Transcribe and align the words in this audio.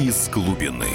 из 0.00 0.30
глубины. 0.30 0.86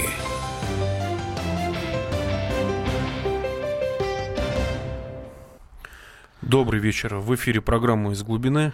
Добрый 6.41 6.79
вечер. 6.79 7.17
В 7.17 7.35
эфире 7.35 7.61
программа 7.61 8.13
«Из 8.13 8.23
глубины». 8.23 8.73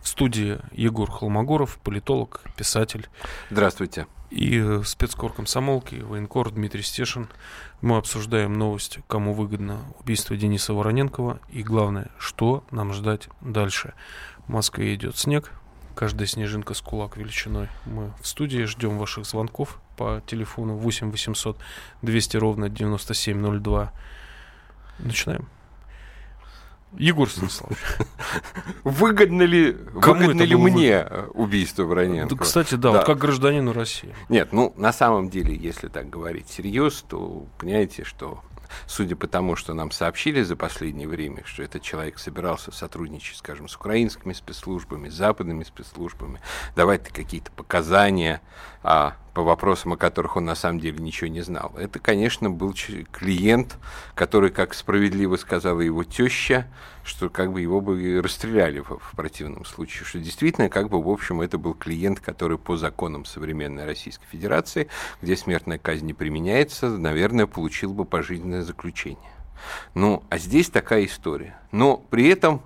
В 0.00 0.06
студии 0.06 0.60
Егор 0.70 1.10
Холмогоров, 1.10 1.78
политолог, 1.82 2.42
писатель. 2.56 3.08
Здравствуйте. 3.50 4.06
И 4.30 4.80
спецкор 4.84 5.32
комсомолки, 5.32 5.96
военкор 5.96 6.52
Дмитрий 6.52 6.82
Стешин. 6.82 7.28
Мы 7.80 7.96
обсуждаем 7.96 8.52
новость, 8.52 9.00
кому 9.08 9.34
выгодно 9.34 9.80
убийство 9.98 10.36
Дениса 10.36 10.74
Вороненкова. 10.74 11.40
И 11.50 11.64
главное, 11.64 12.12
что 12.18 12.62
нам 12.70 12.92
ждать 12.92 13.28
дальше. 13.40 13.94
В 14.46 14.50
Москве 14.50 14.94
идет 14.94 15.16
снег, 15.18 15.50
каждая 15.92 16.26
снежинка 16.26 16.74
с 16.74 16.80
кулак 16.80 17.16
величиной. 17.16 17.68
Мы 17.86 18.12
в 18.20 18.26
студии 18.26 18.64
ждем 18.64 18.98
ваших 18.98 19.26
звонков 19.26 19.80
по 19.96 20.22
телефону 20.26 20.76
8 20.76 21.10
800 21.10 21.58
200 22.02 22.36
ровно 22.36 22.68
9702. 22.68 23.92
Начинаем. 24.98 25.48
Егор 26.98 27.28
Станиславович. 27.28 27.78
Выгодно 28.84 29.42
ли, 29.42 29.72
выгодно 29.72 30.42
ли 30.42 30.54
мне 30.54 31.06
убийство 31.32 31.84
Вороненко? 31.84 32.34
Да, 32.34 32.42
кстати, 32.42 32.74
да, 32.74 32.92
да. 32.92 32.98
Вот 32.98 33.06
как 33.06 33.18
гражданину 33.18 33.72
России. 33.72 34.14
Нет, 34.28 34.52
ну, 34.52 34.74
на 34.76 34.92
самом 34.92 35.30
деле, 35.30 35.56
если 35.56 35.88
так 35.88 36.10
говорить 36.10 36.50
серьезно, 36.50 37.08
то 37.08 37.46
понимаете, 37.58 38.04
что 38.04 38.42
судя 38.86 39.16
по 39.16 39.26
тому, 39.26 39.56
что 39.56 39.74
нам 39.74 39.90
сообщили 39.90 40.42
за 40.42 40.56
последнее 40.56 41.08
время, 41.08 41.42
что 41.44 41.62
этот 41.62 41.82
человек 41.82 42.18
собирался 42.18 42.72
сотрудничать, 42.72 43.36
скажем, 43.36 43.68
с 43.68 43.76
украинскими 43.76 44.32
спецслужбами, 44.32 45.08
с 45.08 45.14
западными 45.14 45.64
спецслужбами, 45.64 46.40
давать 46.76 47.08
какие-то 47.08 47.50
показания 47.52 48.40
а, 48.82 49.14
по 49.34 49.42
вопросам, 49.42 49.94
о 49.94 49.96
которых 49.96 50.36
он 50.36 50.44
на 50.44 50.54
самом 50.54 50.80
деле 50.80 50.98
ничего 50.98 51.28
не 51.28 51.40
знал. 51.40 51.72
Это, 51.78 51.98
конечно, 51.98 52.50
был 52.50 52.74
клиент, 53.10 53.78
который, 54.14 54.50
как 54.50 54.74
справедливо 54.74 55.36
сказала 55.36 55.80
его 55.80 56.04
теща, 56.04 56.66
что 57.02 57.30
как 57.30 57.52
бы 57.52 57.60
его 57.60 57.80
бы 57.80 58.20
расстреляли 58.22 58.80
в, 58.80 58.98
в 58.98 59.16
противном 59.16 59.64
случае, 59.64 60.04
что 60.04 60.18
действительно, 60.18 60.68
как 60.68 60.90
бы, 60.90 61.02
в 61.02 61.08
общем, 61.08 61.40
это 61.40 61.56
был 61.58 61.74
клиент, 61.74 62.20
который 62.20 62.58
по 62.58 62.76
законам 62.76 63.24
современной 63.24 63.86
Российской 63.86 64.26
Федерации, 64.26 64.88
где 65.22 65.36
смертная 65.36 65.78
казнь 65.78 66.06
не 66.06 66.14
применяется, 66.14 66.88
наверное, 66.90 67.46
получил 67.46 67.94
бы 67.94 68.04
пожизненное 68.04 68.62
заключение. 68.62 69.32
Ну, 69.94 70.22
а 70.28 70.38
здесь 70.38 70.68
такая 70.68 71.06
история. 71.06 71.56
Но 71.70 71.96
при 71.96 72.28
этом, 72.28 72.62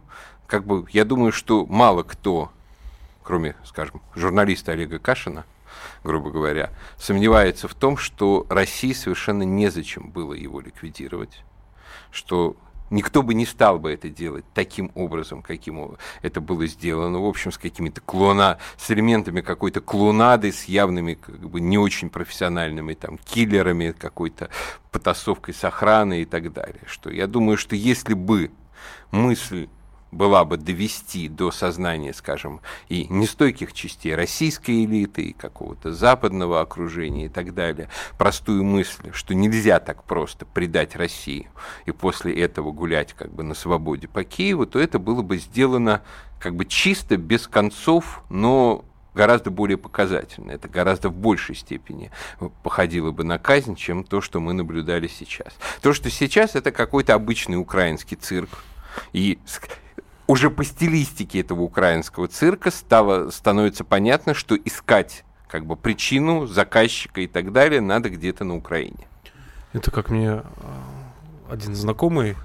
как 0.47 0.64
бы, 0.67 0.86
я 0.91 1.05
думаю, 1.05 1.30
что 1.30 1.67
мало 1.67 2.03
кто, 2.03 2.51
кроме, 3.23 3.55
скажем, 3.64 4.03
журналиста 4.14 4.73
Олега 4.73 4.98
Кашина, 4.98 5.45
грубо 6.05 6.31
говоря, 6.31 6.71
сомневается 6.99 7.69
в 7.69 7.75
том, 7.75 7.97
что 7.97 8.47
России 8.49 8.93
совершенно 8.93 9.43
незачем 9.43 10.11
было 10.11 10.33
его 10.33 10.61
ликвидировать, 10.61 11.45
что 12.11 12.57
Никто 12.91 13.23
бы 13.23 13.35
не 13.35 13.47
стал 13.47 13.79
бы 13.81 13.91
это 13.91 14.09
делать 14.09 14.45
таким 14.55 14.93
образом, 14.95 15.43
каким 15.43 15.97
это 16.23 16.41
было 16.41 16.67
сделано, 16.67 17.21
в 17.21 17.25
общем, 17.25 17.51
с 17.51 17.59
какими-то 17.59 18.01
клона, 18.01 18.59
с 18.77 18.91
элементами 18.91 19.41
какой-то 19.41 19.81
клонады, 19.81 20.53
с 20.53 20.65
явными, 20.65 21.15
как 21.15 21.41
бы, 21.51 21.61
не 21.61 21.79
очень 21.79 22.11
профессиональными 22.11 22.95
там 22.95 23.19
киллерами, 23.19 23.91
какой-то 23.91 24.51
потасовкой 24.93 25.55
с 25.55 25.65
охраной 25.65 26.23
и 26.23 26.25
так 26.25 26.53
далее. 26.53 26.83
Что 26.87 27.11
я 27.11 27.27
думаю, 27.27 27.59
что 27.59 27.75
если 27.75 28.15
бы 28.15 28.53
мысль 29.11 29.69
была 30.17 30.45
бы 30.45 30.56
довести 30.56 31.28
до 31.28 31.50
сознания, 31.50 32.12
скажем, 32.12 32.61
и 32.89 33.06
нестойких 33.09 33.72
частей 33.72 34.14
российской 34.14 34.84
элиты, 34.84 35.23
и 35.23 35.33
какого-то 35.33 35.92
западного 35.92 36.61
окружения 36.61 37.27
и 37.27 37.28
так 37.28 37.55
далее, 37.55 37.89
простую 38.19 38.64
мысль, 38.64 39.11
что 39.12 39.34
нельзя 39.34 39.78
так 39.78 40.05
просто 40.05 40.47
предать 40.47 40.97
Россию 40.97 41.47
и 41.84 41.92
после 41.92 42.35
этого 42.41 42.73
гулять 42.73 43.13
как 43.13 43.33
бы 43.33 43.42
на 43.42 43.55
свободе 43.55 44.08
по 44.08 44.24
Киеву, 44.24 44.67
то 44.67 44.79
это 44.79 44.98
было 44.98 45.23
бы 45.23 45.39
сделано 45.39 46.02
как 46.39 46.55
бы 46.55 46.64
чисто, 46.64 47.17
без 47.17 47.46
концов, 47.46 48.23
но 48.29 48.85
гораздо 49.14 49.51
более 49.51 49.79
показательно. 49.79 50.52
Это 50.52 50.68
гораздо 50.68 51.08
в 51.08 51.17
большей 51.17 51.55
степени 51.55 52.11
походило 52.62 53.11
бы 53.11 53.24
на 53.24 53.39
казнь, 53.39 53.74
чем 53.74 54.05
то, 54.05 54.20
что 54.20 54.41
мы 54.41 54.52
наблюдали 54.52 55.08
сейчас. 55.08 55.55
То, 55.80 55.92
что 55.92 56.11
сейчас, 56.11 56.55
это 56.55 56.70
какой-то 56.70 57.14
обычный 57.14 57.57
украинский 57.57 58.17
цирк. 58.17 58.51
И 59.12 59.39
уже 60.27 60.51
по 60.51 60.64
стилистике 60.64 61.41
этого 61.41 61.63
украинского 61.63 62.29
цирка 62.29 62.70
стало, 62.70 63.31
становится 63.31 63.85
понятно, 63.85 64.35
что 64.35 64.57
искать 64.57 65.25
как 65.48 65.67
бы 65.67 65.77
причину 65.77 66.47
заказчика 66.47 67.20
и 67.20 67.27
так 67.27 67.53
далее 67.53 67.81
надо 67.81 68.11
где-то 68.11 68.45
на 68.45 68.57
Украине. 68.57 69.07
Это 69.73 69.91
как 69.91 70.11
мне 70.11 70.31
а, 70.31 70.45
один 71.51 71.75
знакомый, 71.75 72.36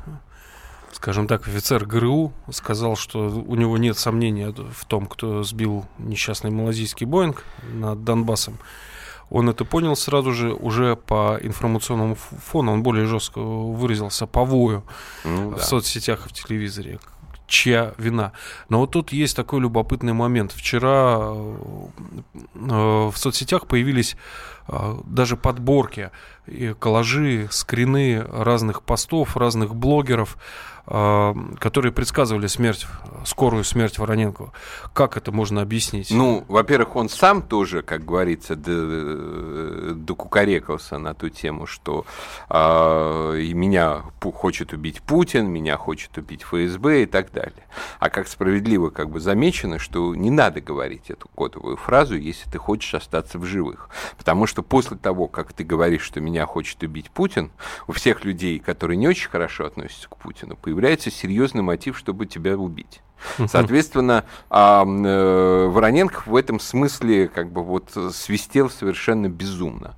скажем 0.91 1.27
так, 1.27 1.47
офицер 1.47 1.85
ГРУ 1.85 2.33
сказал, 2.51 2.95
что 2.95 3.29
у 3.29 3.55
него 3.55 3.77
нет 3.77 3.97
сомнения 3.97 4.51
в 4.51 4.85
том, 4.85 5.07
кто 5.07 5.43
сбил 5.43 5.85
несчастный 5.97 6.51
малазийский 6.51 7.05
Боинг 7.05 7.43
над 7.63 8.03
Донбассом. 8.03 8.59
Он 9.29 9.49
это 9.49 9.63
понял 9.63 9.95
сразу 9.95 10.33
же 10.33 10.53
уже 10.53 10.97
по 10.97 11.39
информационному 11.41 12.15
фону, 12.15 12.73
он 12.73 12.83
более 12.83 13.05
жестко 13.05 13.39
выразился 13.39 14.27
по 14.27 14.43
вою 14.43 14.83
ну, 15.23 15.51
в 15.51 15.55
да. 15.55 15.63
соцсетях 15.63 16.25
и 16.25 16.29
в 16.29 16.33
телевизоре 16.33 16.99
чья 17.51 17.93
вина. 17.97 18.31
Но 18.69 18.79
вот 18.79 18.91
тут 18.91 19.11
есть 19.11 19.35
такой 19.35 19.59
любопытный 19.59 20.13
момент. 20.13 20.51
Вчера 20.53 21.19
э, 21.19 21.49
в 22.55 23.13
соцсетях 23.15 23.67
появились 23.67 24.15
э, 24.67 24.95
даже 25.05 25.37
подборки, 25.37 26.09
коллажи, 26.79 27.47
скрины 27.51 28.21
разных 28.21 28.81
постов, 28.81 29.37
разных 29.37 29.75
блогеров 29.75 30.37
которые 30.85 31.91
предсказывали 31.91 32.47
смерть, 32.47 32.87
скорую 33.25 33.63
смерть 33.63 33.99
Вороненко. 33.99 34.51
Как 34.93 35.15
это 35.17 35.31
можно 35.31 35.61
объяснить? 35.61 36.09
Ну, 36.11 36.43
во-первых, 36.47 36.95
он 36.95 37.09
сам 37.09 37.41
тоже, 37.41 37.81
как 37.81 38.03
говорится, 38.05 38.55
докукарекался 39.95 40.97
на 40.97 41.13
ту 41.13 41.29
тему, 41.29 41.67
что 41.67 42.05
э, 42.49 43.51
меня 43.53 44.01
хочет 44.33 44.73
убить 44.73 45.01
Путин, 45.01 45.47
меня 45.47 45.77
хочет 45.77 46.17
убить 46.17 46.41
ФСБ 46.43 47.03
и 47.03 47.05
так 47.05 47.31
далее. 47.31 47.63
А 47.99 48.09
как 48.09 48.27
справедливо 48.27 48.89
как 48.89 49.09
бы 49.09 49.19
замечено, 49.19 49.79
что 49.79 50.15
не 50.15 50.31
надо 50.31 50.61
говорить 50.61 51.09
эту 51.09 51.27
кодовую 51.35 51.77
фразу, 51.77 52.15
если 52.15 52.49
ты 52.49 52.57
хочешь 52.57 52.93
остаться 52.93 53.37
в 53.37 53.45
живых. 53.45 53.89
Потому 54.17 54.47
что 54.47 54.63
после 54.63 54.97
того, 54.97 55.27
как 55.27 55.53
ты 55.53 55.63
говоришь, 55.63 56.01
что 56.03 56.21
меня 56.21 56.45
хочет 56.45 56.81
убить 56.83 57.11
Путин, 57.11 57.51
у 57.87 57.91
всех 57.91 58.25
людей, 58.25 58.59
которые 58.59 58.97
не 58.97 59.07
очень 59.07 59.29
хорошо 59.29 59.65
относятся 59.65 60.09
к 60.09 60.17
Путину, 60.17 60.55
появляется 60.71 61.11
серьезный 61.11 61.61
мотив, 61.61 61.97
чтобы 61.97 62.25
тебя 62.25 62.55
убить. 62.57 63.01
Соответственно, 63.47 64.23
а, 64.49 64.85
э, 64.85 65.67
Вороненко 65.67 66.23
в 66.25 66.35
этом 66.35 66.61
смысле 66.61 67.27
как 67.27 67.51
бы 67.51 67.61
вот 67.61 67.91
свистел 68.13 68.69
совершенно 68.69 69.27
безумно. 69.27 69.95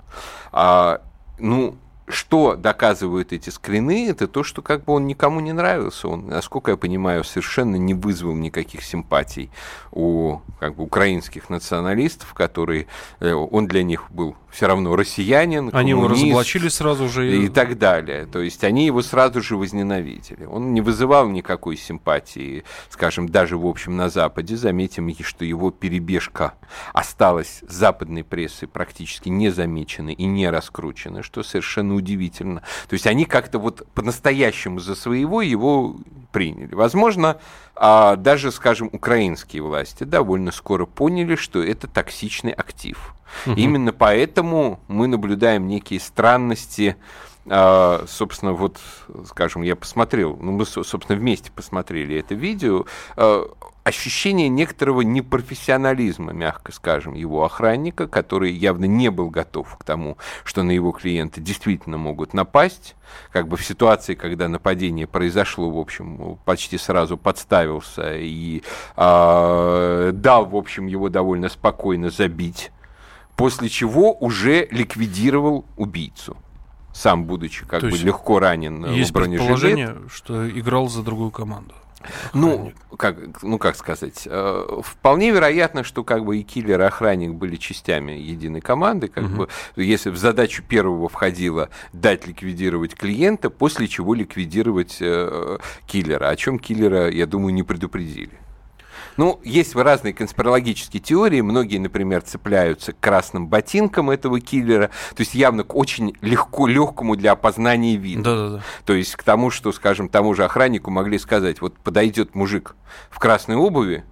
А, 0.52 1.02
ну, 1.38 1.76
что 2.08 2.56
доказывают 2.56 3.34
эти 3.34 3.50
скрины, 3.50 4.10
это 4.10 4.28
то, 4.28 4.44
что 4.44 4.62
как 4.62 4.84
бы 4.84 4.94
он 4.94 5.08
никому 5.08 5.40
не 5.40 5.54
нравился. 5.54 6.08
Он, 6.08 6.28
насколько 6.28 6.72
я 6.72 6.78
понимаю, 6.78 7.24
совершенно 7.24 7.76
не 7.76 7.94
вызвал 7.94 8.36
никаких 8.36 8.84
симпатий 8.84 9.50
у 9.92 10.40
как 10.60 10.76
бы, 10.76 10.84
украинских 10.84 11.50
националистов, 11.50 12.34
которые 12.34 12.88
э, 13.20 13.32
он 13.32 13.68
для 13.68 13.84
них 13.84 14.12
был 14.12 14.36
все 14.54 14.68
равно 14.68 14.96
россиянин, 14.96 15.72
Они 15.74 15.92
его 15.92 16.08
разоблачили 16.08 16.68
сразу 16.68 17.10
же. 17.10 17.44
И 17.44 17.50
так 17.50 17.78
далее. 17.78 18.28
То 18.28 18.40
есть 18.40 18.64
они 18.64 18.86
его 18.86 19.02
сразу 19.02 19.42
же 19.42 19.58
возненавидели. 19.58 20.46
Он 20.46 20.74
не 20.74 20.82
вызывал 20.82 21.28
никакой 21.28 21.76
симпатии, 21.76 22.64
скажем, 22.90 23.28
даже 23.28 23.58
в 23.58 23.66
общем 23.66 23.98
на 23.98 24.10
Западе. 24.10 24.56
Заметим, 24.56 25.14
что 25.24 25.44
его 25.44 25.72
перебежка 25.72 26.54
осталась 26.94 27.64
западной 27.68 28.24
прессой 28.24 28.68
практически 28.68 29.30
незамеченной 29.30 30.14
и 30.14 30.26
не 30.26 30.50
раскрученной, 30.50 31.24
что 31.24 31.42
совершенно 31.42 31.93
удивительно. 31.94 32.62
То 32.88 32.94
есть 32.94 33.08
они 33.08 33.26
как-то 33.26 33.60
вот 33.60 33.88
по-настоящему 33.94 34.80
за 34.80 34.96
своего 34.96 35.42
его 35.42 35.96
приняли. 36.32 36.74
Возможно, 36.74 37.38
а 37.76 38.16
даже, 38.16 38.52
скажем, 38.52 38.90
украинские 38.92 39.62
власти 39.62 40.04
довольно 40.04 40.52
скоро 40.52 40.86
поняли, 40.86 41.36
что 41.36 41.64
это 41.64 41.88
токсичный 41.88 42.52
актив. 42.52 43.16
Угу. 43.46 43.56
Именно 43.56 43.94
поэтому 43.94 44.80
мы 44.88 45.08
наблюдаем 45.08 45.68
некие 45.68 46.00
странности. 46.00 46.96
А, 47.48 48.06
собственно, 48.08 48.54
вот, 48.54 48.78
скажем, 49.26 49.64
я 49.64 49.76
посмотрел, 49.76 50.38
ну, 50.40 50.52
мы, 50.52 50.66
собственно, 50.66 51.18
вместе 51.18 51.52
посмотрели 51.52 52.18
это 52.18 52.36
видео. 52.36 52.86
А, 53.18 53.50
ощущение 53.84 54.48
некоторого 54.48 55.02
непрофессионализма, 55.02 56.32
мягко 56.32 56.72
скажем, 56.72 57.16
его 57.16 57.44
охранника, 57.44 58.08
который 58.08 58.54
явно 58.54 58.86
не 58.86 59.12
был 59.12 59.30
готов 59.30 59.78
к 59.78 59.84
тому, 59.84 60.18
что 60.46 60.64
на 60.64 60.72
его 60.72 60.92
клиента 60.92 61.42
действительно 61.42 61.98
могут 61.98 62.34
напасть, 62.34 62.96
как 63.32 63.50
бы 63.50 63.58
в 63.58 63.66
ситуации, 63.66 64.16
когда 64.16 64.48
нападение 64.48 65.06
произошло, 65.06 65.70
в 65.70 65.78
общем, 65.78 66.40
почти 66.46 66.78
сразу 66.78 67.18
подставился 67.18 68.16
и 68.16 68.64
э, 68.96 70.12
дал, 70.14 70.46
в 70.46 70.56
общем, 70.56 70.88
его 70.88 71.10
довольно 71.10 71.50
спокойно 71.50 72.10
забить 72.10 72.72
после 73.36 73.68
чего 73.68 74.14
уже 74.14 74.68
ликвидировал 74.70 75.66
убийцу 75.76 76.38
сам 76.94 77.26
будучи 77.26 77.66
как 77.66 77.82
То 77.82 77.88
бы 77.90 77.98
легко 77.98 78.40
ранен 78.40 78.86
Есть 78.86 79.10
в 79.10 79.14
бронежилет. 79.14 79.48
предположение, 79.50 79.96
что 80.10 80.48
играл 80.50 80.88
за 80.90 81.04
другую 81.04 81.32
команду. 81.32 81.74
Ну, 82.34 82.74
как, 82.98 83.16
ну, 83.44 83.58
как 83.58 83.78
сказать, 83.78 84.24
э, 84.30 84.82
вполне 84.84 85.32
вероятно, 85.32 85.86
что 85.86 86.04
как 86.04 86.26
бы 86.26 86.38
и 86.38 86.44
киллер, 86.44 86.82
и 86.82 86.84
охранник 86.84 87.32
были 87.34 87.56
частями 87.56 88.12
единой 88.12 88.60
команды, 88.60 89.08
как 89.08 89.24
Мгм. 89.24 89.38
бы, 89.38 89.48
если 89.78 90.10
в 90.10 90.18
задачу 90.18 90.64
первого 90.64 91.08
входило 91.08 91.70
дать 91.94 92.28
ликвидировать 92.28 92.94
клиента, 92.96 93.50
после 93.50 93.88
чего 93.88 94.14
ликвидировать 94.16 94.98
э, 95.00 95.58
киллера, 95.88 96.28
о 96.28 96.36
чем 96.36 96.60
киллера, 96.60 97.10
я 97.10 97.26
думаю, 97.26 97.54
не 97.54 97.64
предупредили. 97.64 98.32
Ну, 99.18 99.40
есть 99.44 99.76
разные 99.76 100.14
конспирологические 100.14 101.02
теории. 101.02 101.42
Многие, 101.42 101.78
например, 101.78 102.22
цепляются 102.22 102.94
к 102.94 103.00
красным 103.00 103.48
ботинкам 103.48 104.10
этого 104.10 104.40
киллера. 104.40 104.90
То 105.16 105.22
есть 105.22 105.34
явно 105.34 105.64
к 105.64 105.76
очень 105.76 106.16
легко, 106.22 106.68
легкому 106.68 107.16
для 107.16 107.34
опознания 107.34 107.96
виду. 107.96 108.24
Да-да-да. 108.24 108.64
То 108.86 108.94
есть 108.94 109.16
к 109.16 109.24
тому, 109.24 109.52
что, 109.52 109.72
скажем, 109.72 110.10
тому 110.10 110.34
же 110.34 110.46
охраннику 110.46 110.92
могли 110.92 111.20
сказать, 111.20 111.62
вот 111.62 111.78
подойдет 111.78 112.36
мужик 112.36 112.76
в 113.10 113.20
красной 113.20 113.56
обуви, 113.56 114.04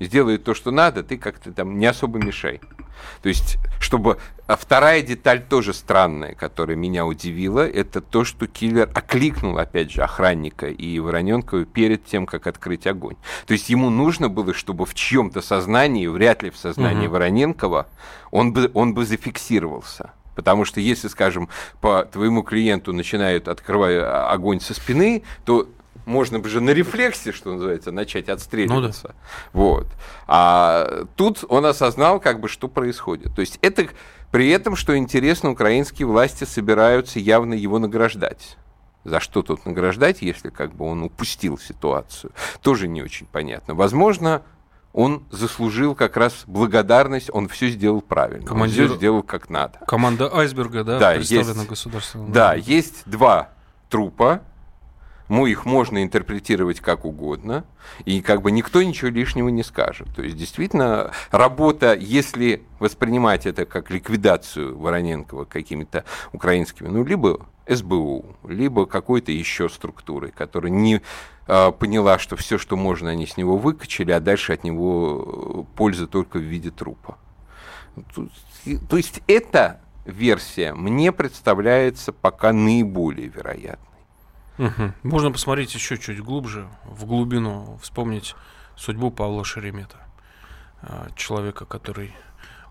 сделает 0.00 0.44
то, 0.44 0.54
что 0.54 0.70
надо, 0.70 1.02
ты 1.02 1.16
как-то 1.16 1.52
там 1.52 1.78
не 1.78 1.86
особо 1.86 2.18
мешай. 2.18 2.60
То 3.22 3.28
есть, 3.28 3.58
чтобы... 3.80 4.18
А 4.46 4.56
вторая 4.56 5.02
деталь 5.02 5.42
тоже 5.42 5.74
странная, 5.74 6.34
которая 6.34 6.76
меня 6.76 7.04
удивила, 7.04 7.66
это 7.66 8.00
то, 8.00 8.24
что 8.24 8.46
киллер 8.46 8.88
окликнул, 8.94 9.58
опять 9.58 9.90
же, 9.90 10.02
охранника 10.02 10.68
и 10.68 11.00
Вороненкова 11.00 11.64
перед 11.64 12.04
тем, 12.04 12.26
как 12.26 12.46
открыть 12.46 12.86
огонь. 12.86 13.16
То 13.46 13.52
есть 13.54 13.68
ему 13.70 13.90
нужно 13.90 14.28
было, 14.28 14.54
чтобы 14.54 14.86
в 14.86 14.94
чьем-то 14.94 15.40
сознании, 15.40 16.06
вряд 16.06 16.42
ли 16.42 16.50
в 16.50 16.56
сознании 16.56 17.06
Мгм. 17.06 17.12
Вороненкова, 17.12 17.88
он 18.30 18.52
бы, 18.52 18.70
он 18.72 18.94
бы 18.94 19.04
зафиксировался. 19.04 20.12
Потому 20.36 20.66
что 20.66 20.80
если, 20.80 21.08
скажем, 21.08 21.48
по 21.80 22.04
твоему 22.04 22.42
клиенту 22.42 22.92
начинают 22.92 23.48
открывать 23.48 23.96
а, 23.96 24.30
огонь 24.30 24.60
со 24.60 24.74
спины, 24.74 25.22
то 25.44 25.66
можно 26.04 26.38
бы 26.38 26.48
же 26.48 26.60
на 26.60 26.70
рефлексе, 26.70 27.32
что 27.32 27.52
называется, 27.52 27.92
начать 27.92 28.28
отстреливаться. 28.28 29.14
Вот. 29.52 29.86
А 30.26 31.04
тут 31.16 31.44
он 31.48 31.66
осознал, 31.66 32.20
как 32.20 32.40
бы, 32.40 32.48
что 32.48 32.68
происходит. 32.68 33.34
То 33.34 33.40
есть 33.40 33.58
это 33.62 33.88
при 34.30 34.48
этом, 34.50 34.76
что 34.76 34.96
интересно, 34.96 35.50
украинские 35.50 36.06
власти 36.06 36.44
собираются 36.44 37.18
явно 37.18 37.54
его 37.54 37.78
награждать. 37.78 38.56
За 39.04 39.20
что 39.20 39.42
тут 39.42 39.64
награждать, 39.66 40.20
если 40.20 40.50
как 40.50 40.74
бы 40.74 40.84
он 40.84 41.02
упустил 41.04 41.58
ситуацию, 41.58 42.32
тоже 42.60 42.88
не 42.88 43.02
очень 43.02 43.26
понятно. 43.26 43.74
Возможно, 43.74 44.42
он 44.92 45.22
заслужил 45.30 45.94
как 45.94 46.16
раз 46.16 46.42
благодарность, 46.48 47.30
он 47.32 47.48
все 47.48 47.68
сделал 47.68 48.00
правильно, 48.00 48.46
Командир- 48.46 48.82
он 48.84 48.88
все 48.88 48.96
сделал 48.96 49.22
как 49.22 49.48
надо. 49.48 49.78
Команда 49.86 50.34
айсберга, 50.34 50.82
да, 50.84 50.98
Да, 50.98 51.12
представлена 51.14 51.52
есть. 51.60 51.68
государственным. 51.68 52.32
Да, 52.32 52.54
есть 52.54 53.02
два 53.06 53.50
трупа, 53.90 54.40
ну, 55.28 55.46
их 55.46 55.64
можно 55.64 56.02
интерпретировать 56.02 56.80
как 56.80 57.04
угодно, 57.04 57.64
и 58.04 58.20
как 58.20 58.42
бы 58.42 58.50
никто 58.50 58.82
ничего 58.82 59.10
лишнего 59.10 59.48
не 59.48 59.62
скажет. 59.62 60.08
То 60.14 60.22
есть, 60.22 60.36
действительно, 60.36 61.10
работа, 61.30 61.94
если 61.94 62.62
воспринимать 62.78 63.46
это 63.46 63.66
как 63.66 63.90
ликвидацию 63.90 64.78
Вороненкова 64.78 65.44
какими-то 65.44 66.04
украинскими, 66.32 66.88
ну, 66.88 67.04
либо 67.04 67.46
СБУ, 67.68 68.36
либо 68.48 68.86
какой-то 68.86 69.32
еще 69.32 69.68
структурой, 69.68 70.30
которая 70.30 70.70
не 70.70 71.02
а, 71.46 71.72
поняла, 71.72 72.18
что 72.18 72.36
все, 72.36 72.58
что 72.58 72.76
можно, 72.76 73.10
они 73.10 73.26
с 73.26 73.36
него 73.36 73.56
выкачали, 73.56 74.12
а 74.12 74.20
дальше 74.20 74.52
от 74.52 74.64
него 74.64 75.66
э, 75.70 75.76
польза 75.76 76.06
только 76.06 76.38
в 76.38 76.42
виде 76.42 76.70
трупа. 76.70 77.18
То 78.14 78.96
есть 78.96 79.22
эта 79.26 79.80
версия 80.04 80.74
мне 80.74 81.12
представляется 81.12 82.12
пока 82.12 82.52
наиболее 82.52 83.28
вероятной. 83.28 83.95
Мгм. 84.58 84.94
Можно 85.02 85.32
посмотреть 85.32 85.74
еще 85.74 85.98
чуть 85.98 86.20
глубже, 86.20 86.68
в 86.84 87.04
глубину, 87.04 87.78
вспомнить 87.82 88.34
судьбу 88.74 89.10
Павла 89.10 89.44
Шеремета. 89.44 89.98
А, 90.82 91.08
Человека, 91.14 91.64
который, 91.64 92.14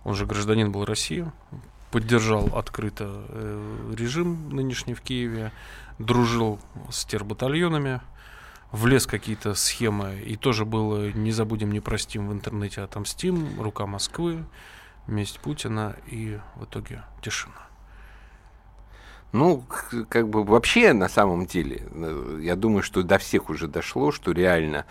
он 0.04 0.16
же 0.16 0.26
гражданин 0.26 0.72
был 0.72 0.86
России, 0.86 1.32
поддержал 1.92 2.58
открыто 2.58 3.06
э, 3.30 3.94
режим 3.96 4.50
нынешний 4.50 4.94
в 4.94 5.02
Киеве, 5.02 5.52
дружил 6.00 6.60
с 6.90 7.06
тербатальонами, 7.06 8.02
влез 8.72 9.08
какие-то 9.08 9.54
схемы, 9.54 10.20
и 10.20 10.36
тоже 10.36 10.66
было 10.66 11.12
«Не 11.12 11.32
забудем, 11.32 11.72
не 11.72 11.80
простим» 11.80 12.28
в 12.28 12.34
интернете 12.34 12.82
«Отомстим», 12.82 13.62
«Рука 13.62 13.86
Москвы», 13.86 14.44
«Месть 15.08 15.40
Путина» 15.40 15.96
и 16.08 16.40
в 16.56 16.66
итоге 16.66 17.04
тишина. 17.22 17.65
Ну, 19.36 19.66
как 20.08 20.30
бы 20.30 20.46
вообще, 20.46 20.94
на 20.94 21.10
самом 21.10 21.46
деле, 21.46 21.82
э, 21.92 22.40
я 22.42 22.56
думаю, 22.56 22.84
что 22.84 23.04
до 23.04 23.18
всех 23.18 23.50
уже 23.50 23.68
дошло, 23.68 24.14
что 24.14 24.32
реально 24.32 24.86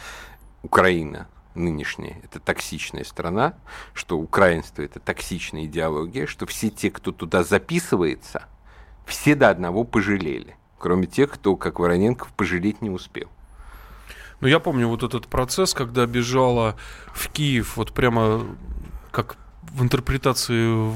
Украина 0.62 1.28
нынешняя– 1.54 2.20
это 2.24 2.40
токсичная 2.40 3.04
страна, 3.04 3.54
что 3.94 4.18
украинство– 4.18 4.82
это 4.82 5.00
токсичная 5.00 5.64
идеология, 5.64 6.26
что 6.26 6.44
все 6.44 6.68
те, 6.68 6.90
кто 6.90 7.10
туда 7.10 7.42
записывается, 7.42 8.42
все 9.06 9.34
до 9.34 9.48
одного 9.48 9.82
пожалели, 9.82 10.56
кроме 10.78 11.06
тех, 11.06 11.30
кто, 11.30 11.56
как 11.56 11.80
Вороненков, 11.80 12.30
пожалеть 12.34 12.82
не 12.82 12.90
успел. 12.90 13.30
Ну, 14.42 14.48
я 14.48 14.60
помню 14.60 14.88
вот 14.88 15.02
этот 15.02 15.26
процесс, 15.26 15.72
когда 15.72 16.04
бежала 16.04 16.76
в 17.14 17.30
Киев, 17.30 17.78
вот 17.78 17.94
прямо 17.94 18.44
как 19.10 19.38
в 19.62 19.82
интерпретации 19.82 20.92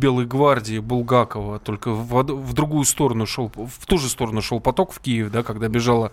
Белой 0.00 0.26
гвардии 0.26 0.78
Булгакова, 0.78 1.58
только 1.58 1.90
в, 1.90 2.22
в 2.22 2.52
другую 2.54 2.84
сторону 2.84 3.26
шел, 3.26 3.52
в 3.54 3.86
ту 3.86 3.98
же 3.98 4.08
сторону 4.08 4.42
шел 4.42 4.60
поток 4.60 4.92
в 4.92 5.00
Киев, 5.00 5.30
да, 5.30 5.42
когда 5.42 5.68
бежала 5.68 6.10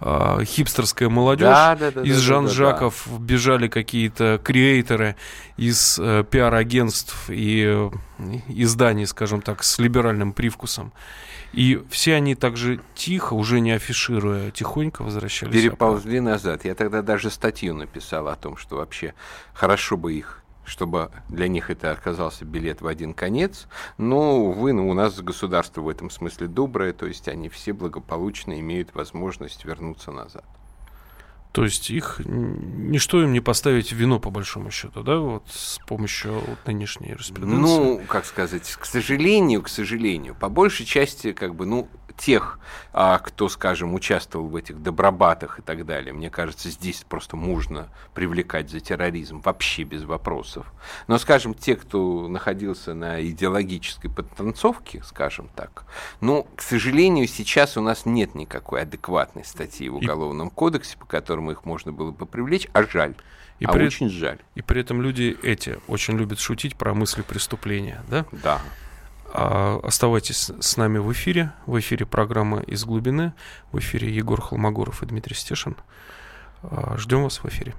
а, 0.00 0.44
хипстерская 0.44 1.08
молодежь. 1.08 1.46
Да, 1.46 1.76
да, 1.76 1.90
да, 1.90 2.02
из 2.02 2.16
да, 2.16 2.22
Жан-Жаков 2.22 3.06
бежали 3.20 3.68
какие-то 3.68 4.40
креаторы 4.42 5.16
из 5.56 5.98
э, 5.98 6.24
пиар-агентств 6.28 7.30
и 7.30 7.64
э, 7.66 7.90
изданий, 8.48 9.06
скажем 9.06 9.40
так, 9.40 9.62
с 9.62 9.78
либеральным 9.78 10.32
привкусом. 10.32 10.92
И 11.52 11.80
все 11.88 12.16
они 12.16 12.34
также 12.34 12.80
тихо, 12.94 13.34
уже 13.34 13.60
не 13.60 13.72
афишируя, 13.72 14.50
тихонько 14.50 15.02
возвращались. 15.02 15.52
обратно. 15.52 15.70
переползли 15.70 16.20
назад. 16.20 16.64
Я 16.64 16.74
тогда 16.74 17.00
даже 17.00 17.30
статью 17.30 17.74
написал 17.74 18.28
о 18.28 18.34
том, 18.34 18.56
что 18.56 18.76
вообще 18.76 19.14
хорошо 19.52 19.96
бы 19.96 20.14
их 20.14 20.43
чтобы 20.64 21.10
для 21.28 21.48
них 21.48 21.70
это 21.70 21.92
оказался 21.92 22.44
билет 22.44 22.80
в 22.80 22.86
один 22.86 23.14
конец. 23.14 23.68
Но, 23.98 24.36
увы, 24.36 24.72
ну, 24.72 24.88
у 24.88 24.94
нас 24.94 25.20
государство 25.20 25.80
в 25.80 25.88
этом 25.88 26.10
смысле 26.10 26.46
доброе, 26.46 26.92
то 26.92 27.06
есть 27.06 27.28
они 27.28 27.48
все 27.48 27.72
благополучно 27.72 28.58
имеют 28.60 28.94
возможность 28.94 29.64
вернуться 29.64 30.10
назад. 30.10 30.44
То 31.54 31.62
есть 31.62 31.88
их 31.88 32.20
ничто 32.24 33.22
им 33.22 33.32
не 33.32 33.38
поставить 33.38 33.92
в 33.92 33.96
вину, 33.96 34.18
по 34.18 34.30
большому 34.30 34.72
счету, 34.72 35.04
да, 35.04 35.18
вот 35.18 35.44
с 35.48 35.78
помощью 35.86 36.32
вот 36.32 36.58
нынешней 36.66 37.10
юриспруденции. 37.10 37.60
Ну, 37.60 38.02
как 38.08 38.24
сказать, 38.24 38.68
к 38.68 38.84
сожалению, 38.84 39.62
к 39.62 39.68
сожалению, 39.68 40.34
по 40.34 40.48
большей 40.48 40.84
части, 40.84 41.32
как 41.32 41.54
бы, 41.54 41.64
ну, 41.64 41.88
тех, 42.16 42.58
а, 42.92 43.18
кто, 43.18 43.48
скажем, 43.48 43.94
участвовал 43.94 44.48
в 44.48 44.56
этих 44.56 44.82
добробатах 44.82 45.58
и 45.58 45.62
так 45.62 45.84
далее, 45.84 46.12
мне 46.12 46.30
кажется, 46.30 46.70
здесь 46.70 47.04
просто 47.08 47.36
можно 47.36 47.88
привлекать 48.14 48.70
за 48.70 48.80
терроризм 48.80 49.40
вообще 49.40 49.82
без 49.82 50.04
вопросов. 50.04 50.72
Но, 51.06 51.18
скажем, 51.18 51.54
те, 51.54 51.76
кто 51.76 52.28
находился 52.28 52.94
на 52.94 53.22
идеологической 53.22 54.10
подтанцовке, 54.10 55.02
скажем 55.04 55.48
так, 55.54 55.84
ну, 56.20 56.46
к 56.56 56.62
сожалению, 56.62 57.26
сейчас 57.26 57.76
у 57.76 57.80
нас 57.80 58.06
нет 58.06 58.34
никакой 58.34 58.82
адекватной 58.82 59.44
статьи 59.44 59.88
в 59.88 59.96
Уголовном 59.96 60.50
кодексе, 60.50 60.96
по 60.96 61.06
которому 61.06 61.43
их 61.50 61.64
можно 61.64 61.92
было 61.92 62.10
бы 62.10 62.26
привлечь, 62.26 62.68
а 62.72 62.82
жаль. 62.84 63.14
И 63.60 63.64
а 63.64 63.72
при- 63.72 63.86
очень 63.86 64.08
жаль. 64.10 64.38
И 64.54 64.62
при 64.62 64.80
этом 64.80 65.00
люди 65.00 65.36
эти 65.42 65.78
очень 65.86 66.16
любят 66.18 66.38
шутить 66.38 66.76
про 66.76 66.94
мысли 66.94 67.22
преступления, 67.22 68.02
да? 68.08 68.26
Да. 68.32 68.60
А, 69.32 69.80
оставайтесь 69.82 70.50
с 70.60 70.76
нами 70.76 70.98
в 70.98 71.12
эфире. 71.12 71.52
В 71.66 71.78
эфире 71.78 72.06
программа 72.06 72.60
«Из 72.60 72.84
глубины». 72.84 73.32
В 73.72 73.78
эфире 73.78 74.14
Егор 74.14 74.40
Холмогоров 74.40 75.02
и 75.02 75.06
Дмитрий 75.06 75.34
Стешин. 75.34 75.76
А, 76.62 76.96
Ждем 76.98 77.22
вас 77.24 77.38
в 77.42 77.46
эфире. 77.46 77.74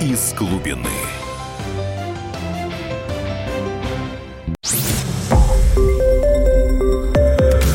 из 0.00 0.34
глубины. 0.34 0.90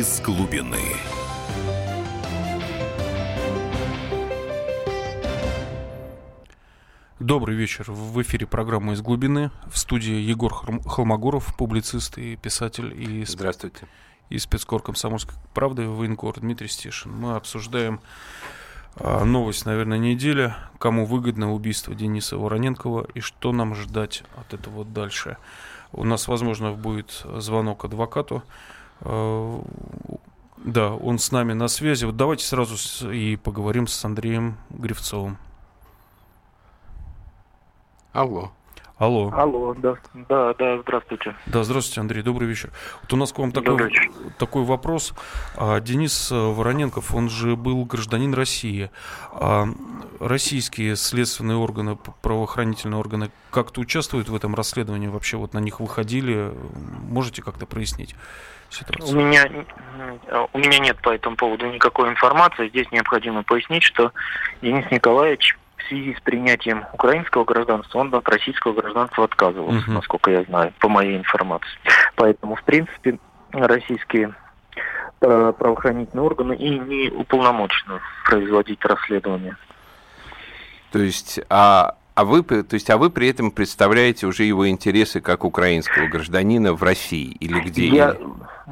Из 0.00 0.18
глубины. 0.22 0.78
Добрый 7.18 7.54
вечер. 7.54 7.84
В 7.92 8.22
эфире 8.22 8.46
программа 8.46 8.94
«Из 8.94 9.02
глубины». 9.02 9.50
В 9.70 9.76
студии 9.76 10.14
Егор 10.14 10.54
Холмогоров, 10.86 11.54
публицист 11.54 12.16
и 12.16 12.36
писатель. 12.36 12.94
И 12.98 13.26
Здравствуйте. 13.26 13.88
И 14.30 14.38
спецкор 14.38 14.80
«Комсомольской 14.80 15.36
правды» 15.52 15.86
военкор 15.86 16.40
Дмитрий 16.40 16.68
Стешин. 16.68 17.12
Мы 17.12 17.36
обсуждаем 17.36 18.00
а, 18.96 19.26
новость, 19.26 19.66
наверное, 19.66 19.98
недели. 19.98 20.54
Кому 20.78 21.04
выгодно 21.04 21.52
убийство 21.52 21.94
Дениса 21.94 22.38
Вороненкова 22.38 23.06
и 23.12 23.20
что 23.20 23.52
нам 23.52 23.74
ждать 23.74 24.24
от 24.38 24.54
этого 24.54 24.86
дальше. 24.86 25.36
У 25.92 26.04
нас, 26.04 26.26
возможно, 26.26 26.72
будет 26.72 27.22
звонок 27.36 27.84
адвокату. 27.84 28.42
А, 29.00 29.62
да, 30.58 30.92
он 30.92 31.18
с 31.18 31.32
нами 31.32 31.52
на 31.52 31.68
связи. 31.68 32.04
Вот 32.04 32.16
давайте 32.16 32.44
сразу 32.44 32.76
и 33.10 33.36
поговорим 33.36 33.86
с 33.86 34.04
Андреем 34.04 34.56
Гривцовым. 34.70 35.38
Алло. 38.12 38.52
Алло. 39.00 39.32
Алло, 39.34 39.74
да, 39.78 39.94
да, 40.28 40.52
да, 40.58 40.78
здравствуйте. 40.82 41.34
Да, 41.46 41.64
здравствуйте, 41.64 42.02
Андрей, 42.02 42.22
добрый 42.22 42.46
вечер. 42.46 42.68
Вот 43.00 43.10
у 43.14 43.16
нас 43.16 43.32
к 43.32 43.38
вам 43.38 43.50
такой, 43.50 43.90
такой 44.38 44.62
вопрос. 44.64 45.14
А, 45.56 45.80
Денис 45.80 46.30
Вороненков, 46.30 47.14
он 47.14 47.30
же 47.30 47.56
был 47.56 47.82
гражданин 47.86 48.34
России. 48.34 48.90
А 49.32 49.68
российские 50.20 50.96
следственные 50.96 51.56
органы, 51.56 51.96
правоохранительные 52.20 53.00
органы 53.00 53.30
как-то 53.50 53.80
участвуют 53.80 54.28
в 54.28 54.36
этом 54.36 54.54
расследовании? 54.54 55.08
Вообще 55.08 55.38
вот 55.38 55.54
на 55.54 55.60
них 55.60 55.80
выходили? 55.80 56.52
Можете 57.08 57.40
как-то 57.40 57.64
прояснить? 57.64 58.14
Ситуацию. 58.68 59.18
У 59.18 59.22
меня, 59.22 59.50
у 60.52 60.58
меня 60.58 60.78
нет 60.78 60.98
по 61.00 61.08
этому 61.08 61.36
поводу 61.36 61.66
никакой 61.72 62.10
информации. 62.10 62.68
Здесь 62.68 62.92
необходимо 62.92 63.44
пояснить, 63.44 63.82
что 63.82 64.12
Денис 64.60 64.84
Николаевич 64.90 65.56
в 65.80 65.88
связи 65.88 66.14
с 66.14 66.20
принятием 66.20 66.84
украинского 66.92 67.44
гражданства 67.44 67.98
он 67.98 68.14
от 68.14 68.28
российского 68.28 68.72
гражданства 68.72 69.24
отказывался, 69.24 69.86
uh-huh. 69.88 69.94
насколько 69.94 70.30
я 70.30 70.42
знаю, 70.44 70.72
по 70.78 70.88
моей 70.88 71.16
информации. 71.16 71.78
Поэтому, 72.16 72.56
в 72.56 72.62
принципе, 72.62 73.18
российские 73.52 74.34
э, 75.20 75.52
правоохранительные 75.58 76.24
органы 76.24 76.54
и 76.54 76.78
не 76.78 77.10
уполномочены 77.10 78.00
производить 78.24 78.84
расследование. 78.84 79.56
То 80.92 80.98
есть, 80.98 81.40
а, 81.48 81.96
а 82.14 82.24
вы, 82.24 82.42
то 82.42 82.74
есть, 82.74 82.90
а 82.90 82.98
вы 82.98 83.10
при 83.10 83.28
этом 83.28 83.50
представляете 83.50 84.26
уже 84.26 84.44
его 84.44 84.68
интересы 84.68 85.20
как 85.20 85.44
украинского 85.44 86.06
гражданина 86.06 86.74
в 86.74 86.82
России 86.82 87.36
или 87.40 87.60
где? 87.60 87.86
Я, 87.86 88.16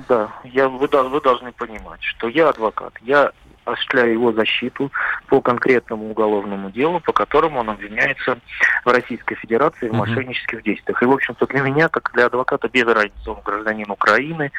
да, 0.08 0.28
я, 0.44 0.68
вы, 0.68 0.86
вы 0.86 1.20
должны 1.20 1.52
понимать, 1.52 2.02
что 2.02 2.28
я 2.28 2.48
адвокат, 2.48 2.92
я 3.02 3.32
осуществляя 3.72 4.08
его 4.08 4.32
защиту 4.32 4.90
по 5.26 5.40
конкретному 5.40 6.10
уголовному 6.10 6.70
делу, 6.70 7.00
по 7.00 7.12
которому 7.12 7.60
он 7.60 7.70
обвиняется 7.70 8.38
в 8.84 8.88
Российской 8.90 9.34
Федерации 9.37 9.88
в 9.88 9.94
мошеннических 9.94 10.62
действиях. 10.62 11.02
И, 11.02 11.06
в 11.06 11.12
общем-то, 11.12 11.46
для 11.46 11.60
меня, 11.60 11.88
как 11.88 12.10
для 12.14 12.26
адвоката, 12.26 12.68
без 12.68 12.84
разницы, 12.84 13.30
он 13.30 13.40
гражданин 13.44 13.90
Украины, 13.90 14.52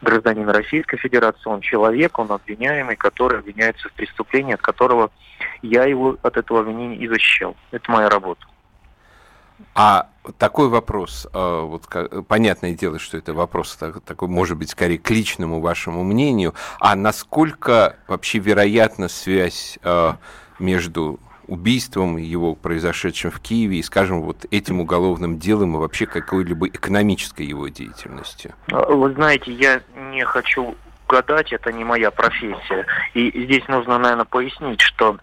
гражданин 0.00 0.48
Российской 0.48 0.96
Федерации, 0.96 1.48
он 1.48 1.60
человек, 1.60 2.18
он 2.18 2.30
обвиняемый, 2.30 2.96
который 2.96 3.38
обвиняется 3.38 3.88
в 3.88 3.92
преступлении, 3.92 4.54
от 4.54 4.60
которого 4.60 5.10
я 5.62 5.84
его 5.84 6.16
от 6.22 6.36
этого 6.36 6.60
обвинения 6.60 6.96
и 6.96 7.08
защищал. 7.08 7.56
Это 7.70 7.90
моя 7.90 8.08
работа. 8.08 8.46
А 9.74 10.08
такой 10.38 10.68
вопрос, 10.68 11.26
а, 11.32 11.64
вот 11.64 11.88
понятное 12.28 12.74
дело, 12.74 12.98
что 12.98 13.16
это 13.16 13.34
вопрос 13.34 13.76
такой, 14.04 14.28
может 14.28 14.56
быть, 14.58 14.70
скорее 14.70 14.98
к 14.98 15.10
личному 15.10 15.60
вашему 15.60 16.04
мнению, 16.04 16.54
а 16.78 16.94
насколько 16.94 17.96
вообще 18.06 18.38
вероятна 18.38 19.08
связь 19.08 19.78
а, 19.82 20.18
между 20.58 21.18
убийством 21.48 22.16
его, 22.16 22.54
произошедшим 22.54 23.30
в 23.30 23.40
Киеве, 23.40 23.78
и, 23.78 23.82
скажем, 23.82 24.22
вот 24.22 24.46
этим 24.50 24.80
уголовным 24.80 25.38
делом 25.38 25.76
и 25.76 25.78
вообще 25.78 26.06
какой-либо 26.06 26.68
экономической 26.68 27.44
его 27.44 27.68
деятельностью? 27.68 28.54
А, 28.70 28.84
вы 28.86 29.12
знаете, 29.12 29.52
я 29.52 29.82
не 30.10 30.24
хочу 30.24 30.76
гадать, 31.08 31.52
это 31.52 31.72
не 31.72 31.84
моя 31.84 32.10
профессия. 32.10 32.86
И 33.14 33.44
здесь 33.44 33.66
нужно, 33.68 33.98
наверное, 33.98 34.24
пояснить, 34.24 34.80
что 34.80 35.18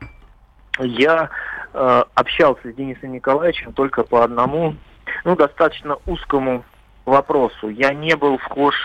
я 0.79 1.29
э, 1.73 2.03
общался 2.15 2.71
с 2.71 2.75
Денисом 2.75 3.11
Николаевичем 3.11 3.73
только 3.73 4.03
по 4.03 4.23
одному, 4.23 4.75
ну, 5.23 5.35
достаточно 5.35 5.97
узкому 6.05 6.63
вопросу. 7.05 7.69
Я 7.69 7.93
не 7.93 8.15
был 8.15 8.37
вхож 8.37 8.75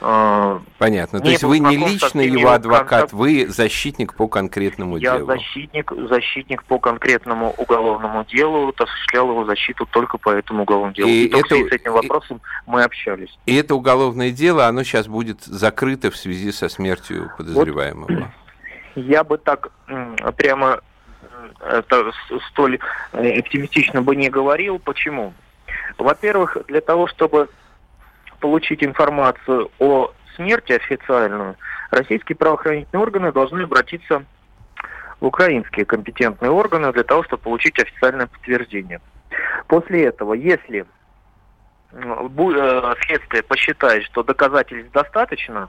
э, 0.00 0.58
Понятно. 0.78 1.20
То 1.20 1.28
есть 1.28 1.42
вы 1.42 1.58
не 1.58 1.76
лично 1.76 2.20
его 2.20 2.50
адвокат, 2.50 2.88
контакт... 2.88 3.12
вы 3.12 3.46
защитник 3.48 4.14
по 4.14 4.28
конкретному 4.28 4.96
Я 4.96 5.18
делу. 5.18 5.30
Я 5.30 5.36
защитник, 5.36 5.92
защитник 6.08 6.64
по 6.64 6.78
конкретному 6.78 7.54
уголовному 7.56 8.24
делу, 8.24 8.72
осуществлял 8.76 9.30
его 9.30 9.44
защиту 9.44 9.86
только 9.86 10.18
по 10.18 10.30
этому 10.30 10.62
уголовному 10.62 10.94
делу. 10.94 11.08
И, 11.08 11.26
и 11.26 11.36
это... 11.36 11.54
с 11.54 11.72
этим 11.72 11.92
вопросом 11.92 12.38
и... 12.38 12.70
мы 12.70 12.82
общались. 12.82 13.38
И 13.46 13.54
это 13.54 13.74
уголовное 13.74 14.30
дело, 14.30 14.66
оно 14.66 14.82
сейчас 14.82 15.06
будет 15.06 15.42
закрыто 15.42 16.10
в 16.10 16.16
связи 16.16 16.52
со 16.52 16.68
смертью 16.68 17.30
подозреваемого. 17.36 18.06
Вот 18.08 18.28
я 18.94 19.24
бы 19.24 19.38
так 19.38 19.70
прямо 20.36 20.80
это 21.60 22.12
столь 22.50 22.78
э, 23.12 23.38
оптимистично 23.38 24.02
бы 24.02 24.16
не 24.16 24.30
говорил. 24.30 24.78
Почему? 24.78 25.32
Во-первых, 25.96 26.56
для 26.66 26.80
того, 26.80 27.06
чтобы 27.06 27.48
получить 28.40 28.84
информацию 28.84 29.70
о 29.78 30.12
смерти 30.36 30.72
официальную, 30.72 31.56
российские 31.90 32.36
правоохранительные 32.36 33.02
органы 33.02 33.32
должны 33.32 33.62
обратиться 33.62 34.24
в 35.20 35.26
украинские 35.26 35.84
компетентные 35.84 36.50
органы 36.50 36.92
для 36.92 37.02
того, 37.02 37.24
чтобы 37.24 37.42
получить 37.42 37.78
официальное 37.80 38.28
подтверждение. 38.28 39.00
После 39.66 40.04
этого, 40.04 40.34
если 40.34 40.86
э, 41.92 42.94
следствие 43.06 43.42
посчитает, 43.42 44.04
что 44.04 44.22
доказательств 44.22 44.92
достаточно 44.92 45.68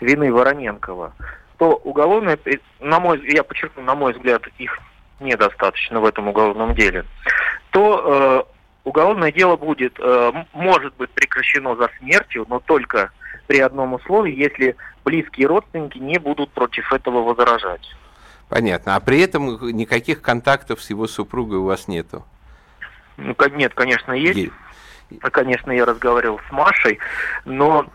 вины 0.00 0.32
Вороненкова, 0.32 1.12
то 1.58 1.74
уголовное, 1.76 2.38
на 2.80 2.98
мой, 2.98 3.22
я 3.30 3.44
подчеркну, 3.44 3.82
на 3.82 3.94
мой 3.94 4.14
взгляд, 4.14 4.42
их 4.58 4.78
недостаточно 5.22 6.00
в 6.00 6.04
этом 6.04 6.28
уголовном 6.28 6.74
деле, 6.74 7.04
то 7.70 8.46
э, 8.46 8.52
уголовное 8.84 9.32
дело 9.32 9.56
будет, 9.56 9.98
э, 9.98 10.32
может 10.52 10.94
быть 10.96 11.10
прекращено 11.10 11.76
за 11.76 11.90
смертью, 11.98 12.46
но 12.48 12.60
только 12.60 13.10
при 13.46 13.60
одном 13.60 13.94
условии, 13.94 14.34
если 14.34 14.76
близкие 15.04 15.46
родственники 15.46 15.98
не 15.98 16.18
будут 16.18 16.50
против 16.50 16.92
этого 16.92 17.22
возражать. 17.22 17.86
Понятно. 18.48 18.96
А 18.96 19.00
при 19.00 19.20
этом 19.20 19.46
никаких 19.74 20.20
контактов 20.20 20.82
с 20.82 20.90
его 20.90 21.06
супругой 21.06 21.58
у 21.58 21.64
вас 21.64 21.88
нету? 21.88 22.24
Ну, 23.16 23.34
нет, 23.52 23.72
конечно, 23.74 24.12
есть. 24.12 24.36
есть. 24.36 24.52
Конечно, 25.20 25.70
я 25.70 25.84
разговаривал 25.84 26.40
с 26.48 26.52
Машей, 26.52 26.98
но 27.44 27.86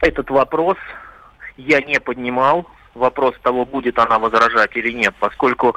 этот 0.00 0.30
вопрос 0.30 0.76
я 1.56 1.80
не 1.80 2.00
поднимал. 2.00 2.66
Вопрос 2.94 3.36
того, 3.42 3.64
будет 3.64 3.98
она 3.98 4.18
возражать 4.18 4.76
или 4.76 4.90
нет, 4.92 5.14
поскольку 5.20 5.76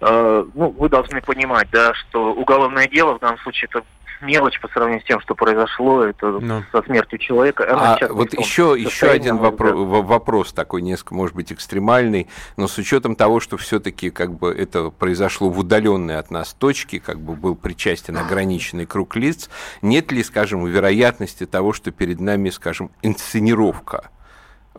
Э, 0.00 0.44
ну, 0.54 0.70
вы 0.70 0.88
должны 0.88 1.20
понимать, 1.20 1.68
да, 1.70 1.94
что 1.94 2.32
уголовное 2.32 2.88
дело 2.88 3.14
в 3.14 3.20
данном 3.20 3.38
случае 3.38 3.68
это 3.70 3.84
мелочь 4.20 4.60
по 4.60 4.68
сравнению 4.68 5.02
с 5.02 5.04
тем, 5.04 5.20
что 5.20 5.34
произошло, 5.34 6.02
это 6.02 6.26
ну. 6.26 6.62
со 6.72 6.82
смертью 6.82 7.18
человека. 7.18 7.66
А 7.68 7.98
вот 8.08 8.32
еще, 8.32 8.74
еще 8.76 9.08
один 9.08 9.36
вопро- 9.36 10.02
вопрос 10.02 10.52
такой, 10.52 10.82
несколько, 10.82 11.14
может 11.14 11.36
быть, 11.36 11.52
экстремальный, 11.52 12.28
но 12.56 12.66
с 12.66 12.78
учетом 12.78 13.16
того, 13.16 13.40
что 13.40 13.56
все-таки 13.56 14.10
как 14.10 14.32
бы 14.32 14.52
это 14.52 14.90
произошло 14.90 15.50
в 15.50 15.58
удаленной 15.58 16.18
от 16.18 16.30
нас 16.30 16.54
точке, 16.54 17.00
как 17.00 17.20
бы 17.20 17.34
был 17.34 17.54
причастен 17.54 18.16
ограниченный 18.16 18.86
круг 18.86 19.16
лиц, 19.16 19.50
нет 19.82 20.10
ли, 20.12 20.22
скажем, 20.22 20.64
вероятности 20.64 21.46
того, 21.46 21.72
что 21.72 21.90
перед 21.90 22.20
нами, 22.20 22.50
скажем, 22.50 22.90
инсценировка 23.02 24.10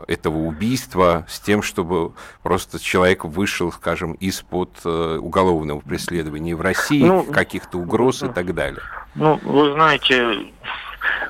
этого 0.08 0.38
убийства 0.40 1.26
с 1.28 1.40
тем, 1.40 1.62
чтобы 1.62 2.14
просто 2.44 2.80
человек 2.80 3.24
вышел, 3.24 3.72
скажем, 3.72 4.14
из-под 4.14 4.70
э, 4.84 5.18
уголовного 5.22 5.80
преследования 5.80 6.56
в 6.56 6.62
России, 6.62 7.04
ну, 7.04 7.24
каких-то 7.24 7.78
угроз 7.78 8.24
и 8.24 8.30
так 8.30 8.54
далее. 8.54 8.82
Ну, 9.16 9.40
вы 9.44 9.74
знаете, 9.74 10.52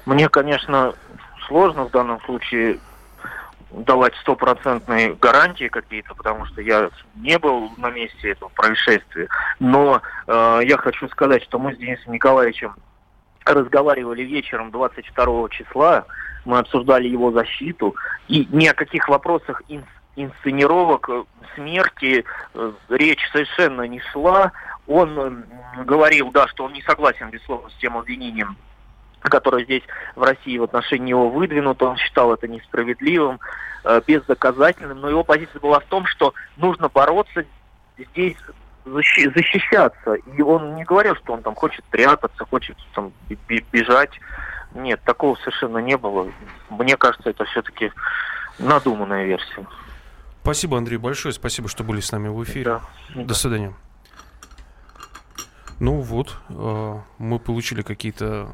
мне, 0.05 0.29
конечно, 0.29 0.93
сложно 1.47 1.85
в 1.85 1.91
данном 1.91 2.19
случае 2.21 2.79
давать 3.71 4.15
стопроцентные 4.21 5.15
гарантии 5.15 5.67
какие-то, 5.67 6.15
потому 6.15 6.45
что 6.45 6.61
я 6.61 6.89
не 7.15 7.37
был 7.37 7.71
на 7.77 7.89
месте 7.89 8.31
этого 8.31 8.49
происшествия. 8.49 9.27
Но 9.59 10.01
э, 10.27 10.59
я 10.63 10.77
хочу 10.77 11.07
сказать, 11.09 11.43
что 11.43 11.59
мы 11.59 11.73
с 11.73 11.77
Денисом 11.77 12.13
Николаевичем 12.13 12.75
разговаривали 13.45 14.23
вечером 14.23 14.71
22 14.71 15.49
числа, 15.49 16.05
мы 16.45 16.59
обсуждали 16.59 17.07
его 17.07 17.31
защиту, 17.31 17.95
и 18.27 18.47
ни 18.51 18.67
о 18.67 18.73
каких 18.73 19.07
вопросах 19.07 19.61
инсценировок 20.15 21.09
э, 21.09 21.23
смерти 21.55 22.23
э, 22.53 22.71
речь 22.89 23.27
совершенно 23.31 23.83
не 23.83 23.99
шла. 24.11 24.51
Он 24.87 25.45
говорил, 25.85 26.31
да, 26.31 26.47
что 26.47 26.65
он 26.65 26.73
не 26.73 26.81
согласен, 26.83 27.29
безусловно, 27.29 27.69
с 27.69 27.75
тем 27.75 27.97
обвинением, 27.97 28.55
которое 29.21 29.63
здесь 29.65 29.83
в 30.15 30.21
России 30.21 30.59
в 30.59 30.63
отношении 30.63 31.07
него 31.07 31.29
выдвинуто. 31.29 31.85
Он 31.85 31.97
считал 31.97 32.33
это 32.33 32.47
несправедливым, 32.47 33.39
бездоказательным. 34.05 35.01
Но 35.01 35.09
его 35.09 35.23
позиция 35.23 35.59
была 35.59 35.79
в 35.79 35.85
том, 35.85 36.05
что 36.05 36.35
нужно 36.57 36.87
бороться 36.87 37.45
здесь 37.97 38.37
защищаться. 38.85 40.13
И 40.13 40.41
он 40.41 40.75
не 40.75 40.83
говорил, 40.83 41.15
что 41.15 41.33
он 41.33 41.41
там 41.41 41.55
хочет 41.55 41.83
прятаться, 41.85 42.45
хочет 42.45 42.77
там 42.93 43.11
бежать. 43.47 44.11
Нет, 44.73 45.01
такого 45.03 45.35
совершенно 45.37 45.79
не 45.79 45.97
было. 45.97 46.31
Мне 46.69 46.97
кажется, 46.97 47.29
это 47.29 47.45
все-таки 47.45 47.91
надуманная 48.59 49.25
версия. 49.25 49.65
Спасибо, 50.41 50.77
Андрей, 50.77 50.97
большое. 50.97 51.33
Спасибо, 51.33 51.67
что 51.69 51.83
были 51.83 52.01
с 52.01 52.11
нами 52.11 52.27
в 52.27 52.43
эфире. 52.43 52.81
Да. 53.15 53.23
До 53.23 53.33
свидания. 53.33 53.73
Ну 55.79 56.01
вот, 56.01 56.37
э, 56.49 56.99
мы 57.17 57.39
получили 57.39 57.81
какие-то 57.81 58.49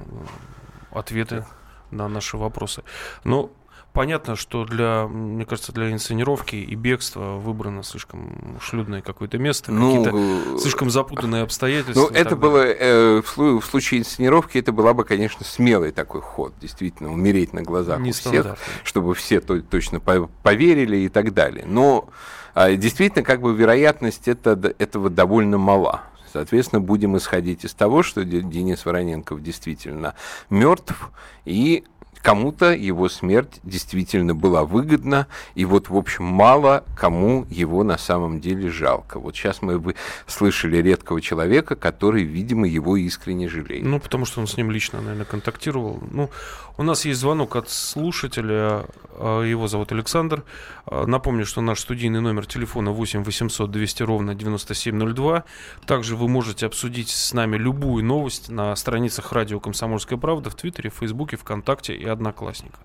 ответы 0.92 1.46
на 1.92 2.08
наши 2.08 2.38
вопросы. 2.38 2.84
Но 3.24 3.52
Понятно, 3.94 4.38
что 4.38 4.64
для, 4.64 5.06
мне 5.06 5.46
кажется, 5.46 5.74
для 5.74 5.92
инсценировки 5.92 6.56
и 6.56 6.76
бегства 6.76 7.36
выбрано 7.36 7.84
слишком 7.84 8.58
шлюдное 8.62 9.02
какое-то 9.02 9.38
место, 9.38 9.74
ну, 9.74 10.06
какие-то 10.06 10.60
слишком 10.60 10.90
запутанные 10.90 11.44
обстоятельства. 11.44 12.02
Ну, 12.02 12.08
это 12.10 12.38
было, 12.38 12.64
э, 12.64 13.22
в, 13.22 13.60
в 13.60 13.66
случае 13.66 14.00
инсценировки, 14.00 14.58
это 14.58 14.72
была 14.72 14.94
бы, 14.94 15.04
конечно, 15.04 15.46
смелый 15.46 15.92
такой 15.92 16.22
ход, 16.22 16.54
действительно, 16.62 17.12
умереть 17.12 17.52
на 17.52 17.64
глазах 17.64 18.00
Не 18.00 18.12
у 18.12 18.14
всех, 18.14 18.58
чтобы 18.86 19.14
все 19.14 19.42
то, 19.42 19.62
точно 19.62 20.00
поверили 20.00 20.98
и 20.98 21.10
так 21.10 21.34
далее. 21.34 21.66
Но 21.68 22.08
э, 22.56 22.78
действительно, 22.78 23.26
как 23.26 23.42
бы 23.42 23.54
вероятность 23.54 24.30
это, 24.30 24.74
этого 24.80 25.10
довольно 25.10 25.58
мала. 25.58 26.04
Соответственно, 26.32 26.80
будем 26.80 27.18
исходить 27.18 27.66
из 27.66 27.74
того, 27.74 28.04
что 28.04 28.24
Денис 28.24 28.86
Вороненков 28.86 29.44
действительно 29.44 30.16
мертв, 30.50 31.12
и 31.44 31.84
кому-то 32.22 32.74
его 32.74 33.10
смерть 33.10 33.60
действительно 33.64 34.36
была 34.36 34.64
выгодна, 34.64 35.28
и 35.56 35.66
вот, 35.66 35.90
в 35.90 35.96
общем, 35.96 36.26
мало 36.26 36.84
кому 36.96 37.46
его 37.50 37.84
на 37.84 37.98
самом 37.98 38.40
деле 38.40 38.70
жалко. 38.70 39.20
Вот 39.20 39.36
сейчас 39.36 39.62
мы 39.62 39.80
бы 39.80 39.96
слышали 40.28 40.78
редкого 40.78 41.22
человека, 41.22 41.76
который, 41.76 42.24
видимо, 42.24 42.68
его 42.68 42.98
искренне 42.98 43.48
жалеет. 43.48 43.84
Ну, 43.84 44.00
потому 44.00 44.26
что 44.26 44.40
он 44.42 44.48
с 44.48 44.58
ним 44.58 44.72
лично, 44.72 45.02
наверное, 45.02 45.26
контактировал. 45.26 46.02
Ну, 46.12 46.30
у 46.78 46.84
нас 46.84 47.06
есть 47.06 47.20
звонок 47.20 47.56
от 47.56 47.70
слушателя, 47.70 48.86
а, 49.14 49.44
его 49.44 49.68
зовут 49.68 49.92
Александр. 49.92 50.44
А, 50.86 51.06
напомню, 51.06 51.46
что 51.46 51.62
наш 51.62 51.80
студийный 51.80 52.22
номер 52.22 52.46
телефона 52.46 52.92
8 52.92 53.24
800 53.24 53.70
200 53.70 54.04
ровно 54.04 54.36
9702. 54.36 55.44
Также 55.86 56.16
вы 56.16 56.28
можете 56.28 56.66
обсудить 56.66 57.10
с 57.10 57.34
нами 57.34 57.58
любую 57.58 58.04
новость 58.04 58.50
на 58.50 58.76
страницах 58.76 59.32
радио 59.32 59.60
«Комсомольская 59.60 60.18
правда» 60.18 60.50
в 60.50 60.56
Твиттере, 60.56 60.90
Фейсбуке, 60.90 61.38
ВКонтакте 61.38 61.96
и 61.96 62.06
Одноклассниках. 62.12 62.80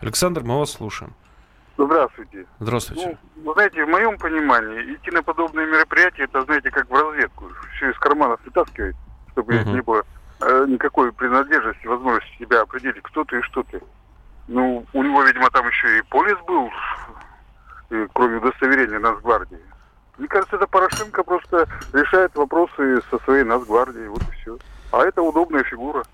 Александр, 0.00 0.42
мы 0.42 0.58
вас 0.58 0.72
слушаем. 0.72 1.14
Здравствуйте. 1.78 2.46
Здравствуйте. 2.60 3.18
Ну, 3.36 3.42
вы 3.44 3.54
знаете, 3.54 3.84
в 3.84 3.88
моем 3.88 4.18
понимании, 4.18 4.94
идти 4.94 5.10
на 5.10 5.22
подобные 5.22 5.66
мероприятия, 5.66 6.24
это, 6.24 6.42
знаете, 6.42 6.70
как 6.70 6.88
в 6.88 6.92
разведку. 6.92 7.46
Все 7.76 7.90
из 7.90 7.98
кармана 7.98 8.36
вытаскивать, 8.44 8.96
чтобы 9.32 9.54
uh-huh. 9.54 9.72
не 9.72 9.80
было 9.80 10.04
э, 10.40 10.66
никакой 10.68 11.12
принадлежности, 11.12 11.86
возможности 11.86 12.38
себя 12.38 12.60
определить, 12.60 13.02
кто 13.02 13.24
ты 13.24 13.38
и 13.38 13.42
что 13.42 13.62
ты. 13.64 13.80
Ну, 14.48 14.84
у 14.92 15.02
него, 15.02 15.22
видимо, 15.22 15.50
там 15.50 15.66
еще 15.66 15.98
и 15.98 16.02
полис 16.02 16.38
был, 16.46 16.70
и, 17.90 18.06
кроме 18.12 18.36
удостоверения 18.38 18.98
Нацгвардии. 18.98 19.60
Мне 20.18 20.28
кажется, 20.28 20.56
это 20.56 20.66
Порошенко 20.66 21.22
просто 21.24 21.66
решает 21.92 22.34
вопросы 22.34 23.00
со 23.10 23.18
своей 23.20 23.44
Нацгвардией, 23.44 24.08
вот 24.08 24.22
и 24.22 24.30
все. 24.42 24.58
А 24.92 25.04
это 25.04 25.22
удобная 25.22 25.64
фигура. 25.64 26.04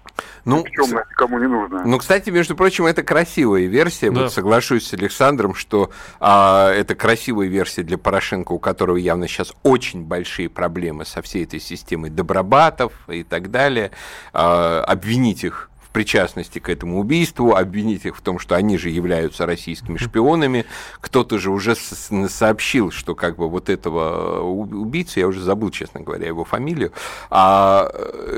Ну, 0.45 0.59
Никчемная, 0.64 1.05
никому 1.11 1.38
не 1.38 1.49
нужна. 1.49 1.83
Ну, 1.85 1.99
кстати, 1.99 2.31
между 2.31 2.55
прочим, 2.55 2.87
это 2.87 3.03
красивая 3.03 3.67
версия. 3.67 4.11
Да. 4.11 4.23
Вот 4.23 4.33
соглашусь 4.33 4.87
с 4.87 4.95
Александром, 4.95 5.55
что 5.55 5.91
а, 6.21 6.71
это 6.73 6.95
красивая 6.95 7.49
версия 7.49 7.83
для 7.83 7.99
Порошенко, 7.99 8.53
у 8.53 8.59
которого 8.59 8.97
явно 8.97 9.27
сейчас 9.27 9.53
очень 9.64 10.05
большие 10.05 10.49
проблемы 10.49 11.05
со 11.05 11.23
всей 11.23 11.45
этой 11.45 11.61
системой 11.61 12.11
добробатов 12.11 12.93
и 13.09 13.25
так 13.25 13.51
далее. 13.51 13.91
А, 14.33 14.85
обвинить 14.85 15.43
их 15.43 15.71
причастности 15.99 16.61
к 16.61 16.69
этому 16.69 17.01
убийству, 17.01 17.57
обвинить 17.57 18.05
их 18.05 18.17
в 18.17 18.21
том, 18.21 18.39
что 18.39 18.55
они 18.55 18.79
же 18.79 18.89
являются 18.89 19.47
российскими 19.47 19.97
шпионами. 19.99 20.65
Кто-то 21.01 21.39
же 21.39 21.51
уже 21.51 21.75
сообщил, 21.75 22.93
что 22.93 23.17
как 23.17 23.37
бы 23.37 23.49
вот 23.49 23.69
этого 23.69 24.41
убийцы, 24.43 25.19
я 25.19 25.27
уже 25.27 25.41
забыл, 25.41 25.73
честно 25.73 25.99
говоря, 25.99 26.29
его 26.29 26.45
фамилию, 26.45 26.93
а, 27.31 27.91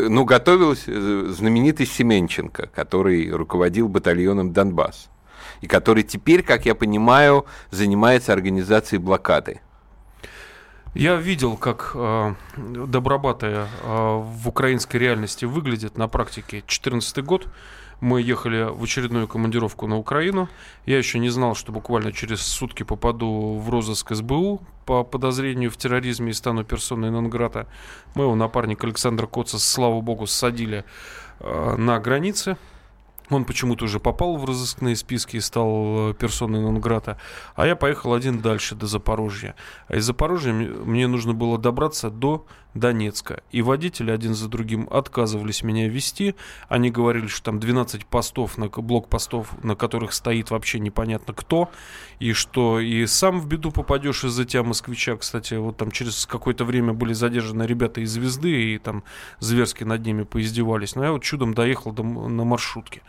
ну, 0.09 0.25
готовился 0.25 0.85
э, 0.91 1.27
знаменитый 1.37 1.85
Семенченко, 1.85 2.71
который 2.75 3.31
руководил 3.31 3.89
батальоном 3.89 4.55
«Донбасс» 4.55 5.11
и 5.61 5.67
который 5.67 6.03
теперь, 6.03 6.43
как 6.43 6.65
я 6.65 6.75
понимаю, 6.75 7.45
занимается 7.71 8.33
организацией 8.33 9.01
блокады. 9.03 9.61
Я 10.95 11.17
видел, 11.17 11.57
как 11.57 11.93
э, 11.95 12.35
Добробаты 12.57 13.47
э, 13.47 13.67
в 13.85 14.49
украинской 14.49 14.97
реальности 14.97 15.45
выглядят 15.45 15.97
на 15.97 16.09
практике. 16.09 16.59
2014 16.59 17.25
год. 17.25 17.47
Мы 18.01 18.23
ехали 18.23 18.65
в 18.71 18.83
очередную 18.83 19.29
командировку 19.29 19.87
на 19.87 19.99
Украину. 19.99 20.49
Я 20.87 20.99
еще 20.99 21.19
не 21.19 21.29
знал, 21.29 21.55
что 21.55 21.71
буквально 21.71 22.13
через 22.13 22.41
сутки 22.41 22.83
попаду 22.83 23.59
в 23.59 23.71
розыск 23.71 24.15
СБУ 24.15 24.63
по 24.85 25.05
подозрению 25.05 25.71
в 25.71 25.77
терроризме 25.77 26.31
и 26.31 26.33
стану 26.35 26.65
персоной 26.65 27.11
Нонграта. 27.11 27.69
Моего 28.15 28.35
напарника 28.35 28.87
Александра 28.87 29.27
Коца, 29.27 29.59
слава 29.61 30.01
богу, 30.01 30.27
садили 30.27 30.85
э, 31.39 31.77
на 31.77 32.01
границе 32.01 32.57
он 33.31 33.45
почему-то 33.45 33.85
уже 33.85 34.01
попал 34.01 34.37
в 34.37 34.45
разыскные 34.45 34.97
списки 34.97 35.37
и 35.37 35.41
стал 35.41 36.11
э, 36.11 36.15
персоной 36.15 36.61
Нонграта. 36.61 37.19
А 37.55 37.67
я 37.67 37.77
поехал 37.77 38.15
один 38.15 38.41
дальше, 38.41 38.75
до 38.75 38.87
Запорожья. 38.87 39.55
А 39.89 39.97
из 39.97 40.05
Запорожья 40.05 40.53
мне 40.53 41.07
нужно 41.07 41.33
было 41.35 41.59
добраться 41.59 42.11
до 42.11 42.47
Донецка. 42.75 43.43
И 43.51 43.63
водители 43.63 44.11
один 44.11 44.35
за 44.35 44.49
другим 44.49 44.89
отказывались 44.91 45.63
меня 45.63 45.89
вести. 45.89 46.35
Они 46.69 46.91
говорили, 46.91 47.27
что 47.27 47.45
там 47.45 47.61
12 47.61 48.07
постов, 48.07 48.59
на, 48.59 48.69
блокпостов, 48.69 49.53
на 49.65 49.75
которых 49.75 50.13
стоит 50.13 50.51
вообще 50.51 50.79
непонятно 50.79 51.35
кто. 51.35 51.71
И 52.21 52.33
что 52.33 52.81
и 52.81 53.07
сам 53.07 53.41
в 53.41 53.47
беду 53.47 53.71
попадешь 53.71 54.25
из-за 54.25 54.45
тебя, 54.45 54.63
москвича. 54.63 55.17
Кстати, 55.17 55.55
вот 55.55 55.79
там 55.79 55.91
через 55.91 56.27
какое-то 56.27 56.65
время 56.65 56.93
были 56.93 57.13
задержаны 57.13 57.65
ребята 57.65 58.01
из 58.01 58.11
«Звезды», 58.11 58.75
и 58.75 58.79
там 58.79 59.05
зверски 59.39 59.85
над 59.85 60.05
ними 60.05 60.23
поиздевались. 60.23 60.95
Но 60.95 61.05
я 61.05 61.13
вот 61.13 61.23
чудом 61.23 61.55
доехал 61.55 61.93
до, 61.93 62.03
на 62.03 62.45
маршрутке. 62.45 63.03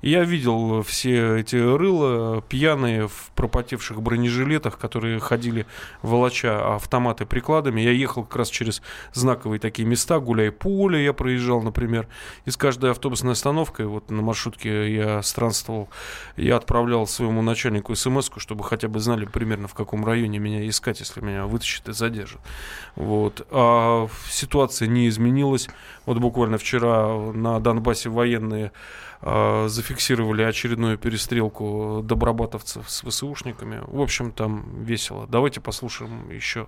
И 0.00 0.10
я 0.10 0.24
видел 0.24 0.82
все 0.82 1.36
эти 1.38 1.56
рыла 1.56 2.42
пьяные 2.42 3.08
в 3.08 3.30
пропотевших 3.34 4.02
бронежилетах, 4.02 4.78
которые 4.78 5.20
ходили 5.20 5.66
волоча 6.02 6.74
автоматы 6.74 7.26
прикладами. 7.26 7.80
Я 7.80 7.90
ехал 7.90 8.24
как 8.24 8.36
раз 8.36 8.48
через 8.48 8.82
знаковые 9.12 9.60
такие 9.60 9.86
места, 9.86 10.18
гуляй-поле 10.18 11.04
я 11.04 11.12
проезжал, 11.12 11.62
например. 11.62 12.08
И 12.44 12.50
с 12.50 12.56
каждой 12.56 12.90
автобусной 12.90 13.32
остановкой, 13.32 13.86
вот 13.86 14.10
на 14.10 14.22
маршрутке 14.22 14.94
я 14.94 15.22
странствовал, 15.22 15.88
я 16.36 16.56
отправлял 16.56 17.06
своему 17.06 17.42
начальнику 17.42 17.94
смс 17.94 18.30
чтобы 18.36 18.64
хотя 18.64 18.88
бы 18.88 19.00
знали 19.00 19.26
примерно 19.26 19.68
в 19.68 19.74
каком 19.74 20.04
районе 20.04 20.38
меня 20.38 20.66
искать, 20.68 21.00
если 21.00 21.20
меня 21.20 21.46
вытащат 21.46 21.88
и 21.88 21.92
задержат. 21.92 22.40
Вот. 22.96 23.46
А 23.50 24.08
ситуация 24.28 24.88
не 24.88 25.08
изменилась. 25.08 25.68
Вот 26.06 26.18
буквально 26.18 26.58
вчера 26.58 27.08
на 27.32 27.60
Донбассе 27.60 28.08
военные 28.08 28.72
зафиксировали 29.24 30.42
очередную 30.42 30.98
перестрелку 30.98 32.00
добробатовцев 32.04 32.90
с 32.90 33.02
ВСУшниками. 33.02 33.80
В 33.86 34.00
общем, 34.00 34.32
там 34.32 34.64
весело. 34.82 35.26
Давайте 35.26 35.60
послушаем 35.60 36.28
еще 36.30 36.66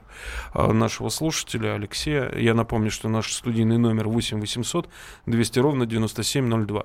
э, 0.55 0.73
нашего 0.73 1.11
слушателя 1.11 1.75
Алексея. 1.75 2.33
Я 2.35 2.55
напомню, 2.55 2.90
что 2.90 3.09
наш 3.09 3.33
студийный 3.33 3.77
номер 3.77 4.09
8 4.09 4.40
800 4.40 4.88
200 5.27 5.59
ровно 5.59 5.87
9702. 5.87 6.85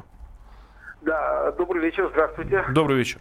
Да, 1.02 1.52
добрый 1.52 1.82
вечер, 1.84 2.10
здравствуйте. 2.12 2.66
Добрый 2.74 2.98
вечер. 2.98 3.20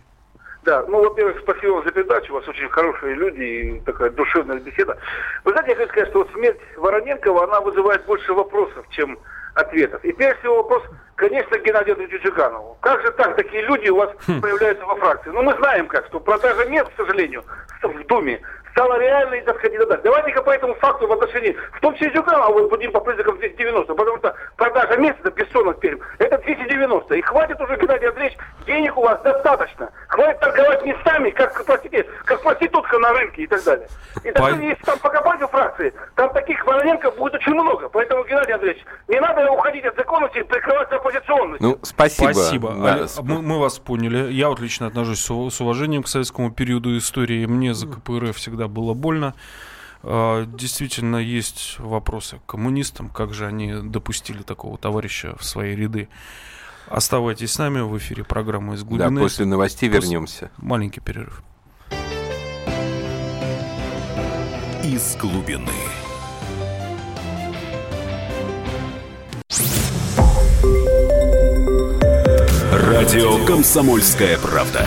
Да, 0.64 0.84
ну, 0.88 1.02
во-первых, 1.02 1.38
спасибо 1.42 1.72
вам 1.72 1.84
за 1.84 1.92
передачу, 1.92 2.32
у 2.32 2.36
вас 2.36 2.46
очень 2.46 2.68
хорошие 2.68 3.14
люди 3.14 3.42
и 3.42 3.80
такая 3.80 4.10
душевная 4.10 4.60
беседа. 4.60 4.98
Вы 5.44 5.52
знаете, 5.52 5.70
я 5.70 5.76
хочу 5.76 5.88
сказать, 5.90 6.08
что 6.10 6.18
вот 6.18 6.30
смерть 6.32 6.60
Вороненкова, 6.76 7.44
она 7.44 7.60
вызывает 7.60 8.04
больше 8.04 8.34
вопросов, 8.34 8.84
чем 8.90 9.18
ответов. 9.60 10.04
И 10.04 10.12
прежде 10.12 10.38
всего 10.40 10.56
вопрос, 10.56 10.82
конечно, 11.16 11.58
Геннадию 11.58 11.96
Чуганову. 12.20 12.76
Как 12.80 13.00
же 13.02 13.10
так, 13.12 13.36
такие 13.36 13.62
люди 13.62 13.88
у 13.88 13.96
вас 13.96 14.10
хм. 14.26 14.40
появляются 14.40 14.84
во 14.86 14.96
фракции? 14.96 15.30
Ну, 15.30 15.42
мы 15.42 15.54
знаем 15.56 15.86
как, 15.86 16.06
что 16.06 16.20
продажа 16.20 16.64
мест, 16.66 16.88
к 16.90 16.96
сожалению, 16.96 17.44
в 17.82 18.06
Думе 18.06 18.40
стала 18.72 18.98
реальной, 18.98 19.40
так 19.42 19.58
сказать, 19.58 19.88
да, 19.88 19.96
Давайте-ка 19.96 20.42
по 20.42 20.50
этому 20.50 20.74
факту 20.74 21.06
в 21.06 21.12
отношении, 21.12 21.56
в 21.72 21.80
том 21.80 21.94
числе 21.94 22.12
Зюганова, 22.14 22.46
а 22.46 22.50
вот 22.50 22.70
будем 22.70 22.92
по 22.92 23.00
признакам 23.00 23.38
290, 23.38 23.94
потому 23.94 24.18
что 24.18 24.34
продажа 24.56 24.96
места 24.96 25.22
до 25.24 25.30
Бессонов 25.30 25.78
Пермь, 25.80 25.98
это 26.18 26.38
290. 26.38 27.14
И 27.14 27.22
хватит 27.22 27.60
уже, 27.60 27.76
Геннадий 27.76 28.08
Андреевич, 28.08 28.38
денег 28.66 28.96
у 28.96 29.02
вас 29.02 29.20
достаточно. 29.22 29.90
Хватит 30.08 30.40
торговать 30.40 30.84
местами, 30.84 31.30
как, 31.30 31.64
простите, 31.64 32.06
как 32.24 32.42
проститутка 32.42 32.98
на 32.98 33.12
рынке 33.12 33.42
и 33.42 33.46
так 33.46 33.62
далее. 33.64 33.88
И 34.24 34.30
даже 34.32 34.56
По... 34.56 34.60
если 34.60 34.82
там 34.84 34.98
покопать 34.98 35.40
в 35.40 35.48
фракции, 35.48 35.92
там 36.14 36.32
таких 36.32 36.64
Вороненко 36.66 37.10
будет 37.12 37.34
очень 37.34 37.54
много. 37.54 37.88
Поэтому, 37.88 38.24
Геннадий 38.24 38.54
Андреевич, 38.54 38.84
не 39.08 39.20
надо 39.20 39.50
уходить 39.50 39.84
от 39.84 39.96
законности 39.96 40.38
и 40.38 40.42
прикрываться 40.42 40.96
оппозиционностью. 40.96 41.68
Ну, 41.68 41.78
спасибо. 41.82 42.32
Спасибо. 42.32 42.74
Да. 42.74 43.06
Мы, 43.22 43.42
мы 43.42 43.58
вас 43.60 43.78
поняли. 43.78 44.32
Я 44.32 44.48
вот 44.48 44.60
лично 44.60 44.86
отношусь 44.86 45.20
с 45.20 45.60
уважением 45.60 46.02
к 46.02 46.08
советскому 46.08 46.50
периоду 46.52 46.96
истории. 46.96 47.46
Мне 47.46 47.74
за 47.74 47.86
КПРФ 47.86 48.36
всегда 48.36 48.59
было 48.68 48.94
больно. 48.94 49.34
А, 50.02 50.46
действительно, 50.46 51.16
есть 51.16 51.76
вопросы 51.78 52.38
к 52.38 52.46
коммунистам, 52.46 53.08
как 53.08 53.34
же 53.34 53.46
они 53.46 53.74
допустили 53.82 54.42
такого 54.42 54.78
товарища 54.78 55.36
в 55.38 55.44
свои 55.44 55.74
ряды. 55.74 56.08
Оставайтесь 56.88 57.52
с 57.52 57.58
нами 57.58 57.80
в 57.80 57.96
эфире 57.98 58.24
программы 58.24 58.74
из 58.74 58.82
глубины. 58.82 59.10
Да, 59.10 59.22
после 59.22 59.44
новостей 59.44 59.88
после... 59.88 60.00
вернемся. 60.00 60.50
Маленький 60.56 61.00
перерыв. 61.00 61.42
Из 64.82 65.16
глубины. 65.16 65.70
Радио 72.72 73.44
Комсомольская 73.44 74.38
правда". 74.38 74.86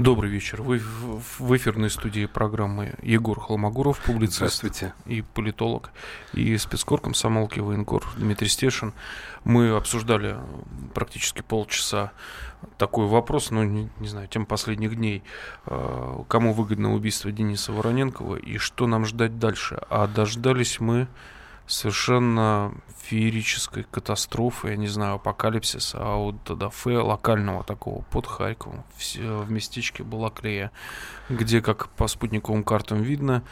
Добрый 0.00 0.30
вечер. 0.30 0.62
Вы 0.62 0.78
в 0.78 1.54
эфирной 1.54 1.90
студии 1.90 2.24
программы 2.24 2.94
Егор 3.02 3.38
Холмогоров, 3.38 4.00
публицист 4.00 4.64
и 5.04 5.20
политолог, 5.20 5.90
и 6.32 6.56
спецкор 6.56 7.02
комсомолки 7.02 7.60
военкор 7.60 8.02
Дмитрий 8.16 8.48
Стешин. 8.48 8.94
Мы 9.44 9.68
обсуждали 9.76 10.36
практически 10.94 11.42
полчаса 11.42 12.12
такой 12.78 13.08
вопрос, 13.08 13.50
ну, 13.50 13.62
не, 13.62 13.90
не 13.98 14.08
знаю, 14.08 14.26
тем 14.26 14.46
последних 14.46 14.96
дней. 14.96 15.22
А, 15.66 16.24
кому 16.28 16.54
выгодно 16.54 16.94
убийство 16.94 17.30
Дениса 17.30 17.70
Вороненкова 17.70 18.36
и 18.36 18.56
что 18.56 18.86
нам 18.86 19.04
ждать 19.04 19.38
дальше? 19.38 19.82
А 19.90 20.06
дождались 20.06 20.80
мы 20.80 21.08
совершенно 21.70 22.74
феерической 22.98 23.84
катастрофы, 23.90 24.70
я 24.70 24.76
не 24.76 24.88
знаю, 24.88 25.14
апокалипсиса, 25.14 25.98
а 26.00 26.16
вот 26.16 26.58
Дафе 26.58 26.98
локального 26.98 27.64
такого 27.64 28.02
под 28.02 28.26
Харьковом 28.26 28.84
в, 28.96 29.50
местечке 29.50 30.02
Балаклея, 30.02 30.70
где, 31.28 31.62
как 31.62 31.88
по 31.90 32.08
спутниковым 32.08 32.64
картам 32.64 33.02
видно, 33.02 33.42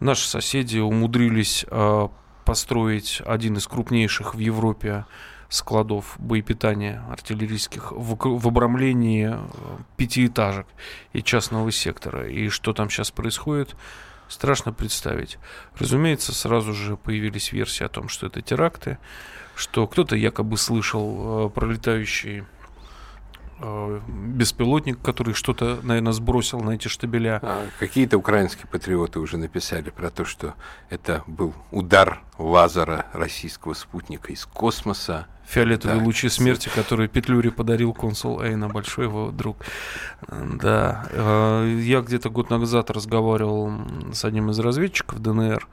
наши 0.00 0.28
соседи 0.28 0.78
умудрились 0.78 1.64
э, 1.68 2.08
построить 2.44 3.22
один 3.24 3.56
из 3.56 3.66
крупнейших 3.66 4.34
в 4.34 4.38
Европе 4.38 5.06
складов 5.48 6.16
боепитания 6.18 7.04
артиллерийских 7.10 7.92
в, 7.92 8.16
в 8.16 8.48
обрамлении 8.48 9.30
э, 9.32 9.38
пятиэтажек 9.96 10.66
и 11.12 11.22
частного 11.22 11.70
сектора. 11.72 12.28
И 12.28 12.48
что 12.48 12.72
там 12.72 12.90
сейчас 12.90 13.10
происходит, 13.10 13.76
страшно 14.28 14.72
представить. 14.72 15.38
Разумеется, 15.78 16.34
сразу 16.34 16.72
же 16.72 16.96
появились 16.96 17.52
версии 17.52 17.84
о 17.84 17.88
том, 17.88 18.08
что 18.08 18.26
это 18.26 18.42
теракты, 18.42 18.98
что 19.54 19.86
кто-то 19.86 20.16
якобы 20.16 20.56
слышал 20.56 21.46
э, 21.46 21.50
пролетающий 21.50 22.40
э, 22.40 22.44
беспилотник, 24.08 25.00
который 25.00 25.34
что-то, 25.34 25.78
наверное, 25.82 26.12
сбросил 26.12 26.60
на 26.60 26.72
эти 26.72 26.88
штабеля. 26.88 27.40
А, 27.42 27.66
какие-то 27.78 28.18
украинские 28.18 28.66
патриоты 28.66 29.18
уже 29.18 29.38
написали 29.38 29.90
про 29.90 30.10
то, 30.10 30.24
что 30.24 30.54
это 30.90 31.22
был 31.26 31.54
удар 31.70 32.22
лазера 32.38 33.06
российского 33.12 33.74
спутника 33.74 34.32
из 34.32 34.44
космоса, 34.44 35.26
фиолетовые 35.46 36.00
да. 36.00 36.04
лучи 36.04 36.28
смерти, 36.28 36.70
которые 36.74 37.08
Петлюре 37.08 37.50
подарил 37.50 37.94
консул 37.94 38.42
Эйна, 38.42 38.68
большой 38.68 39.06
его 39.06 39.30
друг. 39.30 39.58
Да. 40.28 41.06
Э, 41.10 41.80
я 41.82 42.00
где-то 42.00 42.28
год 42.30 42.50
назад 42.50 42.90
разговаривал 42.90 43.72
с 44.12 44.24
одним 44.24 44.50
из 44.50 44.58
разведчиков 44.58 45.20
ДНР. 45.20 45.66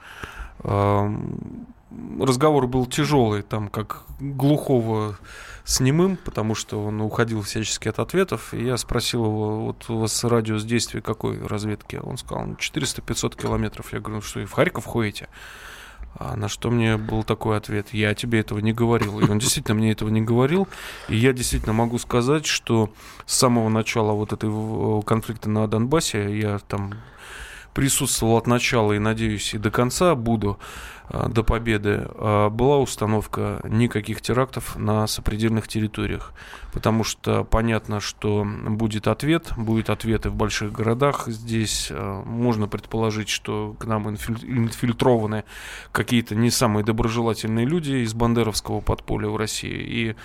Э, 1.93 2.23
разговор 2.23 2.67
был 2.67 2.85
тяжелый, 2.85 3.41
там 3.41 3.69
как 3.69 4.03
глухого 4.19 5.17
с 5.63 5.79
немым, 5.79 6.17
потому 6.17 6.55
что 6.55 6.83
он 6.83 7.01
уходил 7.01 7.41
всячески 7.41 7.87
от 7.87 7.99
ответов. 7.99 8.53
И 8.53 8.63
я 8.63 8.77
спросил 8.77 9.25
его, 9.25 9.65
вот 9.65 9.89
у 9.89 9.99
вас 9.99 10.23
радиус 10.23 10.63
действия 10.63 11.01
какой 11.01 11.45
разведки? 11.45 11.97
Он 11.97 12.17
сказал, 12.17 12.45
400-500 12.47 13.39
километров. 13.39 13.93
Я 13.93 13.99
говорю, 13.99 14.15
ну 14.15 14.21
что, 14.21 14.39
и 14.39 14.45
в 14.45 14.51
Харьков 14.51 14.85
ходите? 14.85 15.29
А 16.15 16.35
на 16.35 16.47
что 16.47 16.69
мне 16.69 16.97
был 16.97 17.23
такой 17.23 17.57
ответ? 17.57 17.87
Я 17.91 18.13
тебе 18.13 18.39
этого 18.39 18.59
не 18.59 18.71
говорил. 18.71 19.19
И 19.19 19.29
он 19.29 19.39
действительно 19.39 19.75
мне 19.75 19.91
этого 19.91 20.09
не 20.09 20.21
говорил. 20.21 20.67
И 21.09 21.15
я 21.15 21.33
действительно 21.33 21.73
могу 21.73 21.97
сказать, 21.97 22.45
что 22.45 22.93
с 23.25 23.35
самого 23.35 23.69
начала 23.69 24.11
вот 24.11 24.31
этой 24.31 24.49
конфликта 25.03 25.49
на 25.49 25.67
Донбассе 25.67 26.37
я 26.37 26.59
там 26.59 26.93
присутствовал 27.73 28.37
от 28.37 28.47
начала 28.47 28.93
и, 28.93 28.99
надеюсь, 28.99 29.53
и 29.53 29.57
до 29.57 29.71
конца 29.71 30.13
буду. 30.15 30.59
А, 31.09 31.27
до 31.27 31.43
победы 31.43 32.07
а, 32.15 32.49
была 32.49 32.77
установка 32.79 33.59
никаких 33.63 34.21
терактов 34.21 34.75
на 34.77 35.05
сопредельных 35.07 35.67
территориях. 35.67 36.33
Потому 36.71 37.03
что 37.03 37.43
понятно, 37.43 37.99
что 37.99 38.45
будет 38.45 39.07
ответ, 39.07 39.51
будет 39.57 39.89
ответы 39.89 40.29
в 40.29 40.35
больших 40.35 40.71
городах. 40.71 41.27
Здесь 41.27 41.89
а, 41.91 42.23
можно 42.23 42.67
предположить, 42.67 43.29
что 43.29 43.75
к 43.77 43.85
нам 43.85 44.09
инфильтрованы 44.09 45.43
какие-то 45.91 46.35
не 46.35 46.49
самые 46.49 46.83
доброжелательные 46.83 47.65
люди 47.65 48.03
из 48.03 48.13
бандеровского 48.13 48.81
подполья 48.81 49.29
в 49.29 49.37
России. 49.37 49.73
И, 49.73 50.15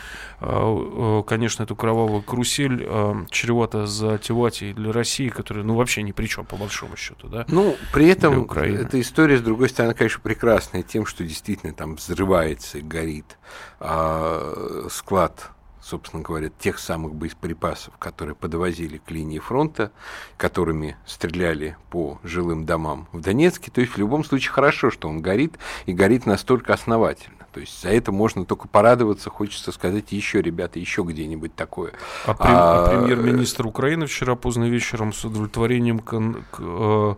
конечно, 1.26 1.62
эту 1.62 1.76
кровавую 1.76 2.22
карусель 2.22 2.86
чревато 3.30 3.86
затевать 3.86 4.62
и 4.62 4.72
для 4.72 4.92
России, 4.92 5.28
которая, 5.28 5.64
ну, 5.64 5.74
вообще 5.74 6.02
ни 6.02 6.12
при 6.12 6.26
чем, 6.26 6.44
по 6.44 6.56
большому 6.56 6.96
счету, 6.96 7.28
да? 7.28 7.44
Ну, 7.48 7.76
при 7.92 8.08
этом 8.08 8.44
эта 8.50 9.00
история, 9.00 9.38
с 9.38 9.42
другой 9.42 9.68
стороны, 9.68 9.94
конечно, 9.94 10.20
прекрасная 10.20 10.67
опасной 10.68 10.82
тем, 10.82 11.06
что 11.06 11.24
действительно 11.24 11.72
там 11.72 11.96
взрывается 11.96 12.80
горит 12.80 13.38
а, 13.80 14.86
склад 14.90 15.50
собственно 15.80 16.22
говоря, 16.22 16.50
тех 16.50 16.78
самых 16.78 17.14
боеприпасов, 17.14 17.96
которые 17.96 18.34
подвозили 18.34 18.98
к 18.98 19.10
линии 19.10 19.38
фронта, 19.38 19.90
которыми 20.36 20.98
стреляли 21.06 21.78
по 21.88 22.18
жилым 22.24 22.66
домам 22.66 23.08
в 23.12 23.22
Донецке. 23.22 23.70
То 23.70 23.80
есть 23.80 23.94
в 23.94 23.96
любом 23.96 24.22
случае 24.22 24.52
хорошо, 24.52 24.90
что 24.90 25.08
он 25.08 25.22
горит, 25.22 25.58
и 25.86 25.94
горит 25.94 26.26
настолько 26.26 26.74
основательно. 26.74 27.37
То 27.52 27.60
есть 27.60 27.82
за 27.82 27.88
это 27.88 28.12
можно 28.12 28.44
только 28.44 28.68
порадоваться, 28.68 29.30
хочется 29.30 29.72
сказать, 29.72 30.12
еще, 30.12 30.42
ребята, 30.42 30.78
еще 30.78 31.02
где-нибудь 31.02 31.54
такое. 31.54 31.92
А, 32.26 32.36
а, 32.38 32.84
а 32.84 32.88
премьер-министр 32.88 33.66
Украины 33.66 34.06
вчера 34.06 34.34
поздно 34.34 34.64
вечером 34.64 35.12
с 35.12 35.24
удовлетворением 35.24 35.98
кон, 36.00 36.44
к, 36.50 36.60
э, 36.60 37.14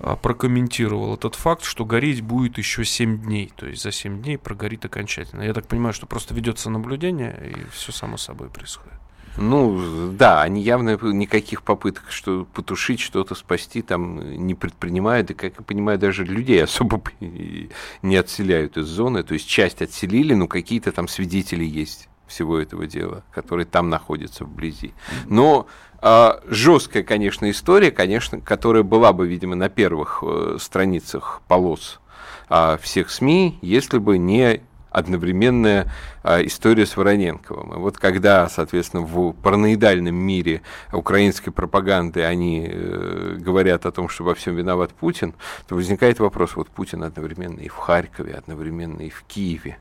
а, 0.00 0.16
прокомментировал 0.16 1.14
этот 1.14 1.34
факт, 1.34 1.64
что 1.64 1.84
гореть 1.84 2.22
будет 2.22 2.58
еще 2.58 2.84
7 2.84 3.22
дней. 3.22 3.52
То 3.56 3.66
есть 3.66 3.82
за 3.82 3.92
7 3.92 4.22
дней 4.22 4.38
прогорит 4.38 4.84
окончательно. 4.84 5.42
Я 5.42 5.52
так 5.52 5.66
понимаю, 5.66 5.92
что 5.92 6.06
просто 6.06 6.34
ведется 6.34 6.70
наблюдение, 6.70 7.54
и 7.54 7.70
все 7.70 7.92
само 7.92 8.16
собой 8.16 8.48
происходит. 8.48 9.03
Ну, 9.36 10.12
да, 10.12 10.42
они 10.42 10.62
явно 10.62 10.98
никаких 11.02 11.62
попыток 11.62 12.04
что 12.10 12.46
потушить, 12.52 13.00
что-то 13.00 13.34
спасти 13.34 13.82
там 13.82 14.46
не 14.46 14.54
предпринимают, 14.54 15.30
и, 15.30 15.34
как 15.34 15.54
я 15.58 15.62
понимаю, 15.62 15.98
даже 15.98 16.24
людей 16.24 16.62
особо 16.62 17.02
не 18.02 18.16
отселяют 18.16 18.76
из 18.76 18.86
зоны, 18.86 19.22
то 19.22 19.34
есть 19.34 19.48
часть 19.48 19.82
отселили, 19.82 20.34
но 20.34 20.46
какие-то 20.46 20.92
там 20.92 21.08
свидетели 21.08 21.64
есть 21.64 22.08
всего 22.26 22.58
этого 22.58 22.86
дела, 22.86 23.22
которые 23.32 23.66
там 23.66 23.90
находятся 23.90 24.44
вблизи. 24.44 24.94
Но 25.26 25.66
а, 25.98 26.40
жесткая, 26.46 27.02
конечно, 27.02 27.50
история, 27.50 27.90
конечно, 27.90 28.40
которая 28.40 28.82
была 28.82 29.12
бы, 29.12 29.26
видимо, 29.26 29.56
на 29.56 29.68
первых 29.68 30.22
э, 30.22 30.58
страницах 30.60 31.42
полос 31.48 32.00
а, 32.48 32.76
всех 32.78 33.10
СМИ, 33.10 33.58
если 33.62 33.98
бы 33.98 34.18
не 34.18 34.62
одновременная 34.94 35.90
а, 36.22 36.40
история 36.44 36.86
с 36.86 36.96
Вороненковым. 36.96 37.74
И 37.74 37.76
вот 37.78 37.98
когда, 37.98 38.48
соответственно, 38.48 39.02
в 39.02 39.32
параноидальном 39.32 40.14
мире 40.14 40.62
украинской 40.92 41.50
пропаганды 41.50 42.22
они 42.22 42.68
э, 42.70 43.36
говорят 43.38 43.86
о 43.86 43.92
том, 43.92 44.08
что 44.08 44.22
во 44.22 44.34
всем 44.34 44.54
виноват 44.54 44.92
Путин, 44.92 45.34
то 45.66 45.74
возникает 45.74 46.20
вопрос, 46.20 46.54
вот 46.54 46.68
Путин 46.68 47.02
одновременно 47.02 47.58
и 47.58 47.68
в 47.68 47.76
Харькове, 47.76 48.34
одновременно 48.34 49.02
и 49.02 49.10
в 49.10 49.24
Киеве. 49.26 49.78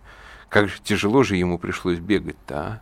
Как 0.49 0.67
же 0.67 0.75
тяжело 0.83 1.23
же 1.23 1.35
ему 1.35 1.59
пришлось 1.59 1.99
бегать-то, 1.99 2.57
а? 2.57 2.81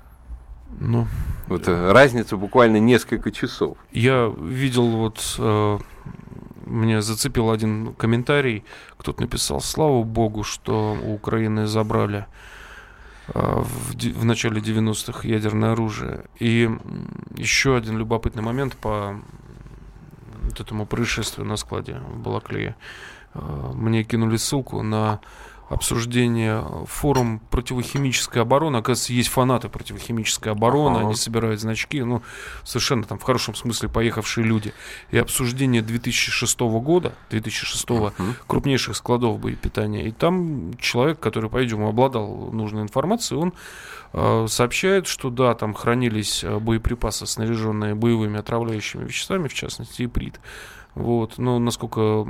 Ну, 0.79 1.05
вот 1.47 1.67
э, 1.67 1.91
разница 1.91 2.37
буквально 2.37 2.77
несколько 2.77 3.29
часов. 3.31 3.77
Я 3.91 4.33
видел 4.39 4.87
вот 4.87 5.19
э, 5.37 5.79
мне 6.71 7.01
зацепил 7.01 7.51
один 7.51 7.93
комментарий. 7.93 8.63
Кто-то 8.97 9.21
написал, 9.21 9.61
слава 9.61 10.03
богу, 10.03 10.43
что 10.43 10.97
у 11.03 11.13
Украины 11.13 11.67
забрали 11.67 12.25
а, 13.27 13.61
в, 13.61 13.93
в 13.93 14.25
начале 14.25 14.61
90-х 14.61 15.27
ядерное 15.27 15.73
оружие. 15.73 16.25
И 16.39 16.69
еще 17.35 17.75
один 17.75 17.97
любопытный 17.97 18.43
момент 18.43 18.75
по 18.77 19.19
вот 20.43 20.59
этому 20.59 20.85
происшествию 20.85 21.45
на 21.45 21.57
складе 21.57 21.99
в 22.09 22.19
Балаклее. 22.19 22.75
А, 23.33 23.71
мне 23.73 24.03
кинули 24.03 24.37
ссылку 24.37 24.81
на 24.81 25.19
обсуждение 25.71 26.65
форум 26.85 27.39
противохимической 27.49 28.41
обороны. 28.41 28.77
Оказывается, 28.77 29.13
есть 29.13 29.29
фанаты 29.29 29.69
противохимической 29.69 30.51
обороны, 30.51 30.97
ага. 30.97 31.05
они 31.05 31.15
собирают 31.15 31.61
значки, 31.61 32.03
ну, 32.03 32.21
совершенно 32.63 33.03
там 33.03 33.17
в 33.17 33.23
хорошем 33.23 33.55
смысле 33.55 33.87
поехавшие 33.87 34.45
люди. 34.45 34.73
И 35.11 35.17
обсуждение 35.17 35.81
2006 35.81 36.59
года, 36.59 37.13
2006 37.29 37.85
ага. 37.89 38.13
крупнейших 38.47 38.97
складов 38.97 39.39
боепитания. 39.39 40.03
И 40.03 40.11
там 40.11 40.73
человек, 40.77 41.19
который, 41.19 41.49
по-видимому, 41.49 41.89
обладал 41.89 42.49
нужной 42.51 42.81
информацией, 42.81 43.39
он 43.39 43.53
э, 44.11 44.47
сообщает, 44.49 45.07
что 45.07 45.29
да, 45.29 45.55
там 45.55 45.73
хранились 45.73 46.43
э, 46.43 46.59
боеприпасы, 46.59 47.25
снаряженные 47.25 47.95
боевыми 47.95 48.39
отравляющими 48.39 49.05
веществами, 49.05 49.47
в 49.47 49.53
частности, 49.53 50.03
иприт. 50.03 50.39
Вот. 50.95 51.37
Но, 51.37 51.59
насколько 51.59 52.27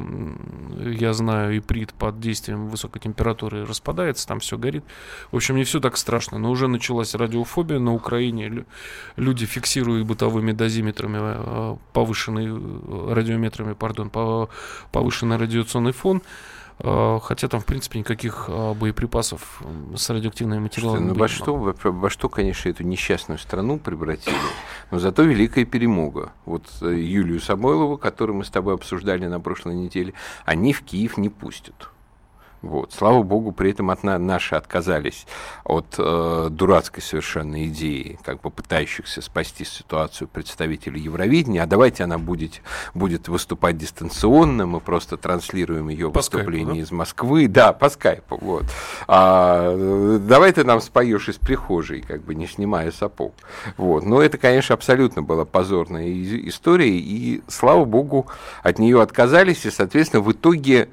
я 0.79 1.13
знаю, 1.13 1.57
иприт 1.57 1.93
под 1.93 2.19
действием 2.19 2.67
высокой 2.67 2.99
температуры 2.99 3.65
распадается, 3.65 4.27
там 4.27 4.39
все 4.39 4.57
горит. 4.57 4.83
В 5.31 5.35
общем, 5.35 5.55
не 5.55 5.63
все 5.63 5.79
так 5.79 5.97
страшно. 5.97 6.37
Но 6.37 6.51
уже 6.51 6.67
началась 6.67 7.15
радиофобия 7.15 7.79
на 7.79 7.93
Украине. 7.93 8.65
Люди 9.15 9.45
фиксируют 9.45 10.05
бытовыми 10.07 10.51
дозиметрами 10.51 11.17
э, 11.21 11.77
повышенный 11.93 12.47
э, 12.47 13.13
радиометрами, 13.13 13.73
пардон, 13.73 14.11
повышенный 14.91 15.37
радиационный 15.37 15.91
фон. 15.91 16.21
Э, 16.83 17.19
хотя 17.21 17.47
там, 17.47 17.61
в 17.61 17.65
принципе, 17.65 17.99
никаких 17.99 18.45
э, 18.47 18.73
боеприпасов 18.73 19.61
с 19.95 20.09
радиоактивными 20.09 20.59
материалами 20.59 21.09
ну, 21.09 21.13
во 21.13 21.27
что, 21.27 21.55
во, 21.55 21.73
во 21.83 22.09
что, 22.09 22.27
конечно, 22.29 22.69
эту 22.69 22.83
несчастную 22.83 23.37
страну 23.37 23.77
превратили, 23.77 24.35
но 24.89 24.99
зато 24.99 25.23
великая 25.23 25.65
перемога. 25.65 26.31
Вот 26.45 26.65
э, 26.81 26.93
Юлию 26.95 27.39
Самойлову, 27.39 27.97
которую 27.97 28.37
мы 28.37 28.45
с 28.45 28.49
тобой 28.49 28.73
обсуждали 28.73 29.27
на 29.27 29.39
прошлой 29.39 29.75
неделе, 29.75 30.13
они 30.45 30.73
в 30.73 30.81
Киев 30.81 31.17
не 31.17 31.29
пустят. 31.29 31.89
Вот. 32.61 32.93
Слава 32.93 33.23
богу, 33.23 33.51
при 33.51 33.71
этом 33.71 33.89
от 33.89 34.03
на, 34.03 34.19
наши 34.19 34.55
отказались 34.55 35.25
от 35.63 35.95
э, 35.97 36.47
дурацкой 36.51 37.01
совершенно 37.01 37.65
идеи, 37.67 38.19
как 38.23 38.41
бы 38.41 38.51
пытающихся 38.51 39.21
спасти 39.21 39.65
ситуацию 39.65 40.27
представителей 40.27 41.01
Евровидения. 41.01 41.63
А 41.63 41.65
давайте 41.65 42.03
она 42.03 42.19
будет, 42.19 42.61
будет 42.93 43.27
выступать 43.27 43.77
дистанционно, 43.77 44.67
мы 44.67 44.79
просто 44.79 45.17
транслируем 45.17 45.89
ее 45.89 46.11
по 46.11 46.19
выступление 46.19 46.65
скайпу, 46.65 46.75
да? 46.75 46.81
из 46.81 46.91
Москвы. 46.91 47.47
Да, 47.47 47.73
по 47.73 47.89
скайпу. 47.89 48.37
Вот. 48.39 48.65
А, 49.07 50.19
давай 50.19 50.53
ты 50.53 50.63
нам 50.63 50.81
споешь 50.81 51.29
из 51.29 51.37
прихожей, 51.37 52.01
как 52.01 52.23
бы 52.23 52.35
не 52.35 52.45
снимая 52.45 52.91
сапог. 52.91 53.33
Вот. 53.77 54.05
Но 54.05 54.21
это, 54.21 54.37
конечно, 54.37 54.75
абсолютно 54.75 55.23
была 55.23 55.45
позорная 55.45 56.11
история, 56.47 56.89
и, 56.89 57.41
слава 57.47 57.85
богу, 57.85 58.27
от 58.61 58.77
нее 58.77 59.01
отказались, 59.01 59.65
и, 59.65 59.71
соответственно, 59.71 60.21
в 60.21 60.31
итоге 60.31 60.89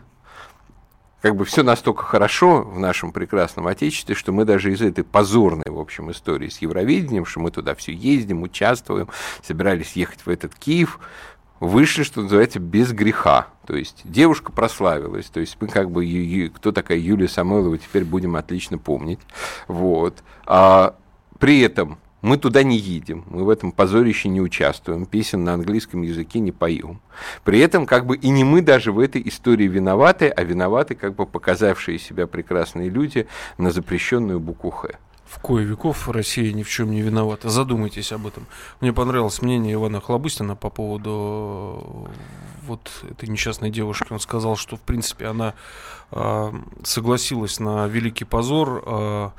как 1.21 1.37
бы 1.37 1.45
все 1.45 1.63
настолько 1.63 2.05
хорошо 2.05 2.63
в 2.63 2.79
нашем 2.79 3.13
прекрасном 3.13 3.67
Отечестве, 3.67 4.15
что 4.15 4.33
мы 4.33 4.45
даже 4.45 4.73
из 4.73 4.81
этой 4.81 5.05
позорной, 5.05 5.67
в 5.67 5.79
общем, 5.79 6.11
истории 6.11 6.49
с 6.49 6.59
Евровидением, 6.59 7.27
что 7.27 7.41
мы 7.41 7.51
туда 7.51 7.75
все 7.75 7.93
ездим, 7.93 8.43
участвуем, 8.43 9.09
собирались 9.43 9.93
ехать 9.93 10.21
в 10.25 10.29
этот 10.29 10.55
Киев, 10.55 11.01
вышли, 11.61 12.05
что 12.05 12.23
называется, 12.23 12.61
без 12.61 12.93
греха. 12.93 13.49
То 13.67 13.75
есть 13.75 14.03
девушка 14.05 14.53
прославилась, 14.53 15.27
то 15.27 15.41
есть 15.41 15.57
мы 15.61 15.67
как 15.67 15.91
бы, 15.91 16.51
кто 16.55 16.71
такая 16.71 16.99
Юлия 16.99 17.29
Самойлова, 17.29 17.79
теперь 17.79 18.05
будем 18.05 18.37
отлично 18.37 18.79
помнить. 18.79 19.21
Вот. 19.67 20.23
А 20.47 20.95
при 21.39 21.61
этом 21.61 21.99
мы 22.21 22.37
туда 22.37 22.63
не 22.63 22.77
едем, 22.77 23.25
мы 23.29 23.45
в 23.45 23.49
этом 23.49 23.73
позорище 23.73 24.29
не 24.29 24.41
участвуем, 24.41 25.07
песен 25.07 25.45
на 25.45 25.55
английском 25.55 26.03
языке 26.03 26.41
не 26.41 26.53
поем. 26.53 27.01
При 27.45 27.61
этом 27.61 27.87
как 27.87 28.07
бы 28.07 28.17
и 28.17 28.29
не 28.31 28.45
мы 28.45 28.61
даже 28.61 28.93
в 28.93 28.99
этой 28.99 29.23
истории 29.27 29.69
виноваты, 29.69 30.29
а 30.29 30.43
виноваты 30.43 30.95
как 30.95 31.15
бы 31.15 31.27
показавшие 31.27 31.99
себя 31.99 32.27
прекрасные 32.27 32.89
люди 32.89 33.27
на 33.57 33.71
запрещенную 33.71 34.41
букву 34.41 34.71
«Х». 34.71 34.89
В 35.29 35.41
кое 35.41 35.63
веков 35.63 36.09
Россия 36.09 36.55
ни 36.55 36.63
в 36.63 36.71
чем 36.71 36.91
не 36.91 37.03
виновата. 37.03 37.51
Задумайтесь 37.51 38.13
об 38.13 38.27
этом. 38.27 38.47
Мне 38.81 38.95
понравилось 38.95 39.43
мнение 39.43 39.75
Ивана 39.75 40.01
Хлобыстина 40.01 40.57
по 40.57 40.71
поводу 40.71 42.09
вот 42.63 42.91
этой 43.11 43.29
несчастной 43.29 43.69
девушки. 43.71 44.11
Он 44.11 44.21
сказал, 44.21 44.57
что 44.57 44.77
в 44.77 44.81
принципе 44.81 45.27
она 45.27 45.53
э, 46.13 46.53
согласилась 46.83 47.61
на 47.61 47.87
великий 47.89 48.25
позор. 48.25 48.83
Э, 48.87 49.31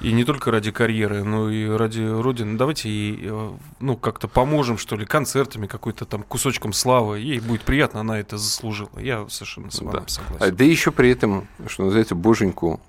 и 0.00 0.12
не 0.12 0.24
только 0.24 0.50
ради 0.50 0.70
карьеры, 0.70 1.24
но 1.24 1.50
и 1.50 1.68
ради 1.68 2.02
Родины. 2.02 2.58
Давайте 2.58 2.88
ей, 2.88 3.20
э, 3.22 3.50
ну, 3.80 3.96
как-то 3.96 4.28
поможем, 4.28 4.78
что 4.78 4.96
ли, 4.96 5.06
концертами, 5.06 5.66
какой-то 5.66 6.04
там 6.04 6.22
кусочком 6.22 6.72
славы. 6.72 7.20
Ей 7.20 7.40
будет 7.40 7.62
приятно, 7.62 8.00
она 8.00 8.18
это 8.18 8.36
заслужила. 8.36 8.90
Я 8.98 9.26
совершенно 9.28 9.70
с 9.70 9.80
вами 9.80 10.00
да. 10.00 10.04
согласен. 10.06 10.56
Да 10.56 10.64
еще 10.64 10.90
при 10.90 11.10
этом, 11.10 11.48
что 11.66 11.84
называется, 11.84 12.14
боженьку, 12.14 12.80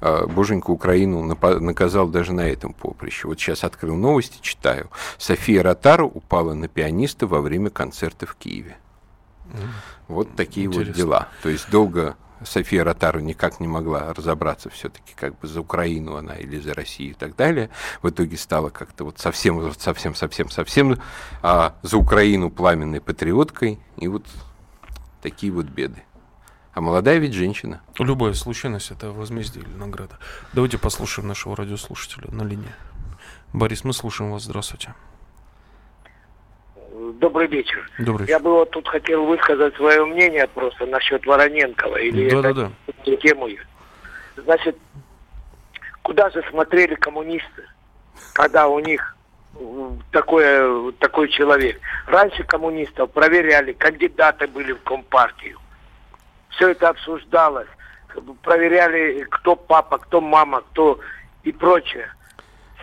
а, 0.00 0.26
боженьку 0.26 0.72
Украину 0.72 1.22
наказал 1.24 2.08
даже 2.08 2.32
на 2.32 2.42
этом 2.48 2.72
поприще. 2.72 3.26
Вот 3.26 3.40
сейчас 3.40 3.64
открыл 3.64 3.96
новости, 3.96 4.38
читаю. 4.40 4.90
София 5.18 5.62
Ротару 5.62 6.06
упала 6.06 6.54
на 6.54 6.68
пианиста 6.68 7.26
во 7.26 7.40
время 7.40 7.70
концерта 7.70 8.26
в 8.26 8.36
Киеве. 8.36 8.76
Вот 10.08 10.34
такие 10.36 10.66
Интересно. 10.66 10.92
вот 10.92 10.96
дела. 10.96 11.28
То 11.42 11.48
есть 11.48 11.70
долго 11.70 12.16
София 12.44 12.84
Ротару 12.84 13.20
никак 13.20 13.60
не 13.60 13.68
могла 13.68 14.12
разобраться 14.12 14.70
все-таки, 14.70 15.14
как 15.14 15.38
бы 15.38 15.48
за 15.48 15.60
Украину 15.60 16.16
она 16.16 16.34
или 16.34 16.58
за 16.58 16.74
Россию 16.74 17.12
и 17.12 17.14
так 17.14 17.36
далее. 17.36 17.70
В 18.02 18.10
итоге 18.10 18.36
стала 18.36 18.70
как-то 18.70 19.04
вот 19.04 19.18
совсем, 19.18 19.72
совсем, 19.74 20.14
совсем, 20.14 20.50
совсем 20.50 21.00
а, 21.42 21.74
за 21.82 21.96
Украину 21.96 22.50
пламенной 22.50 23.00
патриоткой. 23.00 23.78
И 23.96 24.08
вот 24.08 24.26
такие 25.22 25.52
вот 25.52 25.66
беды. 25.66 26.02
А 26.72 26.80
молодая 26.80 27.18
ведь 27.18 27.34
женщина. 27.34 27.80
Любая 27.98 28.34
случайность 28.34 28.90
это 28.90 29.12
возмездие 29.12 29.64
или 29.64 29.74
награда. 29.74 30.18
Давайте 30.52 30.76
послушаем 30.76 31.28
нашего 31.28 31.56
радиослушателя 31.56 32.30
на 32.32 32.42
линии. 32.42 32.72
Борис, 33.52 33.84
мы 33.84 33.92
слушаем 33.92 34.32
вас. 34.32 34.42
Здравствуйте. 34.42 34.94
Добрый 37.12 37.46
вечер. 37.48 37.88
Добрый 37.98 38.26
вечер. 38.26 38.30
Я 38.30 38.38
бы 38.38 38.50
вот 38.50 38.70
тут 38.70 38.88
хотел 38.88 39.24
высказать 39.24 39.74
свое 39.76 40.04
мнение 40.04 40.46
просто 40.48 40.86
насчет 40.86 41.24
Вороненкова 41.26 41.96
или 41.96 42.30
да, 42.30 42.38
это, 42.38 42.54
да, 42.54 42.70
да. 43.04 43.16
тему. 43.16 43.48
Значит, 44.36 44.76
куда 46.02 46.30
же 46.30 46.42
смотрели 46.50 46.94
коммунисты, 46.94 47.68
когда 48.32 48.68
у 48.68 48.78
них 48.78 49.16
такое, 50.10 50.92
такой 50.92 51.28
человек. 51.28 51.80
Раньше 52.06 52.42
коммунистов 52.44 53.10
проверяли, 53.12 53.72
кандидаты 53.72 54.46
были 54.46 54.72
в 54.72 54.82
Компартию. 54.82 55.58
Все 56.50 56.70
это 56.70 56.88
обсуждалось. 56.88 57.68
Проверяли, 58.42 59.26
кто 59.30 59.56
папа, 59.56 59.98
кто 59.98 60.20
мама, 60.20 60.62
кто 60.72 61.00
и 61.42 61.52
прочее 61.52 62.08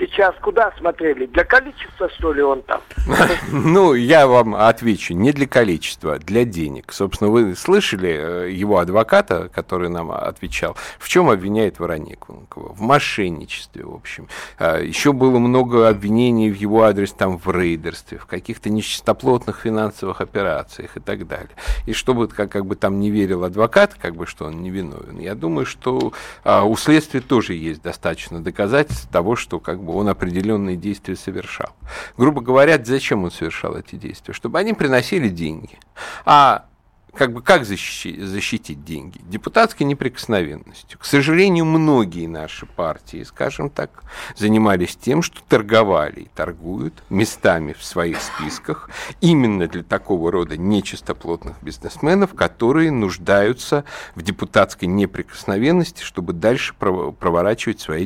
сейчас 0.02 0.36
куда 0.42 0.72
смотрели? 0.78 1.28
Для 1.28 1.44
количества, 1.44 2.10
что 2.18 2.34
ли, 2.34 2.42
он 2.42 2.62
там? 2.64 2.82
Ну, 3.52 3.94
я 3.94 4.28
вам 4.28 4.56
отвечу, 4.56 5.14
не 5.14 5.32
для 5.32 5.48
количества, 5.48 6.18
для 6.20 6.46
денег. 6.46 6.92
Собственно, 6.92 7.30
вы 7.30 7.56
слышали 7.56 8.10
э, 8.10 8.52
его 8.52 8.80
адвоката, 8.80 9.50
который 9.50 9.90
нам 9.90 10.12
отвечал, 10.12 10.76
в 11.00 11.08
чем 11.08 11.30
обвиняет 11.30 11.80
Воронекова? 11.80 12.46
В 12.56 12.82
мошенничестве, 12.82 13.86
в 13.86 13.94
общем. 13.94 14.28
А, 14.58 14.80
Еще 14.80 15.14
было 15.14 15.40
много 15.40 15.88
обвинений 15.88 16.50
в 16.50 16.56
его 16.56 16.84
адрес 16.84 17.12
там 17.12 17.38
в 17.38 17.50
рейдерстве, 17.52 18.18
в 18.18 18.26
каких-то 18.26 18.70
нечистоплотных 18.70 19.60
финансовых 19.60 20.22
операциях 20.22 20.98
и 20.98 21.00
так 21.00 21.28
далее. 21.28 21.56
И 21.86 21.94
чтобы, 21.94 22.28
как, 22.28 22.52
как 22.52 22.66
бы 22.66 22.76
там 22.76 23.00
не 23.00 23.12
верил 23.12 23.44
адвокат, 23.44 23.94
как 23.94 24.16
бы, 24.16 24.26
что 24.26 24.46
он 24.46 24.62
невиновен, 24.64 25.20
я 25.20 25.36
думаю, 25.36 25.66
что 25.66 26.14
а, 26.44 26.64
у 26.64 26.76
следствия 26.76 27.22
тоже 27.22 27.54
есть 27.54 27.82
достаточно 27.82 28.42
доказательств 28.42 29.10
того, 29.12 29.36
что 29.36 29.60
как 29.60 29.82
бы 29.82 29.90
он 29.97 30.10
определенные 30.10 30.75
действия 30.75 31.15
совершал. 31.15 31.69
Грубо 32.17 32.41
говоря, 32.41 32.82
зачем 32.84 33.23
он 33.23 33.32
совершал 33.32 33.75
эти 33.75 33.95
действия? 33.95 34.34
Чтобы 34.34 34.60
они 34.60 34.73
приносили 34.73 35.30
деньги. 35.30 35.77
А 36.25 36.65
как 37.13 37.34
бы 37.34 37.41
как 37.41 37.65
защитить, 37.65 38.19
защитить 38.21 38.84
деньги? 38.86 39.19
Депутатской 39.24 39.86
неприкосновенностью. 39.86 40.97
К 40.97 41.06
сожалению, 41.06 41.65
многие 41.65 42.26
наши 42.28 42.65
партии, 42.65 43.24
скажем 43.24 43.69
так, 43.69 44.04
занимались 44.36 44.95
тем, 44.95 45.21
что 45.21 45.41
торговали 45.47 46.21
и 46.21 46.30
торгуют 46.34 47.04
местами 47.10 47.74
в 47.74 47.84
своих 47.84 48.21
списках 48.21 48.89
именно 49.19 49.67
для 49.67 49.84
такого 49.84 50.32
рода 50.32 50.56
нечистоплотных 50.56 51.62
бизнесменов, 51.62 52.34
которые 52.34 52.91
нуждаются 52.91 53.84
в 54.15 54.21
депутатской 54.21 54.88
неприкосновенности, 54.88 56.04
чтобы 56.04 56.34
дальше 56.34 56.74
проворачивать 56.76 57.82
свои 57.82 58.06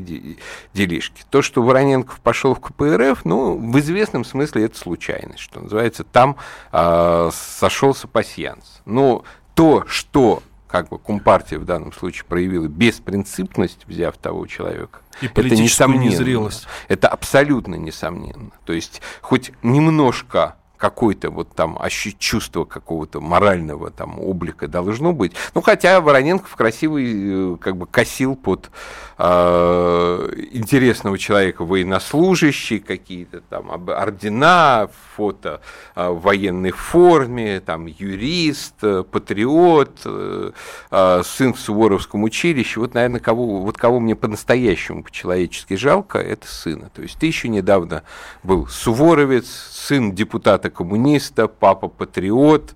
делишки. 0.73 1.23
То, 1.29 1.41
что 1.41 1.61
Вороненков 1.61 2.19
пошел 2.21 2.55
в 2.55 2.59
КПРФ, 2.59 3.23
ну, 3.23 3.57
в 3.57 3.79
известном 3.79 4.25
смысле 4.25 4.65
это 4.65 4.77
случайность, 4.77 5.39
что 5.39 5.59
называется, 5.59 6.03
там 6.03 6.37
э, 6.71 7.29
сошелся 7.31 8.07
пасьянс. 8.07 8.81
Но 8.95 9.25
то, 9.55 9.83
что 9.87 10.41
как 10.69 10.87
бы 10.87 10.97
Компартия 10.97 11.59
в 11.59 11.65
данном 11.65 11.91
случае 11.91 12.23
проявила 12.23 12.67
беспринципность, 12.67 13.85
взяв 13.87 14.17
того 14.17 14.47
человека, 14.47 15.01
и 15.21 15.25
это 15.25 15.41
несомненно. 15.49 16.11
Незрелость. 16.11 16.65
Это 16.87 17.09
абсолютно 17.09 17.75
несомненно. 17.75 18.51
То 18.63 18.71
есть 18.71 19.01
хоть 19.21 19.51
немножко 19.63 20.55
какое-то 20.77 21.29
вот 21.29 21.49
там 21.53 21.77
чувство 22.19 22.65
какого-то 22.65 23.21
морального 23.21 23.91
там 23.91 24.19
облика 24.19 24.67
должно 24.67 25.13
быть. 25.13 25.33
Ну, 25.53 25.61
хотя 25.61 26.01
Вороненков 26.01 26.55
красивый, 26.55 27.53
э, 27.53 27.57
как 27.57 27.77
бы 27.77 27.85
косил 27.85 28.35
под 28.35 28.69
э, 29.17 30.29
интересного 30.51 31.17
человека 31.17 31.63
военнослужащий, 31.63 32.79
какие-то 32.79 33.41
там 33.41 33.71
ордена, 33.71 34.89
фото 35.15 35.61
э, 35.95 36.09
в 36.09 36.21
военной 36.21 36.71
форме, 36.71 37.59
там 37.59 37.85
юрист, 37.85 38.75
э, 38.81 39.03
патриот, 39.09 40.01
э, 40.05 40.51
э, 40.91 41.21
сын 41.23 41.53
в 41.53 41.59
Суворовском 41.59 42.23
училище. 42.23 42.79
Вот, 42.79 42.93
наверное, 42.93 43.19
кого, 43.19 43.61
вот 43.61 43.77
кого 43.77 43.99
мне 43.99 44.15
по-настоящему 44.15 45.03
по-человечески 45.03 45.75
жалко, 45.75 46.19
это 46.19 46.47
сына. 46.47 46.89
То 46.93 47.01
есть 47.01 47.17
ты 47.17 47.27
еще 47.27 47.47
недавно 47.47 48.03
был 48.43 48.67
суворовец, 48.67 49.47
сын 49.47 50.13
депутата 50.13 50.64
коммуниста, 50.69 51.47
папа 51.47 51.87
патриот, 51.87 52.75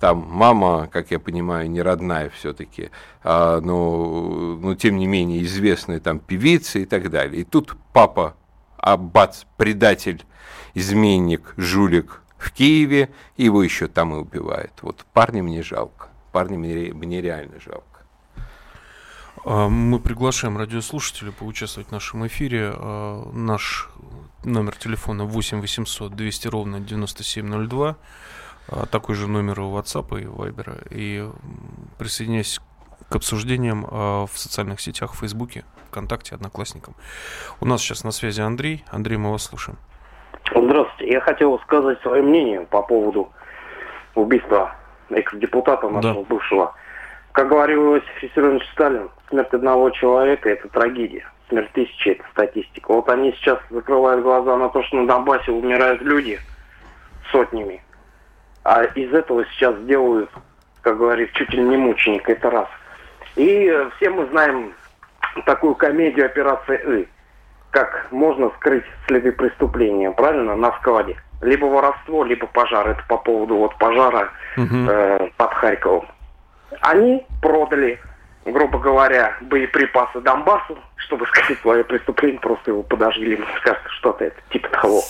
там 0.00 0.26
мама, 0.28 0.88
как 0.90 1.10
я 1.10 1.18
понимаю, 1.18 1.70
не 1.70 1.82
родная 1.82 2.30
все-таки, 2.30 2.90
а, 3.22 3.60
но, 3.60 4.56
но 4.60 4.74
тем 4.74 4.96
не 4.96 5.06
менее 5.06 5.42
известная 5.42 6.00
там 6.00 6.18
певица 6.18 6.78
и 6.78 6.84
так 6.84 7.10
далее. 7.10 7.42
И 7.42 7.44
тут 7.44 7.76
папа, 7.92 8.36
а 8.76 8.96
бац, 8.96 9.44
предатель, 9.56 10.24
изменник, 10.74 11.54
жулик 11.56 12.22
в 12.38 12.52
Киеве, 12.52 13.10
его 13.36 13.62
еще 13.62 13.86
там 13.86 14.14
и 14.14 14.18
убивают. 14.18 14.72
Вот 14.82 15.04
парня 15.12 15.42
мне 15.42 15.62
жалко, 15.62 16.08
парня 16.32 16.58
мне, 16.58 16.92
мне 16.92 17.20
реально 17.20 17.60
жалко. 17.60 17.84
А, 19.44 19.68
мы 19.68 20.00
приглашаем 20.00 20.56
радиослушателей 20.56 21.32
поучаствовать 21.32 21.88
в 21.88 21.92
нашем 21.92 22.26
эфире. 22.26 22.72
А, 22.74 23.30
наш 23.32 23.88
номер 24.44 24.76
телефона 24.76 25.24
8 25.24 25.60
800 25.60 26.14
200 26.14 26.48
ровно 26.48 26.80
9702. 26.80 27.96
А, 28.68 28.86
такой 28.86 29.14
же 29.14 29.28
номер 29.28 29.60
у 29.60 29.76
WhatsApp 29.76 30.20
и 30.20 30.24
Viber. 30.24 30.86
И 30.90 31.28
присоединяйся 31.98 32.60
к 33.08 33.16
обсуждениям 33.16 33.82
в 33.82 34.30
социальных 34.34 34.80
сетях, 34.80 35.14
в 35.14 35.18
Фейсбуке, 35.18 35.64
ВКонтакте, 35.88 36.36
Одноклассникам. 36.36 36.94
У 37.60 37.66
нас 37.66 37.80
сейчас 37.80 38.04
на 38.04 38.12
связи 38.12 38.40
Андрей. 38.40 38.84
Андрей, 38.90 39.16
мы 39.16 39.32
вас 39.32 39.42
слушаем. 39.44 39.78
Здравствуйте. 40.54 41.12
Я 41.12 41.20
хотел 41.20 41.58
сказать 41.60 42.00
свое 42.02 42.22
мнение 42.22 42.60
по 42.62 42.82
поводу 42.82 43.30
убийства 44.14 44.76
экс-депутата 45.10 45.88
нашего 45.88 46.22
да. 46.22 46.28
бывшего. 46.28 46.74
Как 47.32 47.48
говорил 47.48 47.94
Иосиф 47.94 48.22
Виссарионович 48.22 48.68
Сталин, 48.72 49.10
смерть 49.28 49.52
одного 49.52 49.90
человека– 49.90 50.48
это 50.50 50.68
трагедия. 50.68 51.30
Тысячи– 51.72 52.08
это 52.10 52.24
статистика. 52.32 52.92
Вот 52.92 53.08
они 53.08 53.32
сейчас 53.32 53.58
закрывают 53.70 54.22
глаза 54.22 54.56
на 54.56 54.68
то, 54.68 54.82
что 54.84 54.96
на 54.96 55.06
Донбассе 55.06 55.50
умирают 55.50 56.00
люди 56.02 56.38
сотнями. 57.30 57.82
А 58.64 58.84
из 58.84 59.12
этого 59.12 59.44
сейчас 59.46 59.74
делают, 59.84 60.30
как 60.82 60.98
говорит, 60.98 61.32
чуть 61.32 61.50
ли 61.50 61.62
не 61.62 61.76
мученик. 61.76 62.28
Это 62.28 62.50
раз. 62.50 62.68
И 63.36 63.72
все 63.96 64.10
мы 64.10 64.26
знаем 64.26 64.72
такую 65.46 65.74
комедию 65.74 66.26
«Операция 66.26 66.76
И» 66.76 67.08
как 67.70 68.08
можно 68.10 68.50
скрыть 68.56 68.84
следы 69.06 69.30
преступления, 69.30 70.10
правильно, 70.10 70.56
на 70.56 70.72
складе. 70.78 71.16
Либо 71.40 71.66
воровство, 71.66 72.24
либо 72.24 72.46
пожар. 72.48 72.88
Это 72.88 73.02
по 73.08 73.16
поводу 73.16 73.56
вот 73.56 73.76
пожара 73.78 74.30
угу. 74.56 74.90
э, 74.90 75.30
под 75.36 75.54
Харьковом. 75.54 76.08
Они 76.80 77.24
продали 77.40 78.00
грубо 78.44 78.78
говоря, 78.78 79.36
боеприпасы 79.40 80.20
Донбассу, 80.20 80.78
чтобы 81.00 81.26
скрыть 81.26 81.58
свое 81.60 81.84
преступление, 81.84 82.40
просто 82.40 82.70
его 82.70 82.82
подожгли, 82.82 83.38
что-то 83.98 84.24
это, 84.24 84.40
типа 84.50 84.68
того. 84.68 85.02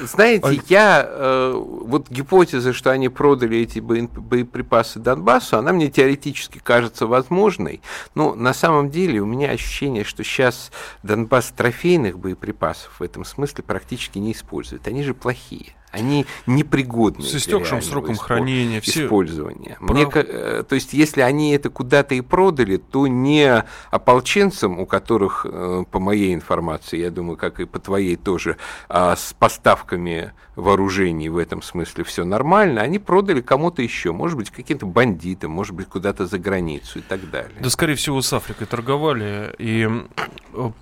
Знаете, 0.00 0.60
я, 0.68 1.06
э, 1.06 1.52
вот 1.54 2.08
гипотеза, 2.08 2.72
что 2.72 2.90
они 2.90 3.08
продали 3.08 3.58
эти 3.58 3.80
боеприпасы 3.80 4.98
Донбассу, 4.98 5.58
она 5.58 5.72
мне 5.72 5.88
теоретически 5.88 6.58
кажется 6.58 7.06
возможной, 7.06 7.82
но 8.14 8.34
на 8.34 8.54
самом 8.54 8.90
деле 8.90 9.20
у 9.20 9.26
меня 9.26 9.50
ощущение, 9.50 10.04
что 10.04 10.24
сейчас 10.24 10.70
Донбасс 11.02 11.52
трофейных 11.56 12.18
боеприпасов 12.18 13.00
в 13.00 13.02
этом 13.02 13.24
смысле 13.24 13.64
практически 13.64 14.18
не 14.18 14.32
использует. 14.32 14.86
Они 14.86 15.02
же 15.02 15.14
плохие 15.14 15.74
они 15.94 16.26
непригодны 16.46 17.24
с 17.24 17.34
истекшим 17.34 17.80
сроком 17.80 18.16
хранения, 18.16 18.80
использования. 18.80 19.76
Все... 19.80 19.92
Мне, 19.92 20.08
э, 20.12 20.64
то 20.68 20.74
есть, 20.74 20.92
если 20.92 21.20
они 21.20 21.52
это 21.52 21.70
куда-то 21.70 22.14
и 22.14 22.20
продали, 22.20 22.76
то 22.76 23.06
не 23.06 23.64
ополченцам, 23.90 24.80
у 24.80 24.86
которых, 24.86 25.23
э, 25.44 25.84
по 25.90 25.98
моей 25.98 26.34
информации, 26.34 26.98
я 26.98 27.10
думаю, 27.10 27.36
как 27.36 27.60
и 27.60 27.64
по 27.64 27.78
твоей 27.78 28.16
тоже, 28.16 28.56
а, 28.88 29.16
с 29.16 29.32
поставками 29.32 30.32
вооружений 30.56 31.28
в 31.28 31.38
этом 31.38 31.62
смысле 31.62 32.04
все 32.04 32.24
нормально, 32.24 32.80
они 32.80 32.98
продали 32.98 33.40
кому-то 33.40 33.82
еще, 33.82 34.12
может 34.12 34.38
быть, 34.38 34.50
каким-то 34.50 34.86
бандитам, 34.86 35.50
может 35.50 35.74
быть, 35.74 35.88
куда-то 35.88 36.26
за 36.26 36.38
границу 36.38 37.00
и 37.00 37.02
так 37.02 37.28
далее. 37.30 37.56
Да, 37.60 37.70
скорее 37.70 37.96
всего, 37.96 38.22
с 38.22 38.32
Африкой 38.32 38.66
торговали, 38.66 39.54
и 39.58 39.88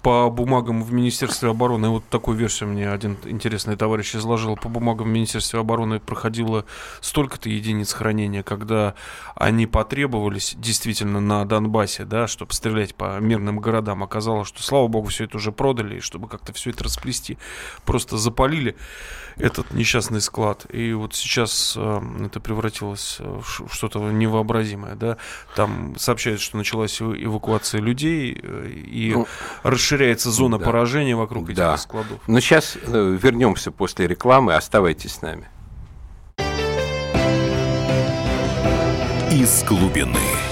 по 0.03 0.29
бумагам 0.31 0.83
в 0.83 0.93
Министерстве 0.93 1.49
обороны, 1.49 1.89
вот 1.89 2.05
такую 2.11 2.37
версию 2.37 2.71
мне 2.71 2.91
один 2.91 3.17
интересный 3.25 3.77
товарищ 3.77 4.15
изложил, 4.15 4.57
по 4.57 4.69
бумагам 4.69 5.09
в 5.09 5.11
Министерстве 5.11 5.61
обороны 5.61 6.01
проходило 6.01 6.65
столько-то 7.01 7.49
единиц 7.49 7.93
хранения, 7.93 8.43
когда 8.43 8.95
они 9.35 9.67
потребовались 9.67 10.55
действительно 10.59 11.21
на 11.21 11.45
Донбассе, 11.45 12.05
да, 12.05 12.27
чтобы 12.27 12.53
стрелять 12.53 12.95
по 12.95 13.19
мирным 13.21 13.59
городам. 13.59 14.03
Оказалось, 14.03 14.32
что, 14.45 14.63
слава 14.63 14.89
богу, 14.89 15.09
все 15.09 15.25
это 15.25 15.37
уже 15.37 15.53
продали, 15.53 15.97
и 15.97 16.01
чтобы 16.01 16.29
как-то 16.29 16.53
все 16.53 16.71
это 16.71 16.85
расплести, 16.85 17.39
просто 17.85 18.17
запалили 18.17 18.77
этот 19.37 19.73
несчастный 19.73 20.21
склад. 20.21 20.67
И 20.73 20.93
вот 20.93 21.15
сейчас 21.15 21.75
э, 21.77 22.01
это 22.27 22.41
превратилось 22.41 23.19
в 23.21 23.69
что-то 23.73 24.01
невообразимое, 24.01 24.95
да. 24.95 25.17
Там 25.57 25.97
сообщают, 25.99 26.41
что 26.41 26.57
началась 26.57 27.01
эвакуация 27.01 27.81
людей, 27.81 28.39
э, 28.43 28.69
и 28.71 29.13
ну, 29.15 29.27
расширяется 29.63 30.31
зона 30.31 30.59
да. 30.59 30.65
поражения 30.65 31.17
вокруг 31.17 31.47
этих 31.47 31.57
да. 31.57 31.77
складов. 31.77 32.21
Но 32.27 32.41
сейчас 32.41 32.77
э, 32.83 33.19
вернемся 33.23 33.71
после 33.71 34.07
рекламы, 34.07 34.55
оставайтесь 34.55 35.15
с 35.15 35.23
нами. 35.23 35.49
Из 39.31 39.65
глубины. 39.65 40.52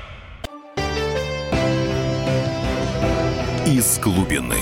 Из 3.71 3.99
глубины. 3.99 4.57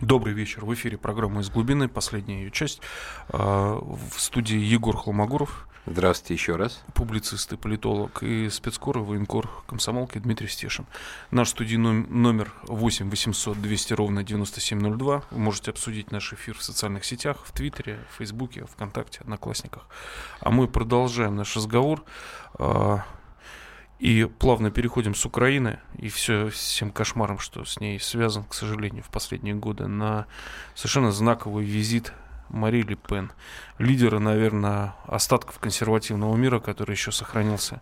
Добрый 0.00 0.34
вечер. 0.34 0.64
В 0.64 0.74
эфире 0.74 0.98
программа 0.98 1.42
«Из 1.42 1.50
глубины», 1.50 1.88
последняя 1.88 2.42
ее 2.42 2.50
часть. 2.50 2.80
А, 3.28 3.78
в 3.78 4.20
студии 4.20 4.58
Егор 4.58 4.96
Хломогоров. 4.96 5.68
Здравствуйте 5.90 6.34
еще 6.34 6.56
раз. 6.56 6.82
Публицист 6.92 7.50
и 7.52 7.56
политолог. 7.56 8.22
И 8.22 8.50
спецкор 8.50 8.98
и 8.98 9.00
военкор 9.00 9.48
комсомолки 9.66 10.18
Дмитрий 10.18 10.48
Стешин. 10.48 10.84
Наш 11.30 11.48
студийный 11.48 12.06
номер 12.08 12.52
8 12.64 13.08
800 13.08 13.58
200 13.60 13.92
ровно 13.94 14.22
9702. 14.22 15.22
Вы 15.30 15.38
можете 15.38 15.70
обсудить 15.70 16.12
наш 16.12 16.32
эфир 16.34 16.58
в 16.58 16.62
социальных 16.62 17.06
сетях, 17.06 17.38
в 17.44 17.52
Твиттере, 17.52 18.00
в 18.10 18.18
Фейсбуке, 18.18 18.66
ВКонтакте, 18.66 19.20
Одноклассниках. 19.20 19.88
А 20.40 20.50
мы 20.50 20.68
продолжаем 20.68 21.36
наш 21.36 21.56
разговор. 21.56 22.04
А, 22.54 23.04
и 23.98 24.24
плавно 24.38 24.70
переходим 24.70 25.14
с 25.14 25.24
Украины 25.24 25.80
и 25.96 26.08
все, 26.08 26.50
всем 26.50 26.90
кошмаром, 26.90 27.38
что 27.38 27.64
с 27.64 27.80
ней 27.80 27.98
связан, 27.98 28.44
к 28.44 28.54
сожалению, 28.54 29.02
в 29.02 29.08
последние 29.08 29.54
годы, 29.54 29.86
на 29.88 30.26
совершенно 30.74 31.10
знаковый 31.10 31.64
визит 31.64 32.12
Мари 32.48 32.82
Ле 32.82 32.96
Пен, 32.96 33.32
лидера, 33.78 34.18
наверное, 34.18 34.94
остатков 35.06 35.58
консервативного 35.58 36.34
мира, 36.36 36.60
который 36.60 36.92
еще 36.92 37.12
сохранился 37.12 37.80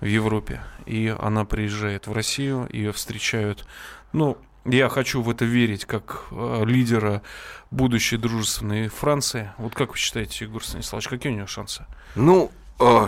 в 0.00 0.04
Европе. 0.04 0.60
И 0.84 1.14
она 1.18 1.44
приезжает 1.44 2.06
в 2.06 2.12
Россию, 2.12 2.68
ее 2.70 2.92
встречают, 2.92 3.66
ну, 4.12 4.36
я 4.64 4.88
хочу 4.88 5.22
в 5.22 5.30
это 5.30 5.44
верить, 5.44 5.84
как 5.86 6.24
э, 6.30 6.64
лидера 6.64 7.22
будущей 7.70 8.16
дружественной 8.16 8.88
Франции. 8.88 9.52
Вот 9.58 9.74
как 9.74 9.92
вы 9.92 9.96
считаете, 9.96 10.44
Егор 10.44 10.62
Станиславович, 10.64 11.08
какие 11.08 11.32
у 11.32 11.34
нее 11.34 11.46
шансы? 11.46 11.84
Ну, 12.14 12.52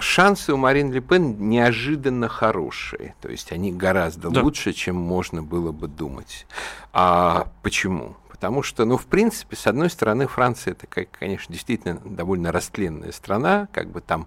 шансы 0.00 0.52
у 0.52 0.56
Марин 0.56 0.92
Ле 0.92 1.00
Пен 1.00 1.48
неожиданно 1.48 2.28
хорошие. 2.28 3.14
То 3.20 3.28
есть 3.28 3.52
они 3.52 3.72
гораздо 3.72 4.30
да. 4.30 4.42
лучше, 4.42 4.72
чем 4.72 4.96
можно 4.96 5.42
было 5.42 5.72
бы 5.72 5.88
думать. 5.88 6.46
А 6.92 7.48
почему? 7.62 8.16
Потому 8.44 8.62
что, 8.62 8.84
ну, 8.84 8.98
в 8.98 9.06
принципе, 9.06 9.56
с 9.56 9.66
одной 9.66 9.88
стороны, 9.88 10.26
Франция 10.26 10.72
это, 10.72 10.86
конечно, 10.86 11.50
действительно 11.50 11.98
довольно 12.04 12.52
растленная 12.52 13.10
страна, 13.10 13.68
как 13.72 13.90
бы 13.90 14.02
там 14.02 14.26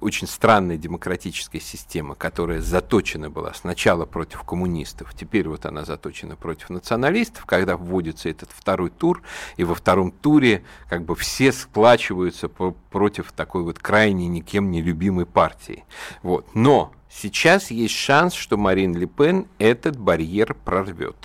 очень 0.00 0.28
странная 0.28 0.76
демократическая 0.76 1.58
система, 1.58 2.14
которая 2.14 2.60
заточена 2.60 3.30
была 3.30 3.52
сначала 3.52 4.06
против 4.06 4.44
коммунистов, 4.44 5.16
теперь 5.16 5.48
вот 5.48 5.66
она 5.66 5.84
заточена 5.84 6.36
против 6.36 6.70
националистов, 6.70 7.44
когда 7.44 7.76
вводится 7.76 8.28
этот 8.28 8.50
второй 8.52 8.90
тур, 8.90 9.20
и 9.56 9.64
во 9.64 9.74
втором 9.74 10.12
туре 10.12 10.62
как 10.88 11.04
бы 11.04 11.16
все 11.16 11.50
сплачиваются 11.50 12.48
против 12.48 13.32
такой 13.32 13.64
вот 13.64 13.80
крайне 13.80 14.28
никем 14.28 14.70
не 14.70 14.80
любимой 14.80 15.26
партии. 15.26 15.82
Вот. 16.22 16.46
Но 16.54 16.92
сейчас 17.10 17.72
есть 17.72 17.96
шанс, 17.96 18.34
что 18.34 18.56
Марин 18.56 18.94
Ле 18.94 19.08
Пен 19.08 19.48
этот 19.58 19.98
барьер 19.98 20.54
прорвет 20.54 21.16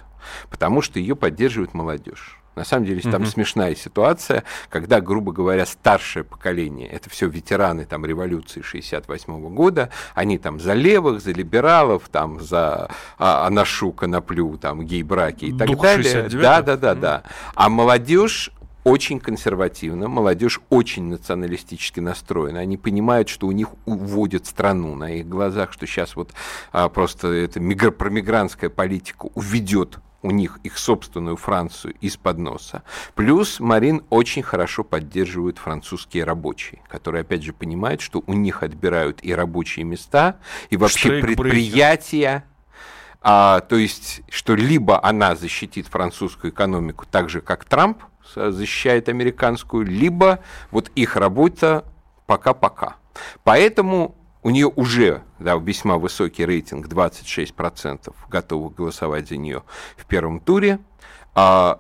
потому 0.50 0.82
что 0.82 1.00
ее 1.00 1.16
поддерживает 1.16 1.74
молодежь. 1.74 2.40
На 2.60 2.66
самом 2.66 2.86
деле 2.86 3.00
там 3.02 3.22
угу. 3.22 3.30
смешная 3.30 3.74
ситуация, 3.74 4.44
когда, 4.70 5.00
грубо 5.00 5.32
говоря, 5.32 5.66
старшее 5.66 6.26
поколение, 6.26 6.90
это 6.90 7.10
все 7.10 7.30
ветераны 7.30 7.86
там 7.86 8.06
революции 8.06 8.62
68 8.62 9.34
-го 9.34 9.50
года, 9.50 9.90
они 10.14 10.38
там 10.38 10.60
за 10.60 10.74
левых, 10.74 11.22
за 11.22 11.32
либералов, 11.32 12.10
там 12.12 12.42
за 12.42 12.90
а, 13.18 13.48
анашу, 13.48 13.94
коноплю, 13.94 14.58
там 14.58 14.86
гей-браки 14.86 15.46
и 15.46 15.58
так 15.58 15.68
Дух 15.68 15.82
далее. 15.82 16.28
Да, 16.30 16.62
да, 16.62 16.76
да, 16.76 16.96
да. 16.96 17.24
А 17.56 17.70
молодежь 17.70 18.52
очень 18.84 19.22
консервативна, 19.22 20.10
молодежь 20.10 20.60
очень 20.70 21.06
националистически 21.06 22.02
настроена. 22.02 22.60
Они 22.60 22.78
понимают, 22.78 23.30
что 23.30 23.48
у 23.48 23.52
них 23.52 23.70
уводят 23.86 24.46
страну 24.46 24.96
на 24.96 25.12
их 25.12 25.30
глазах, 25.30 25.72
что 25.72 25.86
сейчас 25.88 26.16
вот 26.18 26.32
а, 26.74 26.90
просто 26.90 27.28
эта 27.30 27.62
мигр, 27.62 27.92
промигрантская 27.92 28.70
политика 28.70 29.28
уведет 29.34 30.00
у 30.22 30.32
них 30.32 30.60
их 30.64 30.78
собственную 30.78 31.38
Францию 31.38 31.96
из-под 32.02 32.38
носа. 32.38 32.84
Плюс 33.16 33.60
Марин 33.60 34.04
очень 34.10 34.44
хорошо 34.44 34.84
поддерживают 34.84 35.58
французские 35.58 36.24
рабочие, 36.24 36.82
которые, 36.88 37.22
опять 37.22 37.44
же, 37.44 37.54
понимают, 37.54 38.02
что 38.02 38.24
у 38.28 38.34
них 38.34 38.64
отбирают 38.64 39.20
и 39.24 39.34
рабочие 39.34 39.86
места, 39.86 40.38
и 40.70 40.78
вообще 40.78 41.22
предприятия. 41.22 42.46
А, 43.22 43.60
то 43.62 43.76
есть, 43.76 44.22
что 44.30 44.56
либо 44.56 45.04
она 45.04 45.36
защитит 45.36 45.88
французскую 45.88 46.52
экономику 46.52 47.06
так 47.10 47.30
же, 47.30 47.42
как 47.42 47.66
Трамп 47.66 48.04
защищает 48.34 49.10
американскую, 49.10 49.86
либо 49.86 50.40
вот 50.72 50.92
их 50.96 51.16
работа 51.16 51.86
пока-пока. 52.28 52.96
Поэтому 53.44 54.16
у 54.44 54.50
нее 54.50 54.68
уже 54.68 55.24
да, 55.40 55.56
весьма 55.56 55.98
высокий 55.98 56.46
рейтинг, 56.46 56.88
26% 56.88 58.14
готовы 58.30 58.70
голосовать 58.70 59.28
за 59.28 59.38
нее 59.38 59.64
в 59.98 60.06
первом 60.06 60.40
туре. 60.40 60.80
А, 61.36 61.80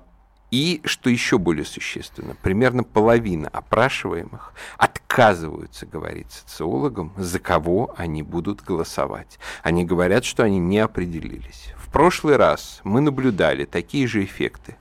и, 0.51 0.81
что 0.83 1.09
еще 1.09 1.37
более 1.37 1.65
существенно, 1.65 2.35
примерно 2.41 2.83
половина 2.83 3.49
опрашиваемых 3.49 4.53
отказываются 4.77 5.85
говорить 5.85 6.31
социологам, 6.31 7.13
за 7.17 7.39
кого 7.39 7.93
они 7.97 8.23
будут 8.23 8.61
голосовать. 8.61 9.39
Они 9.61 9.85
говорят, 9.85 10.25
что 10.25 10.43
они 10.43 10.59
не 10.59 10.79
определились. 10.79 11.73
В 11.77 11.91
прошлый 11.91 12.37
раз 12.37 12.81
мы 12.83 13.01
наблюдали 13.01 13.65
такие 13.65 14.07
же 14.07 14.23
эффекты. 14.23 14.75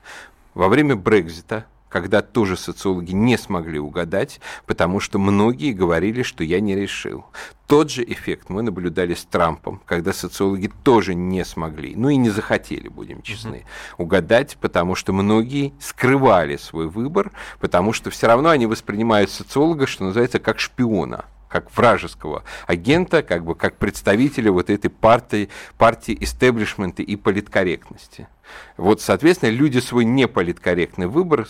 Во 0.54 0.68
время 0.68 0.96
Брекзита 0.96 1.66
когда 1.88 2.22
тоже 2.22 2.56
социологи 2.56 3.12
не 3.12 3.36
смогли 3.38 3.78
угадать, 3.78 4.40
потому 4.66 5.00
что 5.00 5.18
многие 5.18 5.72
говорили, 5.72 6.22
что 6.22 6.44
я 6.44 6.60
не 6.60 6.74
решил. 6.74 7.24
Тот 7.66 7.90
же 7.90 8.02
эффект 8.02 8.48
мы 8.48 8.62
наблюдали 8.62 9.14
с 9.14 9.24
Трампом, 9.24 9.82
когда 9.84 10.12
социологи 10.12 10.70
тоже 10.84 11.14
не 11.14 11.44
смогли, 11.44 11.94
ну 11.96 12.08
и 12.08 12.16
не 12.16 12.30
захотели, 12.30 12.88
будем 12.88 13.22
честны, 13.22 13.64
угу. 13.96 14.04
угадать, 14.04 14.56
потому 14.60 14.94
что 14.94 15.12
многие 15.12 15.74
скрывали 15.80 16.56
свой 16.56 16.88
выбор, 16.88 17.30
потому 17.60 17.92
что 17.92 18.10
все 18.10 18.26
равно 18.26 18.48
они 18.48 18.66
воспринимают 18.66 19.30
социолога, 19.30 19.86
что 19.86 20.04
называется, 20.04 20.38
как 20.38 20.60
шпиона 20.60 21.26
как 21.48 21.74
вражеского 21.76 22.44
агента, 22.66 23.22
как 23.22 23.44
бы 23.44 23.54
как 23.54 23.76
представителя 23.76 24.52
вот 24.52 24.70
этой 24.70 24.90
партии, 24.90 25.48
партии 25.76 26.16
истеблишмента 26.20 27.02
и 27.02 27.16
политкорректности. 27.16 28.28
Вот, 28.76 29.00
соответственно, 29.00 29.50
люди 29.50 29.78
свой 29.78 30.04
неполиткорректный 30.04 31.06
выбор 31.06 31.46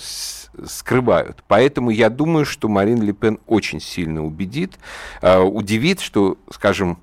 скрывают. 0.67 1.45
Поэтому 1.47 1.91
я 1.91 2.11
думаю, 2.11 2.45
что 2.45 2.69
Марин 2.69 3.03
Ле 3.03 3.13
Пен 3.13 3.39
очень 3.47 3.81
сильно 3.81 4.25
убедит, 4.25 4.79
э, 5.23 5.39
удивит, 5.39 6.01
что, 6.01 6.39
скажем, 6.51 6.99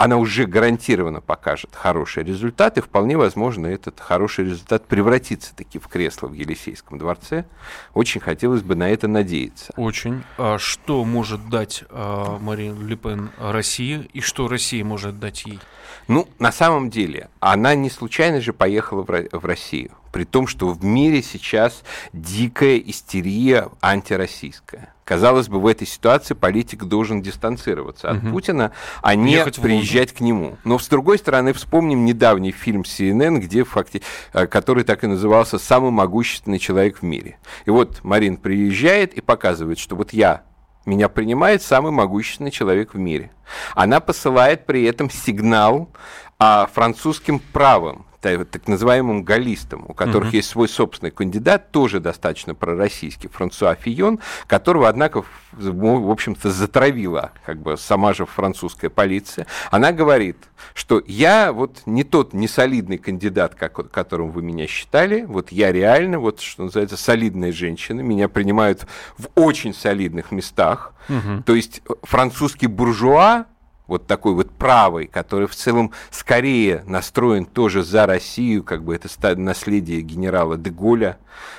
она 0.00 0.16
уже 0.16 0.46
гарантированно 0.46 1.20
покажет 1.20 1.72
хороший 1.74 2.24
результат, 2.24 2.78
и 2.78 2.80
вполне 2.80 3.18
возможно 3.18 3.66
этот 3.66 4.00
хороший 4.00 4.46
результат 4.46 4.86
превратится 4.86 5.54
таки 5.54 5.78
в 5.78 5.88
кресло 5.88 6.26
в 6.26 6.32
Елисейском 6.32 6.96
дворце. 6.96 7.44
Очень 7.92 8.22
хотелось 8.22 8.62
бы 8.62 8.74
на 8.76 8.88
это 8.88 9.08
надеяться. 9.08 9.74
Очень. 9.76 10.22
А 10.38 10.56
что 10.56 11.04
может 11.04 11.50
дать 11.50 11.84
а, 11.90 12.38
Марин 12.38 12.86
Ле 12.86 12.96
Пен 12.96 13.30
России, 13.38 14.08
и 14.14 14.22
что 14.22 14.48
Россия 14.48 14.82
может 14.86 15.20
дать 15.20 15.44
ей? 15.44 15.60
Ну, 16.08 16.26
на 16.38 16.50
самом 16.50 16.88
деле, 16.88 17.28
она 17.38 17.74
не 17.74 17.90
случайно 17.90 18.40
же 18.40 18.54
поехала 18.54 19.02
в 19.02 19.44
Россию, 19.44 19.90
при 20.12 20.24
том, 20.24 20.46
что 20.46 20.68
в 20.68 20.84
мире 20.84 21.22
сейчас 21.22 21.82
дикая 22.12 22.78
истерия 22.78 23.68
антироссийская. 23.80 24.94
Казалось 25.04 25.48
бы, 25.48 25.60
в 25.60 25.66
этой 25.66 25.88
ситуации 25.88 26.34
политик 26.34 26.84
должен 26.84 27.20
дистанцироваться 27.20 28.10
от 28.10 28.18
угу. 28.18 28.28
Путина, 28.30 28.70
а 29.02 29.16
не 29.16 29.32
Ехать 29.32 29.60
приезжать 29.60 30.12
к 30.12 30.20
нему. 30.20 30.56
Но 30.62 30.78
с 30.78 30.86
другой 30.86 31.18
стороны, 31.18 31.52
вспомним 31.52 32.04
недавний 32.04 32.52
фильм 32.52 32.82
CNN, 32.82 33.38
где 33.38 33.64
факти... 33.64 34.02
Э, 34.32 34.46
который 34.46 34.84
так 34.84 35.02
и 35.02 35.08
назывался 35.08 35.58
«Самый 35.58 35.90
могущественный 35.90 36.60
человек 36.60 36.98
в 36.98 37.02
мире». 37.02 37.38
И 37.64 37.70
вот 37.70 38.04
Марин 38.04 38.36
приезжает 38.36 39.14
и 39.14 39.20
показывает, 39.20 39.80
что 39.80 39.96
вот 39.96 40.12
я 40.12 40.44
меня 40.86 41.08
принимает 41.08 41.62
самый 41.62 41.92
могущественный 41.92 42.50
человек 42.50 42.94
в 42.94 42.98
мире. 42.98 43.32
Она 43.74 44.00
посылает 44.00 44.64
при 44.64 44.84
этом 44.84 45.10
сигнал 45.10 45.90
а, 46.38 46.68
французским 46.72 47.38
правым, 47.38 48.06
так 48.20 48.68
называемым 48.68 49.22
галлистам, 49.22 49.84
у 49.88 49.94
которых 49.94 50.28
угу. 50.28 50.36
есть 50.36 50.48
свой 50.48 50.68
собственный 50.68 51.10
кандидат, 51.10 51.70
тоже 51.72 52.00
достаточно 52.00 52.54
пророссийский, 52.54 53.28
Франсуа 53.28 53.74
Фион, 53.74 54.20
которого, 54.46 54.88
однако, 54.88 55.24
в 55.52 56.10
общем-то, 56.10 56.50
затравила 56.50 57.32
как 57.46 57.60
бы 57.60 57.76
сама 57.76 58.12
же 58.12 58.26
французская 58.26 58.90
полиция. 58.90 59.46
Она 59.70 59.92
говорит, 59.92 60.36
что 60.74 61.02
я 61.06 61.52
вот 61.52 61.82
не 61.86 62.04
тот 62.04 62.34
несолидный 62.34 62.98
кандидат, 62.98 63.54
как, 63.54 63.90
которым 63.90 64.30
вы 64.30 64.42
меня 64.42 64.66
считали, 64.66 65.22
вот 65.22 65.50
я 65.50 65.72
реально, 65.72 66.18
вот 66.18 66.40
что 66.40 66.64
называется, 66.64 66.96
солидная 66.96 67.52
женщина, 67.52 68.00
меня 68.00 68.28
принимают 68.28 68.86
в 69.16 69.28
очень 69.34 69.74
солидных 69.74 70.30
местах, 70.30 70.92
угу. 71.08 71.42
то 71.44 71.54
есть 71.54 71.82
французский 72.02 72.66
буржуа, 72.66 73.46
вот 73.90 74.06
такой 74.06 74.34
вот 74.34 74.50
правый, 74.50 75.06
который 75.06 75.46
в 75.46 75.54
целом 75.54 75.92
скорее 76.10 76.82
настроен 76.86 77.44
тоже 77.44 77.82
за 77.82 78.06
Россию, 78.06 78.62
как 78.62 78.84
бы 78.84 78.94
это 78.94 79.08
наследие 79.36 80.00
генерала 80.00 80.56
Деголя, 80.56 81.18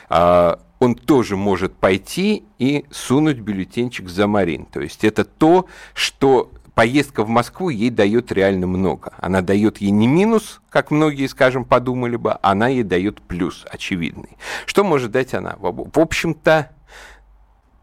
он 0.10 0.96
тоже 0.96 1.36
может 1.36 1.76
пойти 1.76 2.44
и 2.58 2.86
сунуть 2.90 3.40
бюллетенчик 3.40 4.10
за 4.10 4.26
Марин. 4.28 4.66
То 4.66 4.80
есть 4.80 5.04
это 5.04 5.26
то, 5.26 5.68
что 5.94 6.52
поездка 6.74 7.24
в 7.24 7.30
Москву 7.30 7.70
ей 7.70 7.90
дает 7.90 8.32
реально 8.32 8.66
много. 8.66 9.14
Она 9.18 9.42
дает 9.42 9.80
ей 9.80 9.92
не 9.92 10.08
минус, 10.08 10.62
как 10.70 10.90
многие, 10.90 11.28
скажем, 11.28 11.66
подумали 11.66 12.16
бы, 12.16 12.38
она 12.42 12.70
ей 12.70 12.84
дает 12.84 13.22
плюс 13.22 13.66
очевидный. 13.70 14.38
Что 14.66 14.84
может 14.84 15.12
дать 15.12 15.34
она? 15.34 15.56
В 15.60 16.00
общем-то, 16.00 16.72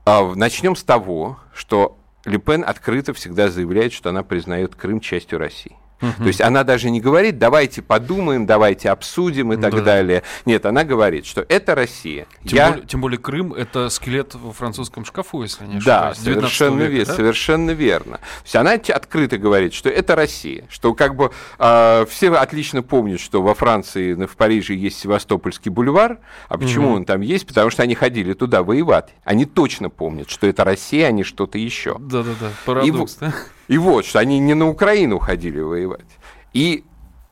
а, 0.05 0.35
начнем 0.35 0.75
с 0.75 0.83
того, 0.83 1.39
что 1.55 1.99
Люпен 2.29 2.63
открыто 2.63 3.15
всегда 3.15 3.49
заявляет, 3.49 3.93
что 3.93 4.11
она 4.11 4.23
признает 4.23 4.75
Крым 4.75 5.01
частью 5.01 5.39
России. 5.39 5.77
Угу. 6.01 6.13
То 6.19 6.27
есть 6.27 6.41
она 6.41 6.65
даже 6.65 6.91
не 6.91 7.01
говорит, 7.01 7.39
давайте 7.39 7.83
подумаем, 7.83 8.47
давайте 8.47 8.91
обсудим 8.91 9.53
и 9.53 9.57
так 9.57 9.75
да. 9.75 9.81
далее. 9.83 10.23
Нет, 10.45 10.67
она 10.67 10.85
говорит, 10.85 11.27
что 11.27 11.45
это 11.49 11.75
Россия. 11.75 12.27
Тем, 12.45 12.57
Я... 12.57 12.71
более, 12.71 12.87
тем 12.87 13.01
более 13.01 13.19
Крым 13.19 13.53
это 13.53 13.89
скелет 13.89 14.35
во 14.35 14.53
французском 14.53 15.05
шкафу, 15.05 15.43
если 15.43 15.65
не 15.65 15.79
ошибаюсь. 15.79 15.85
Да, 15.85 16.15
совершенно, 16.15 16.83
века, 16.83 17.03
ве- 17.03 17.07
да? 17.07 17.15
совершенно 17.15 17.71
верно. 17.73 18.19
То 18.19 18.45
есть 18.45 18.57
она 18.57 18.73
открыто 18.73 19.39
говорит, 19.39 19.75
что 19.75 19.89
это 19.89 20.15
Россия, 20.15 20.65
что 20.71 20.95
как 20.95 21.17
бы 21.17 21.31
э, 21.59 22.07
все 22.09 22.33
отлично 22.33 22.83
помнят, 22.83 23.21
что 23.21 23.43
во 23.43 23.55
Франции, 23.55 24.15
в 24.15 24.37
Париже 24.37 24.75
есть 24.75 24.99
Севастопольский 25.01 25.71
бульвар. 25.71 26.19
А 26.49 26.59
почему 26.59 26.89
угу. 26.89 26.97
он 26.97 27.05
там 27.05 27.21
есть? 27.21 27.47
Потому 27.47 27.71
что 27.71 27.83
они 27.83 27.95
ходили 27.95 28.35
туда 28.35 28.63
воевать. 28.63 29.15
Они 29.25 29.45
точно 29.47 29.91
помнят, 29.91 30.31
что 30.31 30.47
это 30.47 30.65
Россия, 30.65 31.09
а 31.09 31.11
не 31.11 31.25
что-то 31.25 31.59
еще. 31.59 31.97
Да-да-да, 31.99 32.51
парадокс, 32.65 33.17
и, 33.17 33.21
да? 33.21 33.35
И 33.69 33.79
вот, 33.79 34.07
что 34.07 34.19
они 34.19 34.39
не 34.39 34.55
на 34.55 34.69
Украину 34.69 35.19
ходили 35.19 35.61
воевать. 35.61 36.19
И 36.53 36.85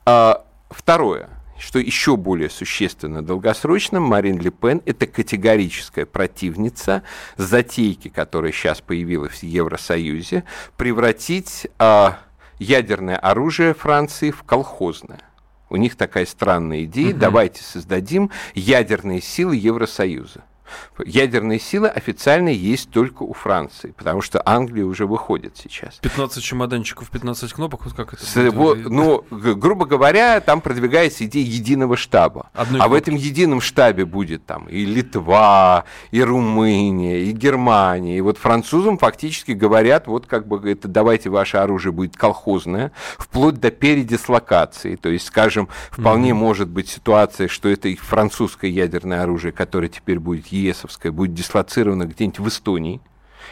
а, 0.05 0.45
второе, 0.71 1.31
что 1.59 1.79
еще 1.79 2.17
более 2.17 2.51
существенно 2.51 3.23
долгосрочно, 3.23 3.99
Марин 4.01 4.39
Ле 4.39 4.51
Пен– 4.51 4.83
это 4.87 5.07
категорическая 5.07 6.07
противница 6.07 7.03
затейки, 7.37 8.09
которая 8.09 8.53
сейчас 8.53 8.81
появилась 8.81 9.39
в 9.39 9.43
Евросоюзе, 9.43 10.45
превратить 10.77 11.67
а, 11.79 12.19
ядерное 12.59 13.17
оружие 13.17 13.75
Франции 13.75 14.31
в 14.31 14.43
колхозное. 14.43 15.23
У 15.69 15.77
них 15.77 15.97
такая 15.97 16.27
странная 16.27 16.85
идея, 16.85 17.13
угу. 17.13 17.19
давайте 17.19 17.63
создадим 17.63 18.31
ядерные 18.55 19.21
силы 19.21 19.57
Евросоюза. 19.57 20.45
Ядерные 21.05 21.59
силы 21.59 21.89
официально 21.89 22.49
есть 22.49 22.91
только 22.91 23.23
у 23.23 23.33
Франции, 23.33 23.93
потому 23.97 24.23
что 24.23 24.43
Англия 24.45 24.85
уже 24.85 25.07
выходит 25.07 25.57
сейчас. 25.57 25.97
15 25.97 26.43
чемоданчиков, 26.43 27.11
15 27.11 27.53
кнопок, 27.53 27.85
вот 27.85 27.95
как 27.95 28.15
это 28.15 28.25
С, 28.25 28.37
вот, 28.53 28.79
Ну, 28.79 29.25
грубо 29.31 29.87
говоря, 29.87 30.41
там 30.41 30.61
продвигается 30.61 31.25
идея 31.25 31.45
единого 31.45 31.97
штаба. 31.97 32.51
Одной 32.55 32.81
а 32.81 32.85
кнопки. 32.85 32.91
в 32.91 32.95
этом 32.95 33.15
едином 33.17 33.61
штабе 33.61 34.05
будет 34.05 34.47
там 34.47 34.67
и 34.69 34.85
Литва, 34.85 35.85
и 36.11 36.23
Румыния, 36.23 37.21
и 37.21 37.33
Германия. 37.33 38.19
И 38.19 38.21
вот 38.21 38.39
французам 38.39 38.99
фактически 38.99 39.53
говорят, 39.53 40.07
вот 40.07 40.27
как 40.27 40.47
бы 40.47 40.71
это 40.71 40.89
давайте 40.89 41.31
ваше 41.31 41.59
оружие 41.59 41.93
будет 41.93 42.17
колхозное, 42.17 42.93
вплоть 43.19 43.61
до 43.61 43.71
передислокации. 43.71 44.97
То 44.97 45.09
есть, 45.09 45.27
скажем, 45.27 45.69
вполне 45.91 46.31
mm-hmm. 46.31 46.35
может 46.35 46.69
быть 46.69 46.89
ситуация, 46.89 47.49
что 47.49 47.69
это 47.69 47.89
и 47.89 47.97
французское 47.97 48.71
ядерное 48.71 49.23
оружие, 49.23 49.53
которое 49.53 49.89
теперь 49.89 50.19
будет 50.19 50.49
ЕСовская 50.57 51.13
будет 51.13 51.35
дислоцирована 51.35 52.05
где-нибудь 52.05 52.39
в 52.39 52.49
Эстонии 52.49 53.01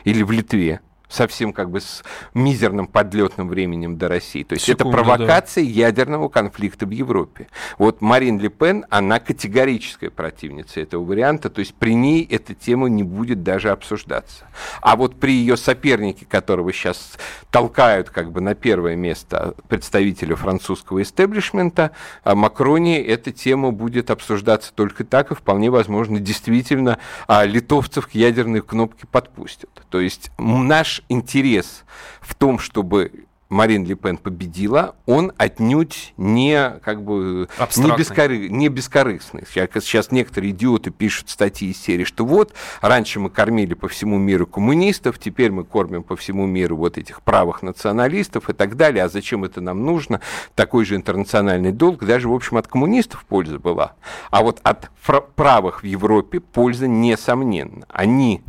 или 0.05 0.23
в 0.23 0.31
Литве, 0.31 0.81
совсем 1.09 1.53
как 1.53 1.71
бы 1.71 1.81
с 1.81 2.03
мизерным 2.35 2.87
подлетным 2.87 3.49
временем 3.49 3.97
до 3.97 4.09
России. 4.09 4.43
То 4.43 4.55
есть 4.55 4.65
Секунду, 4.65 4.97
это 4.97 5.05
провокация 5.05 5.65
да. 5.65 5.71
ядерного 5.71 6.29
конфликта 6.29 6.87
в 6.87 6.91
Европе. 6.91 7.49
Вот 7.79 8.01
Марин 8.01 8.39
Ле 8.39 8.49
Пен, 8.49 8.85
она 8.91 9.21
категорическая 9.21 10.11
противница 10.11 10.81
этого 10.81 11.05
варианта, 11.05 11.51
то 11.51 11.61
есть 11.61 11.75
при 11.75 11.95
ней 11.95 12.27
эта 12.29 12.55
тема 12.55 12.89
не 12.89 13.03
будет 13.03 13.43
даже 13.43 13.71
обсуждаться. 13.71 14.47
А 14.81 14.97
вот 14.97 15.21
при 15.21 15.33
ее 15.33 15.57
сопернике, 15.57 16.27
которого 16.27 16.73
сейчас 16.73 17.19
толкают 17.51 18.11
как 18.11 18.33
бы 18.33 18.41
на 18.41 18.55
первое 18.55 18.97
место 18.97 19.55
представителя 19.69 20.37
французского 20.37 21.03
истеблишмента, 21.03 21.93
а 22.25 22.35
Макрони, 22.35 22.99
эта 22.99 23.31
тема 23.31 23.71
будет 23.71 24.11
обсуждаться 24.11 24.73
только 24.75 25.05
так, 25.05 25.31
и 25.31 25.35
вполне 25.35 25.71
возможно, 25.71 26.19
действительно, 26.19 26.99
а, 27.29 27.45
литовцев 27.45 28.09
к 28.09 28.11
ядерной 28.13 28.63
кнопке 28.63 29.07
подпустят. 29.07 29.71
То 29.91 30.01
есть 30.01 30.31
наш 30.39 31.04
интерес 31.09 31.85
в 32.21 32.35
том, 32.35 32.59
чтобы 32.59 33.27
Марин 33.55 33.85
Ле 33.85 33.95
Пен 33.95 34.17
победила, 34.17 34.97
он 35.07 35.33
отнюдь 35.37 36.13
не 36.17 36.71
как 36.83 37.05
бы 37.05 37.49
не, 37.77 37.97
бескоры, 37.97 38.49
не 38.49 38.69
бескорыстный. 38.69 39.45
Сейчас 39.47 40.11
некоторые 40.11 40.51
идиоты 40.51 40.91
пишут 40.91 41.31
статьи 41.31 41.71
из 41.71 41.81
серии, 41.81 42.05
что 42.05 42.25
вот 42.25 42.53
раньше 42.81 43.21
мы 43.21 43.31
кормили 43.31 43.75
по 43.75 43.87
всему 43.87 44.19
миру 44.19 44.47
коммунистов, 44.47 45.19
теперь 45.19 45.53
мы 45.53 45.63
кормим 45.63 46.03
по 46.03 46.17
всему 46.17 46.47
миру 46.47 46.77
вот 46.77 46.99
этих 46.99 47.23
правых 47.23 47.63
националистов 47.63 48.51
и 48.51 48.55
так 48.55 48.77
далее. 48.77 49.05
А 49.05 49.09
зачем 49.09 49.45
это 49.45 49.61
нам 49.61 49.85
нужно? 49.85 50.21
Такой 50.57 50.85
же 50.85 50.97
интернациональный 50.97 51.73
долг 51.73 52.05
даже, 52.05 52.29
в 52.29 52.35
общем, 52.35 52.57
от 52.57 52.67
коммунистов 52.67 53.25
польза 53.27 53.59
была. 53.59 53.93
А 54.31 54.43
вот 54.43 54.59
от 54.65 54.91
правых 55.37 55.83
в 55.83 55.87
Европе 55.87 56.41
польза 56.41 56.89
несомненно. 56.89 57.87
Они 57.89 58.43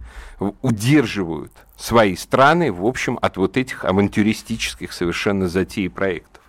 удерживают 0.61 1.51
свои 1.77 2.15
страны, 2.15 2.71
в 2.71 2.85
общем, 2.85 3.19
от 3.21 3.37
вот 3.37 3.57
этих 3.57 3.85
авантюристических 3.85 4.93
совершенно 4.93 5.47
затей 5.47 5.89
проектов. 5.89 6.41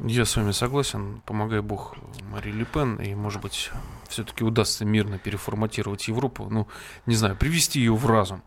Я 0.00 0.24
с 0.26 0.36
вами 0.36 0.52
согласен. 0.52 1.22
Помогай 1.24 1.62
Бог 1.62 1.96
Мари 2.30 2.50
Ле 2.50 2.66
и, 3.04 3.14
может 3.14 3.40
быть, 3.40 3.70
все-таки 4.08 4.44
удастся 4.44 4.84
мирно 4.84 5.18
переформатировать 5.18 6.08
Европу, 6.08 6.48
ну, 6.50 6.68
не 7.06 7.14
знаю, 7.14 7.36
привести 7.36 7.80
ее 7.80 7.94
в 7.94 8.06
разум. 8.06 8.42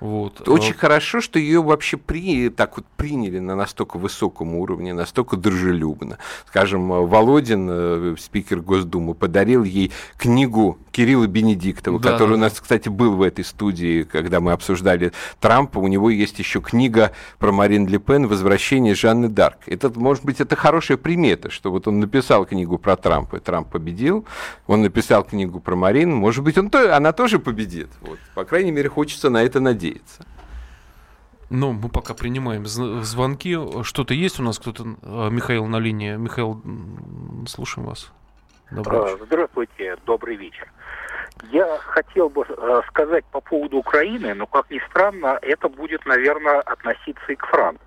Вот. 0.00 0.46
Очень 0.48 0.74
а... 0.74 0.78
хорошо, 0.78 1.20
что 1.20 1.38
ее 1.38 1.62
вообще 1.62 1.96
при, 1.96 2.50
так 2.50 2.76
вот 2.76 2.86
приняли 2.96 3.38
на 3.38 3.56
настолько 3.56 3.98
высоком 3.98 4.54
уровне, 4.54 4.92
настолько 4.92 5.36
дружелюбно. 5.36 6.18
Скажем, 6.46 6.88
Володин, 6.88 7.68
э, 7.70 8.14
спикер 8.18 8.60
Госдумы, 8.60 9.14
подарил 9.14 9.64
ей 9.64 9.92
книгу 10.18 10.78
Кирилла 10.92 11.26
Бенедиктова, 11.26 11.98
да, 11.98 12.12
который 12.12 12.30
да, 12.30 12.34
у 12.34 12.38
нас, 12.38 12.60
кстати, 12.60 12.88
был 12.88 13.16
в 13.16 13.22
этой 13.22 13.44
студии, 13.44 14.02
когда 14.02 14.40
мы 14.40 14.52
обсуждали 14.52 15.12
Трампа. 15.40 15.78
У 15.78 15.88
него 15.88 16.10
есть 16.10 16.38
еще 16.38 16.60
книга 16.60 17.12
про 17.38 17.52
Марин 17.52 17.86
Ле 17.86 17.98
Пен 17.98 18.26
«Возвращение 18.26 18.94
Жанны 18.94 19.28
Дарк». 19.28 19.58
Это, 19.66 19.90
может 19.98 20.24
быть, 20.24 20.40
это 20.40 20.56
хорошая 20.56 20.98
примета, 20.98 21.50
что 21.50 21.70
вот 21.70 21.88
он 21.88 22.00
написал 22.00 22.44
книгу 22.44 22.78
про 22.78 22.96
Трампа, 22.96 23.36
и 23.36 23.40
Трамп 23.40 23.70
победил. 23.70 24.26
Он 24.66 24.82
написал 24.82 24.95
книгу 25.28 25.60
про 25.60 25.76
Марин. 25.76 26.14
Может 26.14 26.44
быть, 26.44 26.58
он 26.58 26.70
она 26.74 27.12
тоже 27.12 27.38
победит. 27.38 27.88
Вот. 28.00 28.18
По 28.34 28.44
крайней 28.44 28.72
мере, 28.72 28.88
хочется 28.88 29.30
на 29.30 29.42
это 29.42 29.60
надеяться. 29.60 30.24
Ну, 31.48 31.72
мы 31.72 31.88
пока 31.88 32.14
принимаем 32.14 32.66
звонки. 32.66 33.56
Что-то 33.82 34.14
есть 34.14 34.40
у 34.40 34.42
нас? 34.42 34.58
Кто-то, 34.58 34.84
а, 35.02 35.28
Михаил 35.30 35.66
на 35.66 35.78
линии. 35.78 36.16
Михаил, 36.16 36.60
слушаем 37.46 37.86
вас. 37.86 38.12
Добрый 38.70 39.04
вечер. 39.04 39.24
Здравствуйте, 39.26 39.96
добрый 40.06 40.36
вечер. 40.36 40.72
Я 41.52 41.78
хотел 41.78 42.28
бы 42.30 42.44
э, 42.48 42.80
сказать 42.88 43.24
по 43.26 43.40
поводу 43.40 43.76
Украины, 43.76 44.34
но, 44.34 44.46
как 44.46 44.70
ни 44.70 44.80
странно, 44.88 45.38
это 45.42 45.68
будет, 45.68 46.04
наверное, 46.06 46.60
относиться 46.60 47.32
и 47.32 47.36
к 47.36 47.46
Франции. 47.46 47.85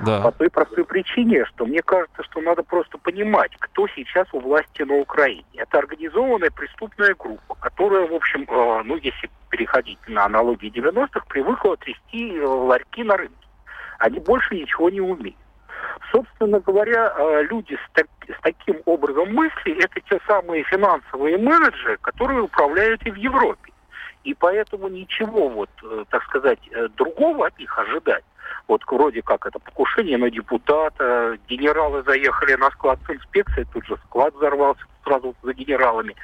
Да. 0.00 0.20
По 0.20 0.32
той 0.32 0.50
простой 0.50 0.84
причине, 0.84 1.44
что 1.46 1.64
мне 1.64 1.80
кажется, 1.82 2.22
что 2.24 2.40
надо 2.40 2.62
просто 2.62 2.98
понимать, 2.98 3.52
кто 3.58 3.88
сейчас 3.88 4.26
у 4.32 4.40
власти 4.40 4.82
на 4.82 4.96
Украине. 4.96 5.44
Это 5.54 5.78
организованная 5.78 6.50
преступная 6.50 7.14
группа, 7.14 7.54
которая, 7.54 8.06
в 8.06 8.12
общем, 8.12 8.42
э, 8.42 8.82
ну, 8.84 8.96
если 8.96 9.30
переходить 9.48 9.98
на 10.06 10.26
аналогии 10.26 10.70
90-х, 10.70 11.24
привыкла 11.28 11.76
трясти 11.78 12.36
э, 12.36 12.44
ларьки 12.44 13.04
на 13.04 13.16
рынке. 13.16 13.34
Они 13.98 14.20
больше 14.20 14.54
ничего 14.54 14.90
не 14.90 15.00
умеют. 15.00 15.36
Собственно 16.12 16.60
говоря, 16.60 17.14
э, 17.16 17.42
люди 17.44 17.74
с, 17.74 17.92
так, 17.94 18.06
с 18.28 18.40
таким 18.42 18.82
образом 18.84 19.32
мысли– 19.32 19.72
это 19.82 20.00
те 20.00 20.20
самые 20.26 20.62
финансовые 20.64 21.38
менеджеры, 21.38 21.96
которые 22.02 22.42
управляют 22.42 23.06
и 23.06 23.10
в 23.10 23.16
Европе. 23.16 23.72
И 24.24 24.34
поэтому 24.34 24.88
ничего, 24.88 25.48
вот, 25.48 25.70
так 26.10 26.22
сказать, 26.24 26.58
другого 26.96 27.46
от 27.46 27.58
них 27.60 27.78
ожидать 27.78 28.24
вот 28.68 28.82
вроде 28.86 29.22
как 29.22 29.46
это 29.46 29.58
покушение 29.58 30.18
на 30.18 30.30
депутата, 30.30 31.38
генералы 31.48 32.02
заехали 32.02 32.54
на 32.54 32.70
склад 32.70 32.98
с 33.06 33.10
инспекцией, 33.10 33.66
тут 33.72 33.86
же 33.86 33.96
склад 34.06 34.34
взорвался 34.34 34.82
сразу 35.04 35.34
за 35.42 35.52
генералами. 35.52 36.16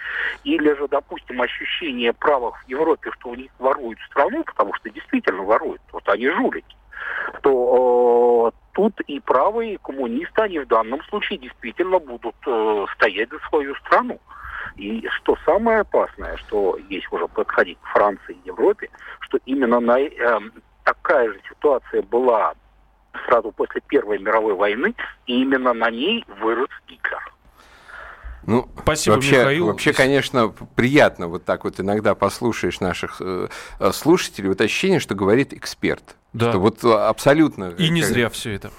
Или 0.44 0.74
же, 0.74 0.88
допустим, 0.88 1.40
ощущение 1.40 2.12
правых 2.12 2.62
в 2.64 2.68
Европе, 2.68 3.10
что 3.12 3.30
у 3.30 3.34
них 3.34 3.50
воруют 3.58 3.98
страну, 4.10 4.42
потому 4.44 4.74
что 4.74 4.90
действительно 4.90 5.42
воруют, 5.42 5.80
вот 5.92 6.08
они 6.08 6.28
жулики, 6.28 6.76
то 7.42 8.52
э, 8.52 8.58
тут 8.72 9.00
и 9.02 9.20
правые, 9.20 9.74
и 9.74 9.78
коммунисты, 9.78 10.42
они 10.42 10.58
в 10.58 10.66
данном 10.66 11.02
случае 11.04 11.38
действительно 11.38 11.98
будут 11.98 12.36
э, 12.46 12.86
стоять 12.94 13.30
за 13.30 13.38
свою 13.48 13.74
страну. 13.76 14.20
И 14.76 15.06
что 15.08 15.36
самое 15.44 15.80
опасное, 15.80 16.36
что 16.38 16.78
есть 16.88 17.06
уже 17.12 17.28
подходить 17.28 17.78
к 17.80 17.86
Франции 17.88 18.34
и 18.34 18.48
Европе, 18.48 18.88
что 19.20 19.38
именно 19.44 19.80
на 19.80 20.00
э, 20.00 20.40
такая 20.84 21.32
же 21.32 21.40
ситуация 21.48 22.02
была 22.02 22.54
сразу 23.26 23.52
после 23.52 23.80
Первой 23.86 24.18
мировой 24.18 24.54
войны, 24.54 24.94
и 25.26 25.42
именно 25.42 25.72
на 25.72 25.90
ней 25.90 26.24
вырос 26.40 26.70
Гитлер. 26.88 27.32
Ну, 28.44 28.68
Спасибо, 28.82 29.14
вообще, 29.14 29.38
Михаил. 29.38 29.66
Вообще, 29.66 29.92
конечно, 29.92 30.48
приятно 30.48 31.28
вот 31.28 31.44
так 31.44 31.64
вот 31.64 31.78
иногда 31.78 32.14
послушаешь 32.14 32.80
наших 32.80 33.18
э, 33.20 33.48
э 33.78 33.92
слушателей, 33.92 34.48
вот 34.48 34.60
ощущение, 34.60 34.98
что 34.98 35.14
говорит 35.14 35.52
эксперт. 35.52 36.16
Да. 36.32 36.50
Что 36.50 36.58
вот 36.58 36.82
э, 36.82 36.92
абсолютно... 36.92 37.70
И 37.78 37.88
не 37.88 38.00
как... 38.00 38.10
зря 38.10 38.30
все 38.30 38.54
это. 38.54 38.72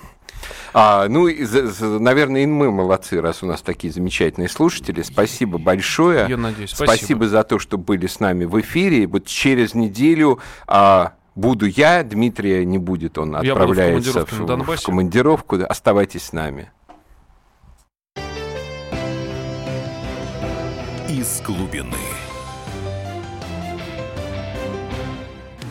А, 0.74 1.08
ну, 1.08 1.28
и, 1.28 1.46
наверное, 1.82 2.44
и 2.44 2.46
мы 2.46 2.72
молодцы, 2.72 3.22
раз 3.22 3.42
у 3.44 3.46
нас 3.46 3.62
такие 3.62 3.94
замечательные 3.94 4.50
слушатели. 4.50 5.02
Спасибо 5.02 5.58
большое. 5.58 6.26
Я 6.28 6.36
надеюсь. 6.36 6.72
Спасибо, 6.72 6.98
спасибо 6.98 7.28
за 7.28 7.44
то, 7.44 7.60
что 7.60 7.78
были 7.78 8.08
с 8.08 8.20
нами 8.20 8.44
в 8.44 8.60
эфире. 8.60 9.08
Вот 9.08 9.26
через 9.26 9.76
неделю... 9.76 10.40
А, 10.68 11.14
буду 11.36 11.66
я, 11.66 12.04
Дмитрия 12.04 12.66
не 12.66 12.78
будет, 12.78 13.18
он 13.18 13.36
отправляется 13.36 14.26
в, 14.26 14.32
в, 14.32 14.76
в 14.76 14.84
командировку. 14.84 15.58
Оставайтесь 15.64 16.24
с 16.24 16.34
нами. 16.34 16.72
Из 21.10 21.42
глубины. 21.42 22.13